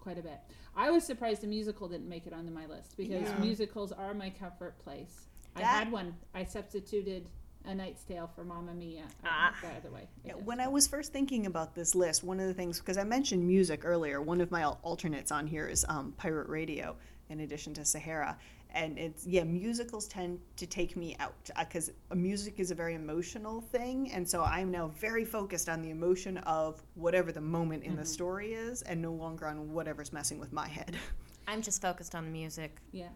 quite 0.00 0.18
a 0.18 0.22
bit. 0.22 0.38
I 0.76 0.90
was 0.90 1.04
surprised 1.04 1.42
the 1.42 1.46
musical 1.46 1.88
didn't 1.88 2.08
make 2.08 2.26
it 2.26 2.32
onto 2.32 2.50
my 2.50 2.66
list 2.66 2.96
because 2.96 3.22
Yeah. 3.22 3.38
musicals 3.38 3.92
are 3.92 4.14
my 4.14 4.30
comfort 4.30 4.78
place. 4.78 5.26
I 5.56 5.62
had 5.62 5.90
one. 5.92 6.14
I 6.34 6.44
substituted 6.44 7.28
A 7.66 7.74
Knight's 7.74 8.02
Tale 8.04 8.30
for 8.34 8.44
Mamma 8.44 8.72
Mia. 8.72 9.02
I 9.22 9.26
Ah. 9.28 9.54
went 9.62 9.74
the 9.74 9.80
other 9.88 9.94
way. 9.94 10.02
I 10.24 10.28
Yeah, 10.28 10.34
guess. 10.34 10.42
when 10.44 10.60
I 10.60 10.68
was 10.68 10.86
first 10.86 11.12
thinking 11.12 11.44
about 11.46 11.74
this 11.74 11.94
list, 11.94 12.24
one 12.24 12.40
of 12.40 12.46
the 12.46 12.54
things 12.54 12.78
because 12.78 12.96
I 12.96 13.04
mentioned 13.04 13.46
music 13.46 13.84
earlier, 13.84 14.22
one 14.22 14.40
of 14.40 14.50
my 14.50 14.64
alternates 14.64 15.30
on 15.32 15.46
here 15.46 15.66
is 15.66 15.84
um, 15.88 16.12
pirate 16.12 16.48
radio, 16.48 16.96
in 17.28 17.40
addition 17.40 17.74
to 17.74 17.84
Sahara, 17.84 18.38
and 18.74 18.98
it's 18.98 19.26
yeah, 19.26 19.44
musicals 19.44 20.06
tend 20.08 20.38
to 20.56 20.66
take 20.66 20.96
me 20.96 21.16
out 21.20 21.34
because 21.58 21.90
music 22.14 22.58
is 22.60 22.70
a 22.70 22.74
very 22.74 22.94
emotional 22.94 23.60
thing, 23.60 24.10
and 24.12 24.28
so 24.28 24.42
I'm 24.42 24.70
now 24.70 24.88
very 24.98 25.24
focused 25.24 25.68
on 25.68 25.82
the 25.82 25.90
emotion 25.90 26.38
of 26.38 26.82
whatever 26.94 27.32
the 27.32 27.40
moment 27.40 27.84
in 27.84 27.96
the 27.96 28.04
story 28.04 28.54
is, 28.54 28.82
and 28.82 29.00
no 29.00 29.12
longer 29.12 29.46
on 29.46 29.72
whatever's 29.72 30.12
messing 30.12 30.38
with 30.38 30.52
my 30.52 30.68
head. 30.68 30.96
I'm 31.48 31.62
just 31.62 31.80
focused 31.82 32.14
on 32.14 32.24
the 32.24 32.30
music. 32.30 32.76
Yeah. 32.92 33.08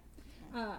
Uh, 0.54 0.76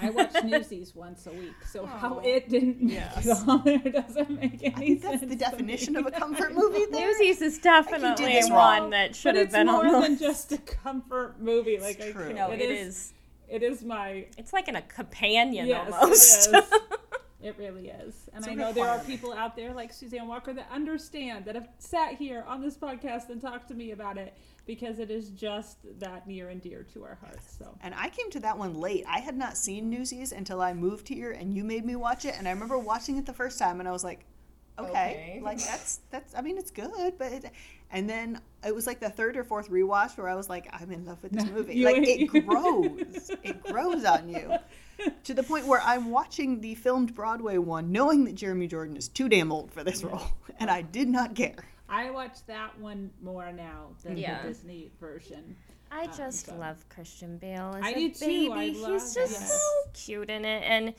I 0.00 0.08
watch 0.08 0.32
Newsies 0.44 0.94
once 0.94 1.26
a 1.26 1.30
week, 1.32 1.52
so 1.70 1.84
how 2.00 2.18
it 2.20 2.48
didn't 2.48 2.88
Yes. 2.88 3.16
make 3.16 3.26
it 3.36 3.48
on 3.48 3.62
there 3.64 3.92
doesn't 3.92 4.30
make 4.30 4.62
any 4.62 4.74
I 4.74 4.78
think 4.78 5.02
that's 5.02 5.18
sense. 5.20 5.30
the 5.30 5.36
definition 5.36 5.96
of 5.96 6.06
a 6.06 6.10
comfort 6.22 6.54
movie. 6.54 6.86
There. 6.90 7.06
Newsies 7.06 7.42
is 7.42 7.56
do 7.58 7.64
definitely 7.64 8.24
this 8.26 8.48
one 8.48 8.82
wrong. 8.82 8.90
that 8.90 9.14
should 9.14 9.34
but 9.34 9.36
have 9.36 9.44
it's 9.46 9.52
been 9.54 9.66
more 9.66 9.84
on 9.86 9.92
the 9.92 10.00
than 10.08 10.18
just 10.18 10.52
a 10.52 10.58
comfort 10.58 11.38
movie. 11.38 11.78
Like 11.78 12.00
I 12.00 12.12
true. 12.12 12.24
can't- 12.24 12.36
No, 12.36 12.50
it 12.52 12.60
it 12.62 12.70
is. 12.70 12.88
is. 12.96 13.12
It 13.54 13.62
is 13.62 13.84
my. 13.84 14.26
It's 14.36 14.52
like 14.52 14.66
in 14.66 14.74
a 14.74 14.82
companion 14.82 15.68
Yes, 15.68 15.92
almost. 15.92 16.48
it 16.52 16.64
is. 16.64 16.72
It 17.44 17.56
really 17.58 17.88
is. 17.88 18.14
And 18.32 18.38
It's 18.38 18.46
a 18.46 18.52
I 18.52 18.54
know 18.54 18.72
there 18.72 18.88
are 18.88 19.00
people 19.00 19.30
out 19.34 19.54
there 19.54 19.74
like 19.74 19.92
Suzanne 19.92 20.26
Walker 20.26 20.54
that 20.54 20.66
understand, 20.72 21.44
that 21.44 21.54
have 21.54 21.68
sat 21.78 22.14
here 22.14 22.42
on 22.48 22.62
this 22.62 22.74
podcast 22.74 23.28
and 23.28 23.38
talked 23.38 23.68
to 23.68 23.74
me 23.74 23.90
about 23.90 24.16
it 24.16 24.34
because 24.64 24.98
it 24.98 25.10
is 25.10 25.28
just 25.28 25.76
that 26.00 26.26
near 26.26 26.48
and 26.48 26.62
dear 26.62 26.86
to 26.94 27.04
our 27.04 27.18
hearts. 27.20 27.54
So 27.58 27.76
And 27.82 27.94
I 27.94 28.08
came 28.08 28.30
to 28.30 28.40
that 28.40 28.56
one 28.56 28.80
late. 28.80 29.04
I 29.06 29.18
had 29.18 29.36
not 29.36 29.58
seen 29.58 29.90
Newsies 29.90 30.32
until 30.32 30.62
I 30.62 30.72
moved 30.72 31.06
here, 31.06 31.32
and 31.32 31.54
you 31.54 31.64
made 31.64 31.84
me 31.84 31.96
watch 31.96 32.24
it. 32.24 32.34
And 32.38 32.48
I 32.48 32.50
remember 32.50 32.78
watching 32.78 33.18
it 33.18 33.26
the 33.26 33.34
first 33.34 33.58
time, 33.58 33.78
and 33.78 33.86
I 33.86 33.92
was 33.92 34.04
like, 34.04 34.24
okay, 34.78 34.88
Okay. 34.88 35.40
like 35.42 35.58
that's 35.64 36.00
that's. 36.10 36.34
I 36.34 36.40
mean, 36.42 36.58
it's 36.58 36.70
good, 36.70 37.14
but. 37.18 37.32
It, 37.32 37.44
and 37.90 38.10
then 38.10 38.40
it 38.66 38.74
was 38.74 38.88
like 38.88 38.98
the 38.98 39.08
third 39.10 39.36
or 39.36 39.44
fourth 39.44 39.70
rewatch 39.70 40.16
where 40.18 40.28
I 40.28 40.34
was 40.34 40.48
like, 40.48 40.68
I'm 40.72 40.90
in 40.90 41.04
love 41.04 41.22
with 41.22 41.30
this 41.30 41.44
movie. 41.52 41.84
Like 41.84 41.98
it 41.98 42.26
grows, 42.26 43.30
it 43.44 43.62
grows 43.62 44.04
on 44.04 44.28
you, 44.28 44.54
to 45.22 45.34
the 45.34 45.44
point 45.44 45.66
where 45.66 45.80
I'm 45.82 46.10
watching 46.10 46.60
the 46.60 46.74
filmed 46.74 47.14
Broadway 47.14 47.58
one, 47.58 47.92
knowing 47.92 48.24
that 48.24 48.34
Jeremy 48.34 48.66
Jordan 48.66 48.96
is 48.96 49.06
too 49.08 49.28
damn 49.28 49.52
old 49.52 49.70
for 49.70 49.84
this 49.84 50.02
role, 50.02 50.26
and 50.58 50.70
I 50.70 50.82
did 50.82 51.08
not 51.08 51.36
care. 51.36 51.54
I 51.88 52.10
watch 52.10 52.38
that 52.46 52.76
one 52.80 53.10
more 53.22 53.52
now 53.52 53.90
than 54.02 54.16
Yeah. 54.16 54.42
the 54.42 54.48
Disney 54.48 54.90
version. 54.98 55.54
I 55.92 56.04
Um, 56.06 56.10
just 56.16 56.46
so- 56.46 56.56
love 56.56 56.84
Christian 56.88 57.36
Bale 57.38 57.76
as 57.78 57.84
I 57.84 57.90
a 57.90 57.94
do 57.94 58.10
too. 58.10 58.26
baby. 58.26 58.50
I 58.52 58.64
He's 58.70 58.80
love- 58.80 58.90
just 58.92 59.16
yes. 59.16 59.52
so 59.52 59.90
cute 59.92 60.30
in 60.30 60.44
it, 60.44 60.64
and 60.64 60.94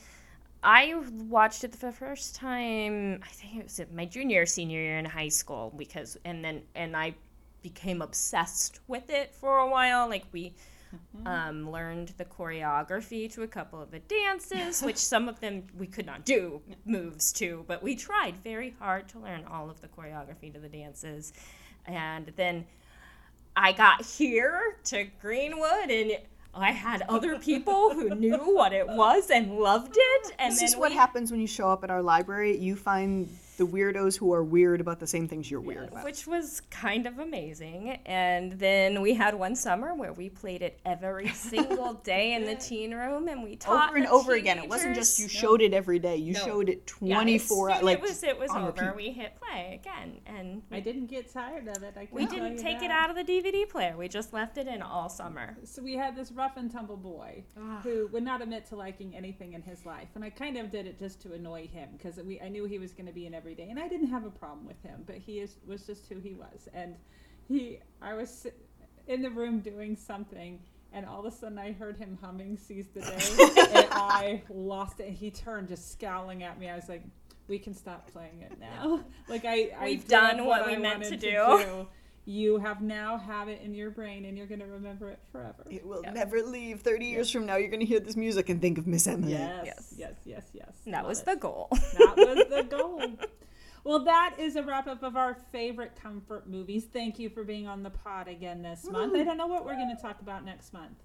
I 0.62 0.94
watched 1.28 1.64
it 1.64 1.72
the 1.72 1.92
first 1.92 2.34
time. 2.34 3.20
I 3.22 3.28
think 3.28 3.56
it 3.56 3.64
was 3.64 3.80
my 3.92 4.04
junior 4.04 4.42
or 4.42 4.46
senior 4.46 4.80
year 4.80 4.98
in 4.98 5.04
high 5.04 5.28
school 5.28 5.72
because, 5.76 6.16
and 6.24 6.44
then 6.44 6.62
and 6.74 6.96
I 6.96 7.14
became 7.62 8.02
obsessed 8.02 8.80
with 8.88 9.10
it 9.10 9.34
for 9.34 9.58
a 9.58 9.68
while. 9.68 10.08
Like 10.08 10.24
we. 10.32 10.54
Um, 11.26 11.70
learned 11.70 12.14
the 12.16 12.24
choreography 12.24 13.30
to 13.34 13.42
a 13.42 13.46
couple 13.46 13.82
of 13.82 13.90
the 13.90 13.98
dances, 13.98 14.80
which 14.82 14.96
some 14.96 15.28
of 15.28 15.40
them 15.40 15.64
we 15.76 15.86
could 15.86 16.06
not 16.06 16.24
do 16.24 16.62
moves 16.86 17.32
to, 17.34 17.64
but 17.66 17.82
we 17.82 17.96
tried 17.96 18.36
very 18.42 18.74
hard 18.78 19.06
to 19.08 19.18
learn 19.18 19.44
all 19.50 19.68
of 19.68 19.80
the 19.82 19.88
choreography 19.88 20.50
to 20.54 20.60
the 20.60 20.68
dances. 20.68 21.34
And 21.86 22.32
then 22.36 22.66
I 23.56 23.72
got 23.72 24.04
here 24.04 24.76
to 24.84 25.04
Greenwood 25.20 25.90
and 25.90 26.18
I 26.62 26.72
had 26.72 27.02
other 27.08 27.38
people 27.38 27.90
who 27.94 28.14
knew 28.14 28.36
what 28.38 28.72
it 28.72 28.86
was 28.88 29.30
and 29.30 29.58
loved 29.58 29.94
it. 29.96 30.32
And 30.38 30.52
This 30.52 30.62
is 30.62 30.76
what 30.76 30.90
we- 30.90 30.96
happens 30.96 31.30
when 31.30 31.40
you 31.40 31.46
show 31.46 31.68
up 31.70 31.84
at 31.84 31.90
our 31.90 32.02
library. 32.02 32.56
You 32.56 32.76
find 32.76 33.28
the 33.56 33.66
weirdos 33.66 34.16
who 34.18 34.32
are 34.32 34.44
weird 34.44 34.80
about 34.80 35.00
the 35.00 35.06
same 35.06 35.26
things 35.26 35.50
you're 35.50 35.60
weird 35.60 35.88
about. 35.88 36.04
which 36.04 36.26
was 36.26 36.60
kind 36.70 37.06
of 37.06 37.18
amazing. 37.18 37.98
And 38.06 38.52
then 38.52 39.00
we 39.00 39.14
had 39.14 39.34
one 39.34 39.54
summer 39.54 39.94
where 39.94 40.12
we 40.12 40.28
played 40.28 40.62
it 40.62 40.78
every 40.84 41.28
single 41.34 41.94
day 41.94 42.34
in 42.34 42.44
the 42.44 42.54
teen 42.54 42.94
room, 42.94 43.28
and 43.28 43.42
we 43.42 43.56
taught 43.56 43.88
over 43.88 43.96
and 43.96 44.06
the 44.06 44.10
over 44.10 44.32
again. 44.34 44.58
It 44.58 44.68
wasn't 44.68 44.94
just 44.94 45.18
you 45.18 45.24
teenagers- 45.26 45.40
showed 45.40 45.62
it 45.62 45.72
every 45.74 45.98
day. 45.98 46.16
You 46.16 46.34
No. 46.34 46.40
showed 46.40 46.68
it 46.68 46.86
24 46.86 47.70
as 47.70 47.74
hours. 47.74 47.78
soon 47.78 47.86
Like 47.86 47.98
it 47.98 48.02
was 48.02 48.22
it 48.22 48.38
was 48.38 48.50
on 48.50 48.62
over. 48.68 48.84
repeat. 48.86 48.96
We 48.96 49.12
hit 49.12 49.36
play 49.40 49.80
again, 49.80 50.20
and 50.26 50.62
I 50.70 50.80
didn't 50.80 51.06
get 51.06 51.32
tired 51.32 51.68
of 51.68 51.82
it. 51.82 51.94
I 51.96 52.08
we 52.12 52.26
didn't 52.26 52.58
you 52.58 52.62
take 52.62 52.82
it 52.82 52.90
out 52.90 53.10
of 53.10 53.16
the 53.16 53.24
DVD 53.24 53.68
player. 53.68 53.96
We 53.96 54.08
just 54.08 54.32
left 54.32 54.58
it 54.58 54.66
in 54.66 54.82
all 54.82 55.08
summer. 55.08 55.56
So 55.64 55.82
we 55.82 55.94
had 55.94 56.14
this 56.16 56.30
rough 56.32 56.56
and 56.56 56.70
tumble 56.70 56.96
boy 56.96 57.44
who 57.82 58.08
would 58.12 58.22
not 58.22 58.42
admit 58.42 58.66
to 58.66 58.76
liking 58.76 59.14
anything 59.16 59.54
in 59.54 59.62
his 59.62 59.86
life, 59.86 60.08
and 60.14 60.24
I 60.24 60.30
kind 60.30 60.56
of 60.56 60.70
did 60.70 60.86
it 60.86 60.98
just 60.98 61.20
to 61.22 61.32
annoy 61.32 61.66
him 61.68 61.88
because 61.96 62.16
we 62.18 62.40
I 62.40 62.48
knew 62.48 62.64
he 62.64 62.78
was 62.78 62.92
going 62.92 63.06
to 63.06 63.12
be 63.12 63.26
in 63.26 63.34
every 63.34 63.45
day, 63.54 63.68
and 63.70 63.78
I 63.78 63.88
didn't 63.88 64.08
have 64.08 64.24
a 64.24 64.30
problem 64.30 64.66
with 64.66 64.80
him, 64.82 65.02
but 65.06 65.16
he 65.16 65.40
is 65.40 65.56
was 65.66 65.86
just 65.86 66.08
who 66.08 66.18
he 66.18 66.34
was, 66.34 66.68
and 66.74 66.94
he 67.48 67.80
I 68.02 68.14
was 68.14 68.46
in 69.06 69.22
the 69.22 69.30
room 69.30 69.60
doing 69.60 69.96
something. 69.96 70.60
And 70.92 71.04
all 71.04 71.26
of 71.26 71.26
a 71.26 71.36
sudden, 71.36 71.58
I 71.58 71.72
heard 71.72 71.96
him 71.98 72.16
humming 72.22 72.56
"Seize 72.56 72.86
the 72.94 73.00
Day," 73.00 73.18
and 73.74 73.88
I 73.92 74.42
lost 74.48 75.00
it. 75.00 75.10
He 75.10 75.30
turned, 75.30 75.68
just 75.68 75.92
scowling 75.92 76.42
at 76.42 76.58
me. 76.58 76.70
I 76.70 76.76
was 76.76 76.88
like, 76.88 77.02
"We 77.48 77.58
can 77.58 77.74
stop 77.74 78.10
playing 78.10 78.40
it 78.40 78.58
now." 78.58 79.04
Like 79.28 79.44
I, 79.44 79.72
I 79.78 79.84
We've 79.84 80.00
did 80.00 80.08
done 80.08 80.46
what 80.46 80.62
I 80.62 80.66
we 80.68 80.76
meant 80.76 81.02
wanted 81.02 81.20
to 81.20 81.30
do. 81.30 81.86
You 82.28 82.58
have 82.58 82.82
now 82.82 83.16
have 83.18 83.46
it 83.48 83.60
in 83.62 83.72
your 83.72 83.90
brain, 83.90 84.24
and 84.24 84.36
you're 84.36 84.48
going 84.48 84.58
to 84.60 84.66
remember 84.66 85.10
it 85.10 85.20
forever. 85.30 85.64
It 85.70 85.86
will 85.86 86.02
Yep. 86.02 86.14
never 86.14 86.42
leave. 86.42 86.80
30 86.80 87.06
years 87.06 87.30
from 87.30 87.46
now, 87.46 87.54
you're 87.56 87.68
going 87.70 87.80
to 87.80 87.86
hear 87.86 88.00
this 88.00 88.16
music 88.16 88.48
and 88.48 88.60
think 88.60 88.78
of 88.78 88.86
Miss 88.88 89.06
Emily. 89.06 89.32
Yes, 89.32 89.64
Yes. 89.64 89.94
yes, 89.96 90.14
yes, 90.24 90.44
yes. 90.52 90.72
And 90.84 90.92
that 90.94 91.02
Love 91.02 91.08
was 91.10 91.20
it. 91.20 91.26
the 91.26 91.36
goal. 91.36 91.68
That 91.70 92.14
was 92.16 92.44
the 92.50 92.62
goal. 92.68 93.02
Well, 93.84 94.00
that 94.00 94.34
is 94.40 94.56
a 94.56 94.64
wrap 94.64 94.88
up 94.88 95.04
of 95.04 95.16
our 95.16 95.34
favorite 95.52 95.92
comfort 95.94 96.48
movies. 96.48 96.86
Thank 96.92 97.20
you 97.20 97.30
for 97.30 97.44
being 97.44 97.68
on 97.68 97.84
the 97.84 97.90
pod 97.90 98.26
again 98.26 98.60
this 98.60 98.84
month. 98.90 99.14
I 99.14 99.22
don't 99.22 99.36
know 99.36 99.46
what 99.46 99.64
we're 99.64 99.76
going 99.76 99.94
to 99.94 100.02
talk 100.02 100.20
about 100.20 100.44
next 100.44 100.72
month. 100.72 100.98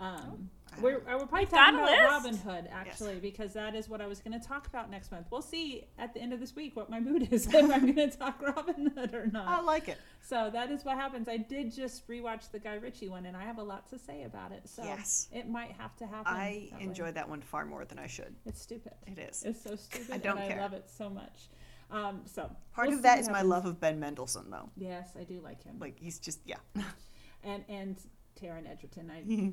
Um, 0.00 0.48
We're, 0.80 0.98
uh, 0.98 1.18
we're 1.18 1.26
probably 1.26 1.46
got 1.46 1.50
talking 1.50 1.74
about 1.76 1.90
list? 1.90 2.02
Robin 2.04 2.36
Hood, 2.36 2.68
actually, 2.72 3.16
because 3.16 3.52
that 3.52 3.74
is 3.74 3.88
what 3.88 4.00
I 4.00 4.06
was 4.06 4.20
going 4.20 4.38
to 4.38 4.46
talk 4.46 4.66
about 4.66 4.90
next 4.90 5.10
month. 5.10 5.26
We'll 5.30 5.42
see 5.42 5.86
at 5.98 6.14
the 6.14 6.20
end 6.20 6.32
of 6.32 6.40
this 6.40 6.56
week 6.56 6.76
what 6.76 6.88
my 6.90 7.00
mood 7.00 7.28
is 7.32 7.46
if 7.52 7.54
I'm 7.54 7.92
going 7.92 8.10
to 8.10 8.16
talk 8.16 8.40
Robin 8.40 8.90
Hood 8.96 9.14
or 9.14 9.26
not. 9.26 9.46
I 9.48 9.60
like 9.60 9.88
it. 9.88 9.98
So 10.20 10.50
that 10.52 10.70
is 10.70 10.84
what 10.84 10.96
happens. 10.96 11.28
I 11.28 11.36
did 11.36 11.72
just 11.72 12.06
rewatch 12.08 12.50
the 12.50 12.58
Guy 12.58 12.74
Ritchie 12.74 13.08
one, 13.08 13.26
and 13.26 13.36
I 13.36 13.42
have 13.42 13.58
a 13.58 13.62
lot 13.62 13.88
to 13.90 13.98
say 13.98 14.22
about 14.24 14.52
it. 14.52 14.68
So 14.68 14.82
Yes. 14.84 15.28
it 15.32 15.48
might 15.48 15.72
have 15.72 15.96
to 15.96 16.06
happen. 16.06 16.32
I 16.32 16.68
that 16.70 16.78
way. 16.78 16.84
enjoy 16.84 17.12
that 17.12 17.28
one 17.28 17.42
far 17.42 17.64
more 17.64 17.84
than 17.84 17.98
I 17.98 18.06
should. 18.06 18.34
It's 18.46 18.62
stupid. 18.62 18.94
It 19.06 19.18
is. 19.18 19.42
It's 19.44 19.62
so 19.62 19.76
stupid. 19.76 20.10
I 20.12 20.18
don't 20.18 20.38
and 20.38 20.48
care. 20.48 20.58
I 20.58 20.62
love 20.62 20.72
it 20.72 20.88
so 20.88 21.10
much. 21.10 21.48
Um, 21.90 22.22
so 22.24 22.50
Part 22.74 22.88
we'll 22.88 22.96
of 22.96 23.02
that 23.02 23.18
is 23.18 23.26
that 23.26 23.32
what 23.32 23.38
is 23.40 23.42
my 23.44 23.48
love 23.48 23.66
of 23.66 23.78
Ben 23.78 24.00
Mendelsohn, 24.00 24.50
though. 24.50 24.70
Yes, 24.76 25.10
I 25.18 25.24
do 25.24 25.40
like 25.40 25.62
him. 25.62 25.76
Like 25.78 25.98
he's 25.98 26.18
just 26.18 26.40
yeah. 26.46 26.56
and 27.44 27.64
and 27.68 27.96
Taron 28.40 28.68
Egerton. 28.70 29.10
I 29.10 29.20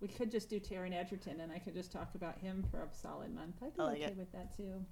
we 0.00 0.08
could 0.08 0.30
just 0.30 0.48
do 0.48 0.58
Taron 0.58 0.94
Egerton, 0.94 1.40
and 1.40 1.52
I 1.52 1.58
could 1.58 1.74
just 1.74 1.92
talk 1.92 2.14
about 2.14 2.38
him 2.38 2.64
for 2.70 2.78
a 2.78 2.88
solid 2.92 3.34
month. 3.34 3.56
I'd 3.62 3.76
be 3.76 3.82
like 3.82 3.96
okay 3.96 4.04
it. 4.04 4.16
with 4.16 4.32
that 4.32 4.56
too. 4.56 4.84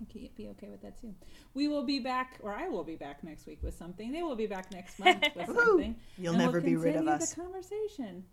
I 0.00 0.04
could 0.12 0.34
be 0.36 0.48
okay 0.48 0.68
with 0.68 0.82
that 0.82 1.00
too. 1.00 1.14
We 1.54 1.66
will 1.66 1.84
be 1.84 1.98
back, 1.98 2.38
or 2.42 2.52
I 2.52 2.68
will 2.68 2.84
be 2.84 2.94
back 2.94 3.24
next 3.24 3.46
week 3.46 3.58
with 3.62 3.76
something. 3.76 4.12
They 4.12 4.22
will 4.22 4.36
be 4.36 4.46
back 4.46 4.70
next 4.72 4.98
month 4.98 5.24
with 5.34 5.46
something. 5.46 5.96
You'll 6.16 6.34
and 6.34 6.42
never 6.42 6.60
we'll 6.60 6.70
be 6.70 6.76
rid 6.76 6.96
of 6.96 7.08
us. 7.08 7.30
The 7.30 7.40
conversation. 7.40 8.24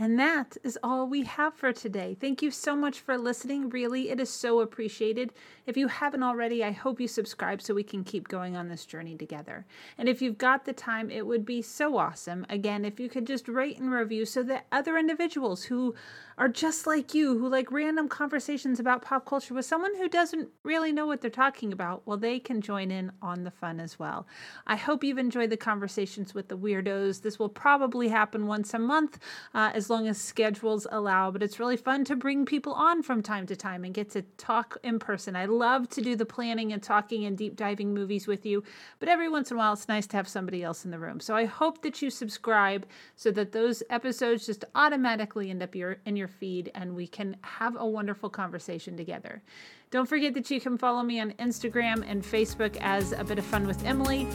And 0.00 0.18
that 0.18 0.56
is 0.64 0.78
all 0.82 1.06
we 1.06 1.24
have 1.24 1.52
for 1.52 1.74
today. 1.74 2.16
Thank 2.18 2.40
you 2.40 2.50
so 2.50 2.74
much 2.74 3.00
for 3.00 3.18
listening. 3.18 3.68
Really, 3.68 4.08
it 4.08 4.18
is 4.18 4.30
so 4.30 4.60
appreciated. 4.60 5.34
If 5.66 5.76
you 5.76 5.88
haven't 5.88 6.22
already, 6.22 6.64
I 6.64 6.70
hope 6.70 7.02
you 7.02 7.06
subscribe 7.06 7.60
so 7.60 7.74
we 7.74 7.82
can 7.82 8.02
keep 8.02 8.26
going 8.26 8.56
on 8.56 8.68
this 8.68 8.86
journey 8.86 9.14
together. 9.14 9.66
And 9.98 10.08
if 10.08 10.22
you've 10.22 10.38
got 10.38 10.64
the 10.64 10.72
time, 10.72 11.10
it 11.10 11.26
would 11.26 11.44
be 11.44 11.60
so 11.60 11.98
awesome, 11.98 12.46
again, 12.48 12.86
if 12.86 12.98
you 12.98 13.10
could 13.10 13.26
just 13.26 13.46
rate 13.46 13.78
and 13.78 13.92
review 13.92 14.24
so 14.24 14.42
that 14.44 14.64
other 14.72 14.96
individuals 14.96 15.64
who 15.64 15.94
are 16.38 16.48
just 16.48 16.86
like 16.86 17.12
you, 17.12 17.38
who 17.38 17.46
like 17.50 17.70
random 17.70 18.08
conversations 18.08 18.80
about 18.80 19.02
pop 19.02 19.26
culture 19.26 19.52
with 19.52 19.66
someone 19.66 19.94
who 19.96 20.08
doesn't 20.08 20.48
really 20.62 20.90
know 20.90 21.04
what 21.04 21.20
they're 21.20 21.30
talking 21.30 21.70
about, 21.70 22.00
well, 22.06 22.16
they 22.16 22.40
can 22.40 22.62
join 22.62 22.90
in 22.90 23.12
on 23.20 23.44
the 23.44 23.50
fun 23.50 23.78
as 23.78 23.98
well. 23.98 24.26
I 24.66 24.76
hope 24.76 25.04
you've 25.04 25.18
enjoyed 25.18 25.50
the 25.50 25.58
conversations 25.58 26.32
with 26.32 26.48
the 26.48 26.56
weirdos. 26.56 27.20
This 27.20 27.38
will 27.38 27.50
probably 27.50 28.08
happen 28.08 28.46
once 28.46 28.72
a 28.72 28.78
month 28.78 29.18
uh, 29.52 29.72
as 29.90 29.92
long 29.92 30.06
as 30.06 30.20
schedules 30.20 30.86
allow, 30.92 31.32
but 31.32 31.42
it's 31.42 31.58
really 31.58 31.76
fun 31.76 32.04
to 32.04 32.14
bring 32.14 32.46
people 32.46 32.72
on 32.74 33.02
from 33.02 33.20
time 33.20 33.44
to 33.44 33.56
time 33.56 33.82
and 33.82 33.92
get 33.92 34.08
to 34.08 34.22
talk 34.38 34.78
in 34.84 35.00
person. 35.00 35.34
I 35.34 35.46
love 35.46 35.88
to 35.88 36.00
do 36.00 36.14
the 36.14 36.24
planning 36.24 36.72
and 36.72 36.80
talking 36.80 37.24
and 37.24 37.36
deep 37.36 37.56
diving 37.56 37.92
movies 37.92 38.28
with 38.28 38.46
you, 38.46 38.62
but 39.00 39.08
every 39.08 39.28
once 39.28 39.50
in 39.50 39.56
a 39.56 39.58
while 39.58 39.72
it's 39.72 39.88
nice 39.88 40.06
to 40.06 40.16
have 40.16 40.28
somebody 40.28 40.62
else 40.62 40.84
in 40.84 40.92
the 40.92 40.98
room. 41.00 41.18
So 41.18 41.34
I 41.34 41.44
hope 41.44 41.82
that 41.82 42.00
you 42.00 42.08
subscribe 42.08 42.86
so 43.16 43.32
that 43.32 43.50
those 43.50 43.82
episodes 43.90 44.46
just 44.46 44.64
automatically 44.76 45.50
end 45.50 45.60
up 45.60 45.74
your 45.74 45.96
in 46.06 46.14
your 46.14 46.28
feed 46.28 46.70
and 46.76 46.94
we 46.94 47.08
can 47.08 47.36
have 47.42 47.74
a 47.76 47.84
wonderful 47.84 48.30
conversation 48.30 48.96
together. 48.96 49.42
Don't 49.90 50.08
forget 50.08 50.34
that 50.34 50.48
you 50.52 50.60
can 50.60 50.78
follow 50.78 51.02
me 51.02 51.18
on 51.18 51.32
Instagram 51.32 52.08
and 52.08 52.22
Facebook 52.22 52.76
as 52.80 53.10
A 53.10 53.24
Bit 53.24 53.40
of 53.40 53.44
Fun 53.44 53.66
with 53.66 53.84
Emily. 53.84 54.28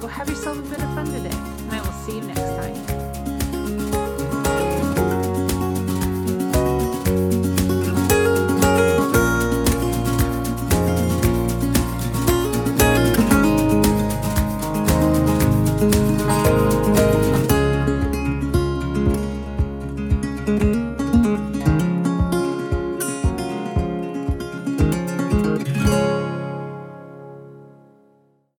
Go 0.00 0.06
have 0.06 0.28
yourself 0.28 0.58
a 0.58 0.62
bit 0.68 0.82
of 0.82 0.94
fun 0.94 1.06
today, 1.06 1.34
and 1.34 1.72
I 1.72 1.80
will 1.80 1.92
see 1.92 2.16
you 2.16 2.20
next 2.24 2.40
time. 2.40 3.07